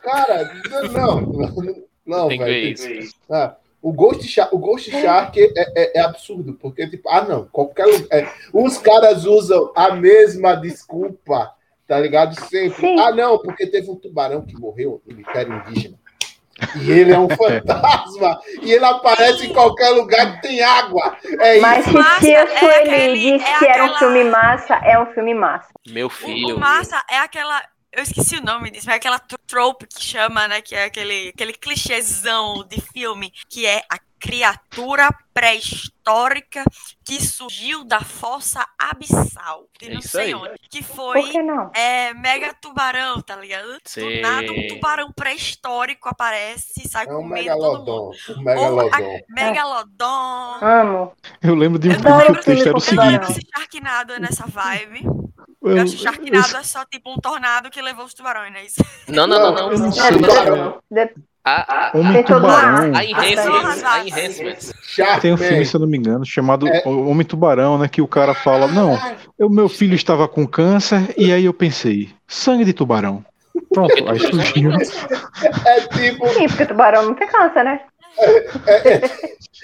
[0.03, 0.53] Cara,
[0.93, 1.23] não,
[2.07, 2.77] não, Tem que velho.
[2.77, 3.15] ver isso.
[3.31, 7.47] Ah, o Ghost Shark, o Ghost Shark é, é- é absurdo, porque, tipo, ah, não,
[7.47, 11.53] qualquer é, Os caras usam a mesma desculpa,
[11.87, 12.35] tá ligado?
[12.49, 12.81] Sempre.
[12.81, 12.99] Sim.
[13.01, 15.99] Ah, não, porque teve um tubarão que morreu no Império Indígena.
[16.81, 18.41] E ele é um fantasma.
[18.63, 21.17] e ele aparece em qualquer lugar que tem água.
[21.41, 21.91] É Mas isso.
[21.91, 24.99] se Massa, Tia é Sueli aquele- disse é que era um aquela- filme massa, é
[24.99, 25.69] um filme massa.
[25.89, 26.57] Meu O, filho.
[26.57, 27.61] o massa é aquela.
[27.97, 30.61] Eu esqueci o nome disso, mas é aquela tro- trope que chama, né?
[30.61, 36.65] Que é aquele, aquele clichêzão de filme, que é a criatura pré-histórica
[37.05, 39.67] que surgiu da fossa abissal.
[39.79, 40.35] De É não isso sei aí.
[40.35, 40.55] onde.
[40.71, 41.71] Que Por foi que não?
[41.75, 43.79] é, mega tubarão, tá ligado?
[43.85, 44.17] Sei.
[44.17, 48.11] Do nada um tubarão pré-histórico aparece e sai É um comendo todo mundo.
[48.11, 48.11] megalodon.
[48.31, 49.17] Um Ou megalodon.
[49.17, 50.59] a- Megalodon.
[50.63, 51.13] Amo.
[51.43, 53.35] Eu lembro de um Eu filme que era o com Eu seguinte.
[53.41, 55.03] que Sharknado nessa vibe.
[55.65, 58.53] Eu, Eu acho que eu, Sharknado é só tipo um tornado que levou os tubarões,
[58.53, 58.85] não é isso?
[59.09, 59.89] Não, não, não, eu não.
[59.89, 61.11] não
[61.43, 62.93] A, a, Homem Tem todo Tubarão.
[62.93, 62.99] lá.
[62.99, 63.85] a enhancements.
[63.85, 64.73] A enhancements.
[65.21, 66.83] Tem um filme, se eu não me engano, chamado É.
[66.87, 67.89] Homem Tubarão, né?
[67.89, 68.99] Que o cara fala, não,
[69.39, 73.25] o meu filho estava com câncer, e aí eu pensei, sangue de tubarão.
[73.73, 74.71] Pronto, aí surgiu.
[75.67, 77.81] É tipo, Sim, porque tubarão não tem câncer, né?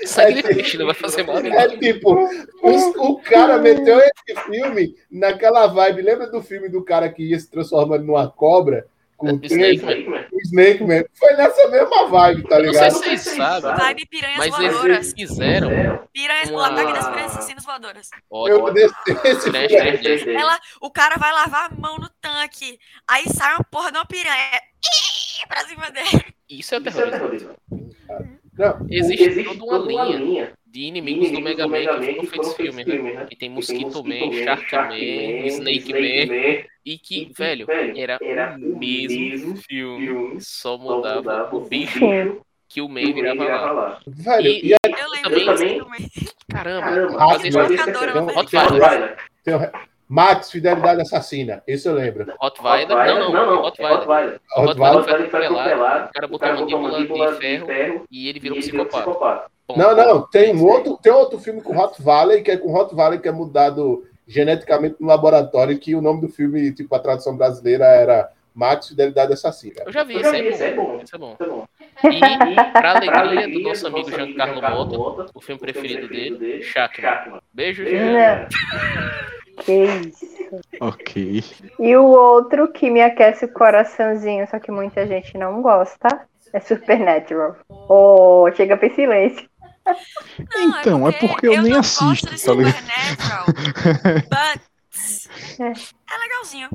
[0.07, 2.15] Sangue de peixe não vai fazer mal é tipo,
[2.63, 6.03] os- o cara meteu esse filme naquela vibe.
[6.03, 8.87] Lembra do filme do cara que ia se transformando numa cobra?
[9.17, 10.25] Com o Snake Man.
[10.33, 11.05] o Snake Man.
[11.13, 12.91] Foi nessa mesma vibe, tá Não sei ligado?
[12.93, 15.13] se vocês sabem, Vibe piranhas mas eles voadoras.
[15.13, 15.69] fizeram.
[16.11, 18.09] Piranhas uma- o ataque das piranhas assassinas voadoras.
[18.33, 18.79] Eu Ótimo.
[18.79, 19.93] esse Né, né,
[20.25, 20.33] né.
[20.41, 22.79] Ela, o cara vai lavar a mão no tanque.
[23.07, 24.59] Aí sai uma porra de uma piranha.
[25.49, 26.25] Pra cima dele.
[26.49, 27.51] Isso é terrorismo.
[28.61, 33.27] Não, Existe toda uma linha de inimigos do Mega Man que foram feitos filme, né?
[33.27, 36.65] Que tem Mosquito Man, Shark Man, Snake Man.
[36.85, 40.41] E que, velho, era o mesmo filme.
[40.41, 42.01] Só mudava o bicho
[42.69, 44.01] que o Man virava lá.
[44.07, 46.11] velho, E- e Eu lembro Também- filme.
[46.49, 49.61] Caramba, Ah, fazia Locadora, tem o-
[50.11, 51.63] Max, Fidelidade Assassina.
[51.69, 52.27] Esse eu lembro.
[52.41, 52.89] Rottweiler.
[52.89, 54.41] Não, não, Rottweiler.
[54.57, 59.49] O Rottweiler foi atropelado, o cara botou a mandíbula de ferro e ele virou psicopata.
[59.69, 59.79] Ponto.
[59.79, 63.29] Não, não, tem um outro, tem outro filme com Valley, que é com Valley, que
[63.29, 68.33] é mudado geneticamente no laboratório, que o nome do filme, tipo, a tradução brasileira era
[68.53, 69.85] Max Fidelidade Assassina.
[69.87, 70.27] Eu já vi, isso
[70.65, 71.01] é bom.
[71.01, 71.37] Isso é bom.
[72.03, 77.41] E, pra alegria do nosso amigo Giancarlo Mota, o filme preferido dele, Shackman.
[77.55, 78.49] Beijo, Jean.
[79.61, 80.27] Que isso.
[80.81, 81.45] Ok.
[81.79, 86.61] E o outro que me aquece o coraçãozinho, só que muita gente não gosta, é
[86.61, 87.57] Supernatural.
[87.69, 89.49] Oh, chega pra silêncio.
[89.87, 92.37] Não, Então, é porque eu nem não assisto, gosto de tá?
[92.39, 93.47] Supernatural,
[94.29, 94.61] but
[96.11, 96.69] é legalzinho.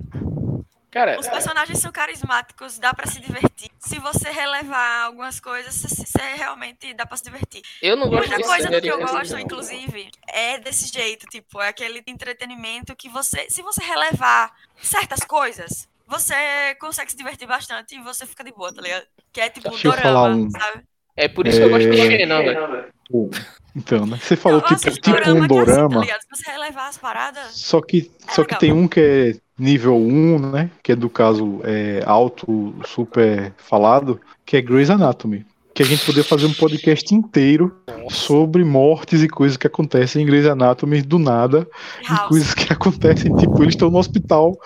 [0.96, 3.70] Cara, Os personagens são carismáticos, dá pra se divertir.
[3.82, 7.62] Se você relevar algumas coisas, você, você realmente dá pra se divertir.
[7.82, 9.40] eu não gosto Muita coisa do que eu gosto, assim, não.
[9.42, 15.86] inclusive, é desse jeito, tipo, é aquele entretenimento que você, se você relevar certas coisas,
[16.08, 16.34] você
[16.80, 19.06] consegue se divertir bastante e você fica de boa, tá ligado?
[19.34, 20.50] Que é tipo Deixa dorama, um.
[20.50, 20.84] sabe?
[21.18, 22.06] É por isso que eu gosto de É.
[22.20, 22.94] Xena, velho.
[23.76, 24.18] Então, né?
[24.22, 26.00] Você falou Não, eu tipo, tipo um que é assim, tá dorama.
[26.02, 26.22] ligado?
[26.22, 30.40] Se você relevar as paradas, Só que, só que tem um que é nível 1,
[30.52, 30.70] né?
[30.84, 35.46] Que é do caso é, alto, super falado, que é Grey's Anatomy.
[35.74, 37.76] Que a gente poderia fazer um podcast inteiro
[38.10, 41.68] sobre mortes e coisas que acontecem em Grey's Anatomy do nada.
[42.02, 42.30] E House.
[42.30, 44.58] coisas que acontecem, tipo, eles estão no hospital.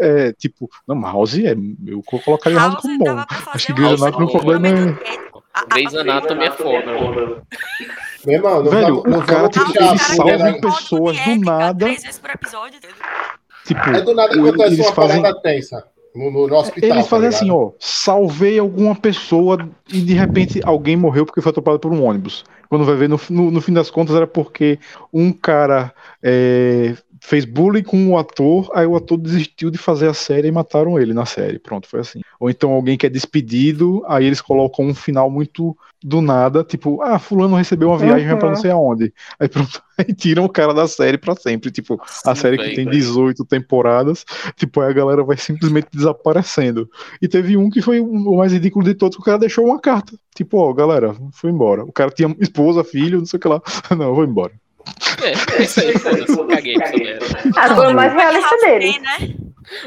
[0.00, 1.56] É, tipo, não, House é.
[1.84, 3.24] Eu colocaria House House como bom.
[3.52, 4.38] Acho que Grey's Anatomy o é bom.
[4.38, 5.22] problema é.
[5.68, 7.42] Grey's Anatomy é foda, mano.
[8.24, 11.86] Meu irmão, não Velho, vamos, não o cara, tipo, ele salva pessoas do nada.
[11.86, 12.78] Três vezes por episódio.
[12.78, 12.96] entendeu?
[13.64, 15.22] Tipo, É do nada acontece eles uma fazem.
[15.22, 15.84] parada tensa
[16.14, 16.90] no, no, hospital.
[16.90, 17.40] Eles tá fazem ligado?
[17.40, 22.04] assim, ó, salvei alguma pessoa e de repente alguém morreu porque foi atropelado por um
[22.04, 22.44] ônibus.
[22.68, 24.78] Quando vai ver, no, no, no fim das contas, era porque
[25.12, 25.92] um cara
[26.22, 26.94] é,
[27.24, 30.98] fez bullying com o ator, aí o ator desistiu de fazer a série e mataram
[30.98, 31.58] ele na série.
[31.60, 32.20] Pronto, foi assim.
[32.40, 37.00] Ou então alguém que é despedido, aí eles colocam um final muito do nada, tipo,
[37.00, 38.60] ah, fulano recebeu uma viagem vai pra não Uhum.
[38.60, 39.14] sei aonde.
[39.38, 41.70] Aí pronto, aí tiram o cara da série pra sempre.
[41.70, 42.74] Tipo, a série que velho.
[42.76, 44.24] tem 18 temporadas,
[44.56, 46.90] tipo, aí a galera vai simplesmente desaparecendo.
[47.22, 49.78] E teve um que foi o mais ridículo de todos, que o cara deixou uma
[49.80, 50.12] carta.
[50.34, 51.84] Tipo, ó, galera, foi embora.
[51.84, 53.62] O cara tinha esposa, filho, não sei o que lá.
[53.96, 54.52] Não, eu vou embora.
[55.22, 56.46] É, é isso aí, foda-se.
[56.46, 57.74] Caguei pra essa merda.
[57.74, 58.98] Foi o mais realista dele.
[58.98, 59.18] né?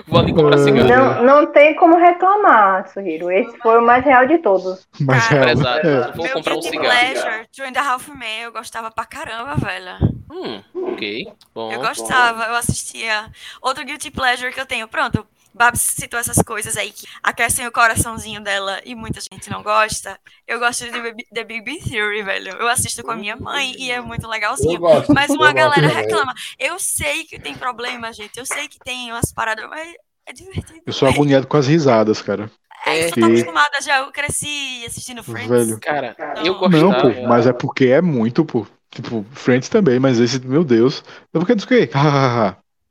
[0.08, 0.88] Vou ali comprar cigarro.
[0.88, 3.32] Não, não tem como reclamar, Suhiro.
[3.32, 4.88] Esse foi o mais real de todos.
[5.00, 6.90] Mas Cara, é, Empresário, é, vou Meu comprar um guilty cigarro.
[6.90, 10.16] pleasure, and a Half Men, eu gostava pra caramba, velho.
[10.32, 10.62] Hum,
[10.94, 11.28] ok.
[11.54, 11.72] Bom.
[11.72, 13.26] Eu gostava, eu assistia.
[13.62, 15.26] Outro guilty pleasure que eu tenho, pronto.
[15.56, 20.20] Babs citou essas coisas aí que aquecem o coraçãozinho dela e muita gente não gosta.
[20.46, 20.92] Eu gosto de
[21.34, 22.50] The Big Bang Theory, velho.
[22.60, 24.80] Eu assisto com a minha mãe e é muito Eu legalzinho.
[24.80, 25.14] gosto.
[25.14, 25.96] Mas eu uma gosto galera também.
[26.04, 26.34] reclama.
[26.60, 28.38] Eu sei que tem problema, gente.
[28.38, 29.94] Eu sei que tem umas paradas, mas
[30.26, 30.82] é divertido.
[30.86, 32.52] eu sou agoniado com as risadas, cara.
[32.86, 34.00] É, isso, eu tô Que- acostumada já.
[34.00, 35.50] Eu cresci assistindo Friends.
[35.50, 35.80] Velho.
[35.80, 36.44] Cara, Não.
[36.44, 37.14] eu Não, gostava.
[37.14, 38.68] pô, mas é porque é muito, pô.
[38.92, 41.04] Tipo, Friends também, mas esse, meu Deus.
[41.34, 41.90] É porque não o que.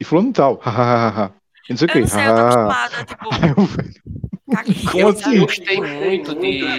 [0.01, 0.61] E fulano tal.
[1.70, 2.01] Não sei o Eu que.
[2.01, 3.05] não sei, eu tô acostumada.
[3.05, 3.28] Tipo.
[4.91, 5.41] Como eu assim?
[5.41, 6.39] gostei muito de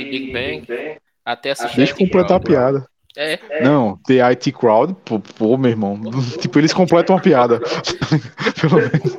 [0.10, 1.78] Big Bang até assistir.
[1.78, 2.88] Deixa eu completar a piada.
[3.18, 6.00] É, Não, The IT Crowd, pô, pô, meu irmão.
[6.40, 7.60] tipo, eles completam uma piada.
[8.60, 9.18] Pelo menos.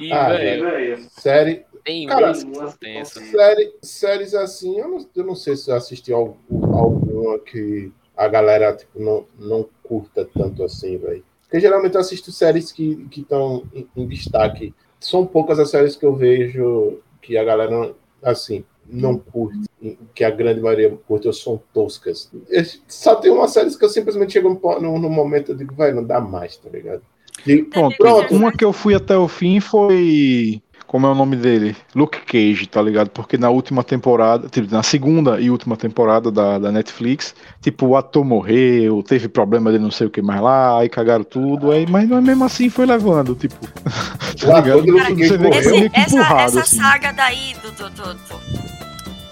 [0.00, 3.20] e, Ah, velho, Série, tem Cara, essa.
[3.20, 6.36] série, séries assim, eu não, eu não sei se eu assisti algum,
[6.76, 11.24] alguma que a galera tipo, não, não curta tanto assim, velho.
[11.50, 14.72] Porque geralmente eu assisto séries que estão em, em destaque.
[15.00, 19.68] São poucas as séries que eu vejo que a galera, assim, não curte,
[20.14, 22.30] que a grande maioria curte, ou são toscas.
[22.48, 26.04] Eu- Só tem umas séries que eu simplesmente chego no, momento e digo, vai, não
[26.04, 27.02] dá mais, tá ligado?
[27.44, 28.32] E, Pronto, Pronto.
[28.32, 30.62] uma que eu fui até o fim foi.
[30.90, 31.76] Como é o nome dele?
[31.94, 33.10] Luke Cage, tá ligado?
[33.10, 37.96] Porque na última temporada, tipo, na segunda e última temporada da, da Netflix, tipo, o
[37.96, 41.86] ator morreu, teve problema de não sei o que mais lá, aí cagaram tudo, aí,
[41.88, 43.54] mas não é mesmo assim foi levando, tipo.
[44.40, 44.84] Tá ligado?
[44.84, 46.76] Cage Você vê foi Esse- meio que essa, empurrado, essa assim.
[46.78, 47.70] saga daí do.
[47.70, 48.60] do, do, do-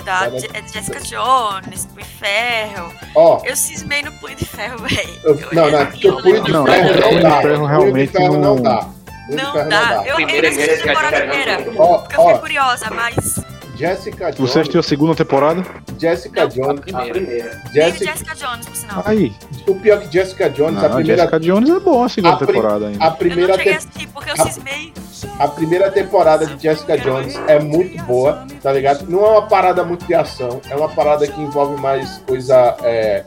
[0.05, 2.93] da Cara, Je- Jessica Jones, Punho de Ferro.
[3.17, 5.11] Ó, Eu cismei no Punho de Ferro, velho.
[5.25, 7.41] Eu- não, não, porque o Punho de Ferro é, não Punho de dá.
[7.43, 8.89] Ferro Punho de realmente Ferro não- dá.
[9.29, 10.03] Não dá.
[10.05, 11.63] Eu, eu Primeira não assisti a temporada Jessica primeira.
[11.63, 11.79] Jones.
[11.79, 13.41] Ó, Porque eu fiquei ó, curiosa, mas.
[13.77, 14.57] Jessica Você Jones.
[14.57, 15.65] assistiu a segunda temporada?
[15.99, 16.81] Jessica A Jones.
[16.81, 17.61] primeira.
[17.73, 19.03] Tem Jessica, Jessica Jones, por sinal.
[19.07, 19.33] Aí.
[19.69, 22.39] o pior que Jessica Jones, a Não, primeira, Jessica Jones é boa a segunda a
[22.39, 23.05] temporada ainda.
[23.05, 24.93] a Eu não primeira, cheguei a te- assistir porque eu a- cismei.
[25.39, 29.09] a primeira temporada de Jessica Jones é muito boa, tá ligado?
[29.09, 33.23] Não é uma parada muito de ação, é uma parada que envolve mais coisa é,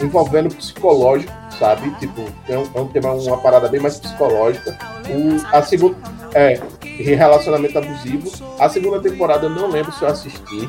[0.00, 1.90] envolvendo psicológico, sabe?
[1.98, 4.76] Tipo, é um, é um tema, uma parada bem mais psicológica.
[5.08, 5.96] O, a segunda
[6.34, 6.60] é
[6.98, 8.30] relacionamento abusivo.
[8.58, 10.68] A segunda temporada eu não lembro se eu assisti,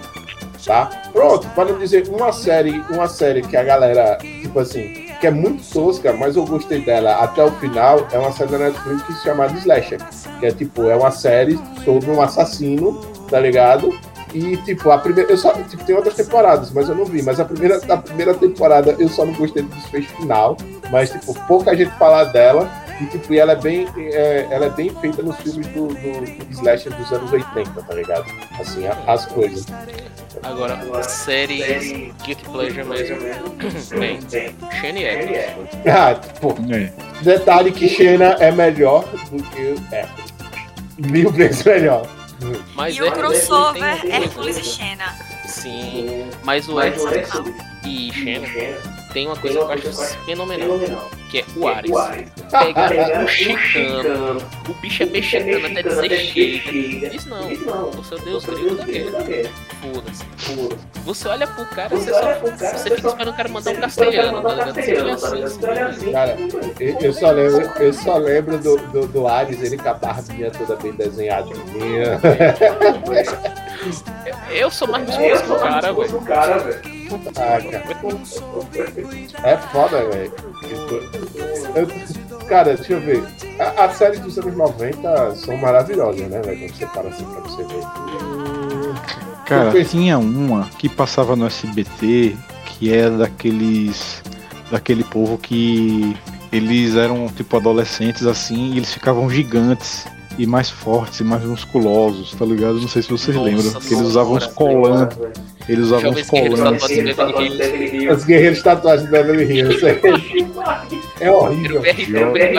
[0.66, 0.90] tá?
[1.12, 5.32] Pronto, para não dizer uma série, uma série que a galera, tipo assim, que é
[5.32, 9.14] muito tosca, mas eu gostei dela até o final, é uma série da Netflix que
[9.14, 9.99] se chama Slasher,
[10.40, 12.99] que é tipo, é uma série sobre um assassino,
[13.30, 13.94] tá ligado?
[14.36, 15.32] E, tipo, a primeira.
[15.32, 15.53] Eu só.
[15.53, 17.24] Tipo, tem outras temporadas, mas eu não vi.
[17.24, 20.57] Mas a primeira, a primeira temporada eu só não gostei do desfecho final.
[20.91, 22.70] Mas, tipo, pouca gente fala dela.
[23.02, 23.88] E, tipo, ela é bem.
[23.98, 27.94] é, ela é bem feita nos filmes do, do, do Slasher dos anos 80, tá
[27.94, 28.26] ligado?
[28.60, 29.66] Assim, a- as coisas.
[30.44, 33.18] Agora, série Guilty Pleasure mesmo.
[33.99, 34.20] Bem,
[34.80, 35.45] Shane Eccles.
[35.88, 36.91] Ah, pô, É.
[37.22, 39.76] detalhe que Xena é melhor do que.
[39.94, 40.06] É.
[40.98, 42.07] Mil vezes melhor.
[42.76, 45.16] Mas E o crossover Hércules e Xena.
[45.48, 47.28] Sim, mas o Hércules
[47.86, 48.48] e Xena
[49.15, 49.93] tem uma coisa que eu acho
[50.25, 50.77] fenomenal,
[51.31, 51.89] que é o Ares.
[52.51, 57.09] Pegar um chicano, o bicho é mexicano até dizer chega.
[57.09, 57.47] Diz não,
[57.91, 59.49] o seu Deus grego não quer.
[59.81, 60.25] Foda-se.
[61.05, 64.49] Você olha pro cara, você, só, você fica esperando o cara mandar um castelhano, tá
[64.49, 64.73] ligado?
[64.73, 64.97] Você
[65.65, 66.35] olha assim, Cara,
[66.77, 70.51] eu, eu só lembro, eu só lembro do, do, do Ares, ele com a barbinha
[70.51, 72.19] toda bem desenhadinha.
[74.51, 75.55] eu sou mais musculoso que o
[76.21, 76.94] cara, velho.
[77.38, 77.86] Ah, cara.
[79.44, 80.32] É foda, velho.
[82.48, 83.23] Cara, deixa eu ver.
[83.60, 86.60] A- As séries dos anos 90 são maravilhosas, né, velho?
[86.60, 87.84] Quando você para assim pra você ver.
[89.45, 94.22] Cara, pensei- tinha uma que passava no SBT que era daqueles.
[94.72, 96.18] daquele povo que
[96.52, 100.07] eles eram tipo adolescentes assim e eles ficavam gigantes
[100.38, 102.80] e mais fortes e mais musculosos, tá ligado?
[102.80, 103.72] Não sei se vocês Nossa lembram.
[103.82, 105.18] Que eles usavam uns colantes.
[105.68, 106.90] Eles usavam uns colantes.
[106.90, 108.10] Hills.
[108.10, 109.82] Os guerreiros tatuagens de Beverly Hills.
[111.22, 111.82] É horrível.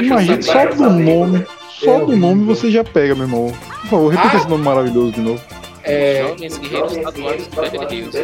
[0.03, 1.47] Imagina, só do nome.
[1.69, 3.53] Só do nome você já pega, meu irmão.
[3.83, 4.39] Por favor, repita Ah.
[4.39, 5.41] esse nome maravilhoso de novo.
[5.85, 8.17] É, Jovens guerreiros tatuados de Beverly Hills.
[8.19, 8.23] É...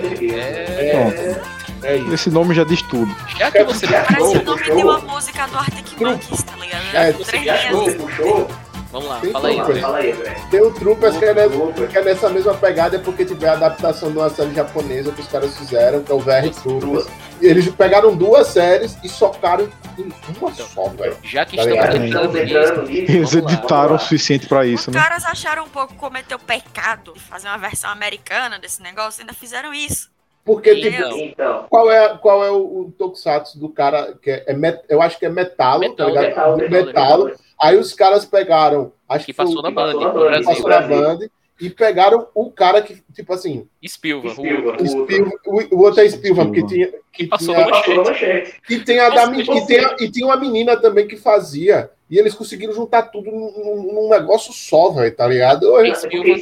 [0.82, 1.42] é,
[1.82, 2.14] é isso.
[2.14, 3.14] Esse nome já diz tudo.
[3.38, 6.82] Já que você Parece o nome de uma música do Arctic Monkeys, tá ligado?
[6.94, 8.46] É, Três você linhas.
[8.92, 9.80] Vamos lá, Tem fala aí, Troopers.
[10.18, 10.48] velho.
[10.50, 13.52] Tem o Troopers que é, nessa, que é nessa mesma pegada, é porque tiver a
[13.54, 17.06] adaptação de uma série japonesa que os caras fizeram, que é o VR Troopers.
[17.40, 20.08] E Eles pegaram duas séries e socaram em
[20.38, 21.16] uma só, velho.
[21.24, 25.02] Já que Tá estamos entrando nisso, Eles editaram o suficiente pra isso, Os né?
[25.02, 29.22] caras acharam um pouco cometer o pecado de fazer uma versão americana desse negócio e
[29.22, 30.12] ainda fizeram isso.
[30.44, 31.08] Porque, Entendeu?
[31.10, 31.36] tipo,
[31.68, 35.16] qual é, qual é o, o tokusatsu do cara que é, é met- eu acho
[35.16, 36.26] que é metalo, Metal, tá ligado?
[36.26, 37.32] metal, Do metal, metalo.
[37.62, 40.44] Aí os caras pegaram, acho Que que, foi passou o na Band, que Brasil.
[40.44, 41.18] passou na Band,
[41.60, 44.34] e pegaram o cara que, tipo assim, Spielberg.
[44.36, 44.82] Spielberg.
[44.82, 48.54] o- Spielberg, o, o outro é Spielberg, porque tinha, que, passou tinha, Passou na manchete.
[48.68, 51.06] e tem a da, Nossa, men- você- e, tem a- e tinha uma menina também
[51.06, 55.66] que fazia, e eles conseguiram juntar tudo num, num- negócio só, velho, tá ligado?
[55.78, 55.84] Eu,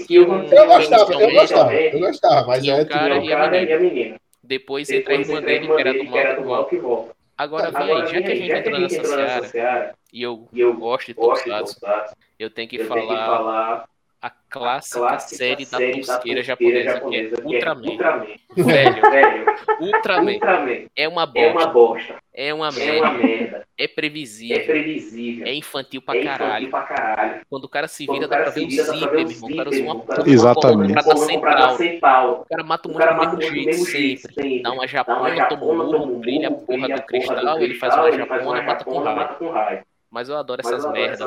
[0.07, 3.37] que eu gostava, eu gostava, eu gostava, mas Tinha é um cara tipo, e a
[3.37, 3.71] cara menina.
[3.71, 4.17] e a menina.
[4.43, 6.29] Depois entra a Depois irmã entra a dele, irmã que era dele, do que era
[6.29, 7.20] mal do que mal que volta.
[7.41, 11.07] Agora, vem aí, já que a gente entrou nessa seara, e eu e eu gosto
[11.07, 13.89] de de Tokusatsu, Tokusatsu, eu tenho que falar
[14.23, 17.89] a clássica, clássica série da série tosqueira tosqueira japonesa, que é que é Ultraman.
[17.89, 18.27] Ultraman.
[18.57, 19.47] Velho, Velho,
[19.81, 22.15] Ultraman Ultraman é uma é uma bosta, bosta.
[22.35, 25.47] é uma É uma merda, é É previsível, previsível.
[25.47, 26.71] é infantil É pra infantil caralho.
[26.71, 27.41] pra caralho.
[27.49, 29.49] Quando o cara se vira, dá pra ver pra zíper, meu irmão.
[29.51, 30.95] O cara usa uma porra Exatamente.
[30.95, 32.41] comprada Compra sem pau.
[32.43, 34.63] O cara mata o cara mata mundo do jeito mesmo jeito sempre.
[34.63, 38.63] Dá uma japona, toma um murro, brilha a porra do cristal, ele faz uma japona,
[38.63, 39.83] mata com raio.
[40.11, 41.21] Mas eu adoro essas merdas,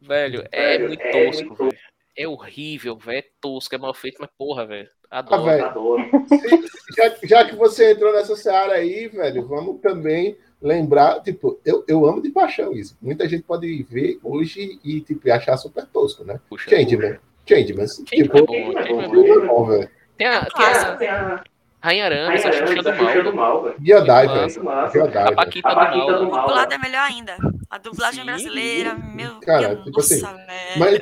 [0.00, 0.46] velho.
[0.52, 1.76] é muito é tosco, velho.
[2.16, 3.18] É horrível, velho.
[3.18, 4.88] É tosco, é mal feito, mas porra, velho.
[5.10, 5.44] Ah, Adoro.
[5.44, 5.64] velho.
[5.66, 6.02] Adoro.
[6.96, 12.06] já, já que você entrou nessa seara aí, velho, vamos também lembrar, tipo, eu, eu
[12.06, 12.96] amo de paixão isso.
[13.02, 16.40] Muita gente pode ver hoje e, tipo, achar super tosco, né?
[16.48, 16.70] Puxa.
[16.70, 17.18] Changeman.
[17.46, 17.86] Changeman.
[17.86, 19.42] Changeman Tipo, é bom, Changeman é bom.
[19.42, 19.90] é bom, velho.
[20.16, 21.44] Tem a, tem Tem a a- tem a
[21.82, 23.24] Rainha Arame, Rainha essa Xuxa Aranha do mal.
[23.24, 23.76] do mal, velho.
[23.84, 24.34] Jedi, Massa.
[24.60, 24.64] velho.
[24.64, 24.98] Massa.
[24.98, 25.36] Jedi, A velho.
[25.36, 26.06] Paquita A do mal.
[26.06, 26.46] do mal.
[26.46, 27.36] dublada é melhor ainda.
[27.68, 28.26] A dublagem Sim.
[28.26, 30.78] brasileira, meu Cara, Deus, tipo assim, nossa, velho.
[30.78, 31.00] Mas,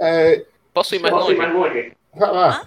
[0.00, 1.52] é, Posso ir mais Posso ir longe?
[1.52, 1.96] mais longe?
[2.16, 2.66] lá.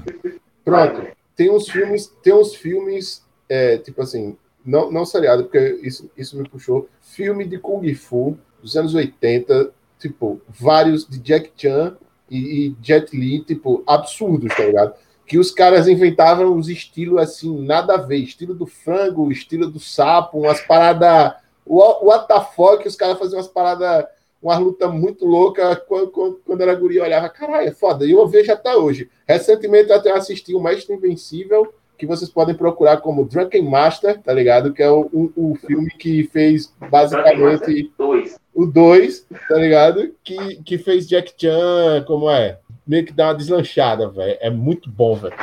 [0.63, 1.07] Pronto.
[1.35, 6.37] Tem uns filmes, tem uns filmes, é, tipo assim, não, não seriado, porque isso, isso
[6.37, 6.89] me puxou.
[7.01, 11.95] Filme de Kung Fu dos anos 80, tipo, vários de Jack Chan
[12.29, 12.37] e,
[12.67, 14.93] e Jet Li, tipo, absurdos, tá ligado?
[15.25, 19.79] Que os caras inventavam os estilos assim, nada a ver, estilo do frango, estilo do
[19.79, 21.33] sapo, umas paradas.
[21.65, 24.05] O what the fuck, os caras faziam umas paradas,
[24.45, 25.79] umas lutas muito loucas.
[25.87, 28.05] Quando, quando, quando era guri, olhava, caralho, é foda.
[28.05, 29.09] E eu vejo até hoje.
[29.27, 34.31] Recentemente eu até assisti o Mestre Invencível, que vocês podem procurar como Drunken Master, tá
[34.31, 34.71] ligado?
[34.71, 38.37] Que é o, o, o filme que fez basicamente Dois.
[38.53, 40.13] o 2, tá ligado?
[40.23, 42.59] Que, que fez Jack Chan, como é?
[42.85, 44.37] Meio que dá uma deslanchada, velho.
[44.39, 45.33] É muito bom, velho.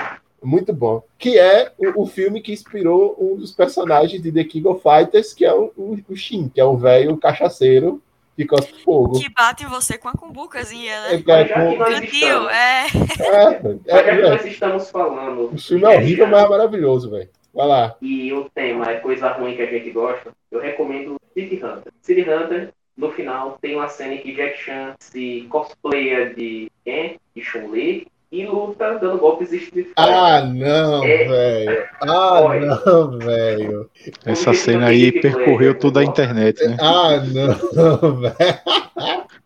[0.41, 1.03] Muito bom.
[1.19, 5.33] Que é o, o filme que inspirou um dos personagens de The King of Fighters,
[5.33, 8.01] que é o, o, o Shin, que é o velho cachaceiro
[8.37, 9.19] que cospe fogo.
[9.21, 11.23] Que bate em você com a cumbucazinha, É, né?
[11.23, 12.87] cara, Já que com- Cantil, é.
[13.21, 17.29] é, é, é, nós estamos falando o filme é horrível, mas é maravilhoso, velho.
[17.55, 17.95] Vai lá.
[18.01, 21.93] e o tema é coisa ruim que a gente gosta, eu recomendo City Hunter.
[22.01, 27.17] City Hunter, no final, tem uma cena em que Jack Chan se cosplaya de Ken,
[27.37, 30.05] de Chun-Li, e luta dando golpes de Street Fighter.
[30.05, 31.25] Ah, não, É.
[31.29, 31.85] velho.
[32.01, 32.67] Ah, Olha.
[32.87, 33.91] não, velho.
[34.25, 36.77] Essa cena aí percorreu toda a internet, né?
[36.81, 38.35] Ah, não, velho.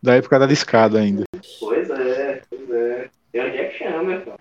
[0.03, 1.25] Da época da discada ainda.
[1.61, 3.09] Pois é, pois é.
[3.33, 4.35] Tem o Jack Chan, meu filho.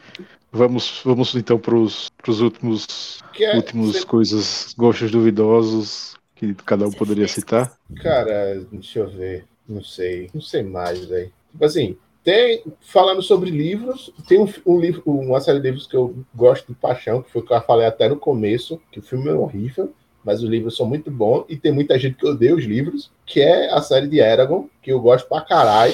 [0.52, 6.92] Vamos, vamos então pros, pros últimos, Que é- últimos coisas, gostos duvidosos que cada um
[6.92, 7.74] poderia citar.
[8.02, 9.46] Cara, deixa eu ver.
[9.68, 10.30] Não sei.
[10.34, 11.32] Não sei mais, velho.
[11.52, 12.64] Tipo assim, tem.
[12.82, 16.74] Falando sobre livros, tem um, um livro, uma série de livros que eu gosto de
[16.74, 19.94] paixão, que foi o que eu falei até no começo, que o filme é horrível,
[20.24, 23.40] mas os livros são muito bons, e tem muita gente que odeia os livros, que
[23.40, 25.94] é a série de Eragon, que eu gosto pra caralho,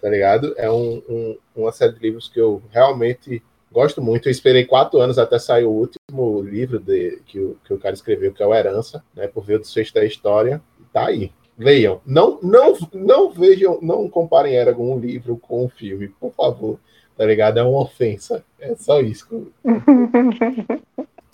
[0.00, 0.54] tá ligado?
[0.56, 4.28] É um, um- uma série de livros que eu realmente gosto muito.
[4.28, 7.94] Eu esperei quatro anos até sair o último livro de, que, o, que o cara
[7.94, 9.26] escreveu, que é o Herança, né?
[9.28, 10.62] Por ver o desfecho da história.
[10.92, 11.30] Tá aí.
[11.58, 12.00] Leiam.
[12.04, 16.78] Não, não, não vejam, não comparem Eragon um livro com um filme, por favor.
[17.16, 17.58] Tá ligado?
[17.58, 18.44] É uma ofensa.
[18.60, 19.50] É só isso.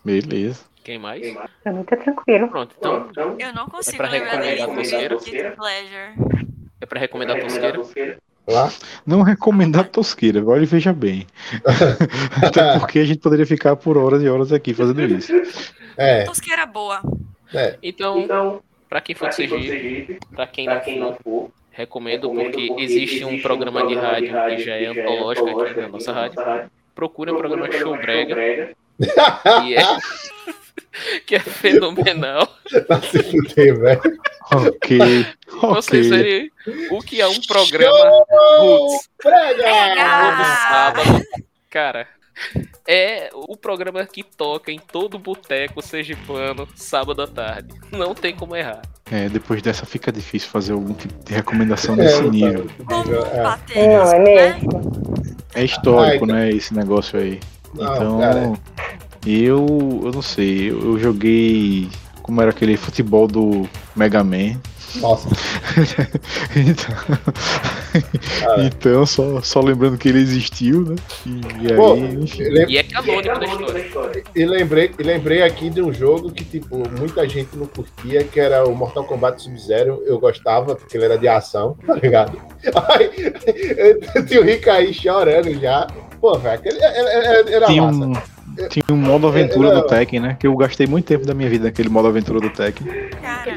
[0.04, 0.64] Beleza.
[0.84, 1.22] Quem mais?
[1.62, 2.48] Tá muito tranquilo.
[2.48, 5.54] Pronto, então Eu não consigo pra lembrar recomendar tosqueira?
[6.80, 8.18] É pra recomendar a tosqueira.
[8.48, 8.72] Lá.
[9.06, 11.26] Não recomendar tosqueira, olha e veja bem.
[12.44, 15.32] Até porque a gente poderia ficar por horas e horas aqui fazendo isso.
[15.96, 17.00] É, Tosqueira boa.
[17.54, 17.78] é.
[17.80, 18.62] Então, Então,
[18.92, 21.14] pra quem for pra de quem de Sergipe, pra quem pra não quem for, não
[21.14, 25.88] for, recomendo recomendo porque existe um programa de rádio que já é antológico aqui na
[25.88, 26.38] nossa rádio.
[26.94, 28.34] Procure o programa Show Brega,
[29.64, 29.82] que é,
[31.24, 32.46] que é fenomenal.
[32.86, 34.18] Tá se fuder, velho.
[34.52, 34.98] Ok,
[35.62, 36.18] Vocês ok.
[36.22, 36.50] verem
[36.90, 38.26] o que é um programa
[38.58, 39.64] Roots Prega!
[39.64, 41.22] todo sábado.
[41.70, 42.06] Cara,
[42.86, 47.74] é o programa que toca em todo boteco sergipano, sábado à tarde.
[47.90, 48.82] Não tem como errar.
[49.10, 52.66] É, depois dessa fica difícil fazer algum tipo de recomendação nesse É, nível.
[52.86, 53.42] Como É.
[53.42, 54.60] bater nisso, é né?
[55.54, 57.38] É histórico, Ai, né, esse negócio aí.
[57.74, 58.52] Não, Então, cara.
[59.26, 61.88] eu, eu não sei, eu, eu joguei
[62.22, 64.58] como era aquele futebol do Mega Man.
[65.00, 65.28] Nossa.
[66.56, 66.94] Então,
[68.48, 70.96] Ah, Então, só, só lembrando que ele existiu, né?
[71.26, 72.42] E, e Pô, aí, enfim.
[72.44, 74.24] lem- E é canônico da história.
[74.34, 78.40] E lembrei, e lembrei aqui de um jogo que, tipo, muita gente não curtia, que
[78.40, 80.02] era o Mortal Kombat Sub-Zero.
[80.06, 82.38] Eu gostava, porque ele era de ação, tá ligado?
[84.14, 85.86] Eu tinha o Rick aí chorando já.
[86.20, 87.98] Pô, velho, aquele- era, era, era Tinha massa.
[88.06, 88.12] um,
[88.68, 90.36] tinha um modo aventura Era- do Tekken, né?
[90.38, 92.86] Que eu gastei muito tempo da minha vida naquele modo aventura do Tekken.
[93.20, 93.54] Cara,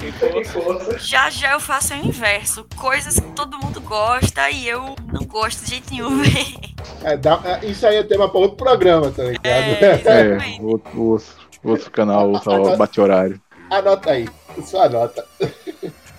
[1.00, 2.66] já já eu faço o inverso.
[2.76, 6.22] Coisas que todo mundo gosta e eu não gosto de jeito nenhum.
[7.04, 9.46] É, dá- é, isso aí é tema pra outro programa, tá ligado?
[9.46, 11.26] É, É, outro, outro,
[11.64, 13.40] outro canal, outro bate-horário.
[13.72, 14.28] Anota aí,
[14.64, 15.24] só anota.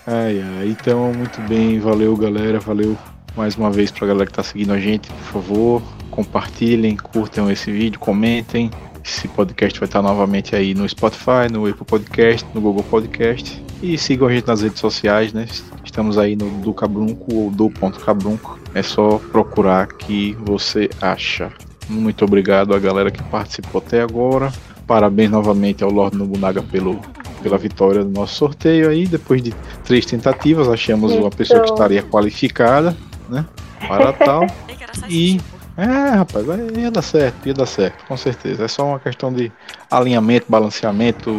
[0.05, 2.97] Ai, ai, então, muito bem, valeu galera, valeu
[3.35, 5.81] mais uma vez pra galera que tá seguindo a gente, por favor,
[6.17, 8.71] compartilhem, curtam esse vídeo, comentem.
[9.05, 13.63] Esse podcast vai estar novamente aí no Spotify, no Apple Podcast, no Google Podcast.
[13.83, 15.45] E sigam a gente nas redes sociais, né?
[15.85, 18.59] Estamos aí no do Cabrunco ou do ponto Cabrunco.
[18.73, 21.51] É só procurar que você acha.
[21.87, 24.51] Muito obrigado à galera que participou até agora.
[24.87, 26.99] Parabéns novamente ao Lord Nobunaga pelo,
[27.43, 29.05] pela vitória do nosso sorteio aí.
[29.05, 29.53] Depois de
[29.85, 31.75] três tentativas, achamos uma pessoa que Então.
[31.75, 32.97] estaria qualificada,
[33.29, 33.45] né?
[33.87, 34.47] Para tal.
[35.07, 35.39] E-.
[35.77, 38.65] É, rapaz, vai- ia dar certo, ia dar certo, com certeza.
[38.65, 39.51] É só uma questão de
[39.91, 41.29] alinhamento, balanceamento,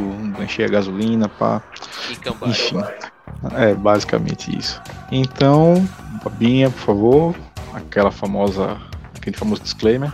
[0.41, 1.61] encher a gasolina, pá.
[2.11, 2.49] E.
[2.49, 2.81] Enfim.
[3.57, 4.81] É basicamente isso.
[5.11, 5.87] Então,
[6.25, 7.35] Babinha, por favor,
[7.75, 8.77] aquela famosa,
[9.17, 10.13] aquele famoso disclaimer.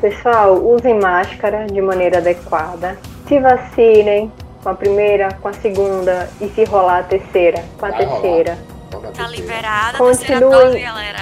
[0.00, 2.98] Pessoal, usem máscara de maneira adequada.
[3.28, 7.90] Se vacinem com a primeira, com a segunda e se rolar a terceira, com a
[7.90, 8.20] Vai rolar.
[8.20, 8.58] terceira.
[9.14, 10.16] Tá liberada Continue.
[10.26, 11.18] terceira dose, galera.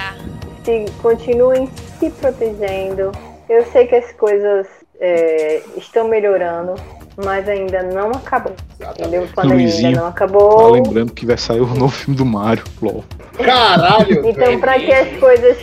[0.63, 1.67] Se continuem
[1.99, 3.11] se protegendo.
[3.49, 4.67] Eu sei que as coisas
[4.99, 6.75] é, estão melhorando,
[7.23, 8.53] mas ainda não acabou.
[8.79, 9.23] Entendeu?
[9.23, 10.71] A pandemia Luizinho, ainda não Tá acabou.
[10.71, 13.03] lembrando que vai sair o novo filme do Mario, LOL.
[13.43, 14.21] Caralho!
[14.27, 15.57] Então, para que as coisas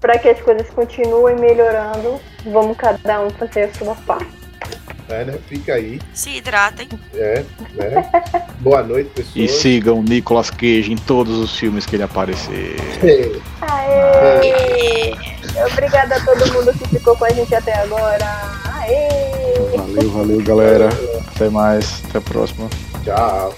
[0.00, 2.20] para que as coisas continuem melhorando,
[2.52, 4.37] vamos cada um fazer a sua parte.
[5.08, 5.38] É, né?
[5.48, 6.00] Fica aí.
[6.12, 6.88] Se hidratem.
[7.14, 7.44] É,
[7.74, 8.10] né?
[8.60, 9.44] Boa noite, pessoal.
[9.44, 12.76] E sigam o Nicolas Cage em todos os filmes que ele aparecer.
[13.62, 15.14] Aê!
[15.72, 18.26] Obrigada a todo mundo que ficou com a gente até agora.
[18.74, 19.76] Aê!
[19.76, 20.88] Valeu, valeu, galera.
[21.34, 22.68] Até mais, até a próxima.
[23.04, 23.54] Tchau.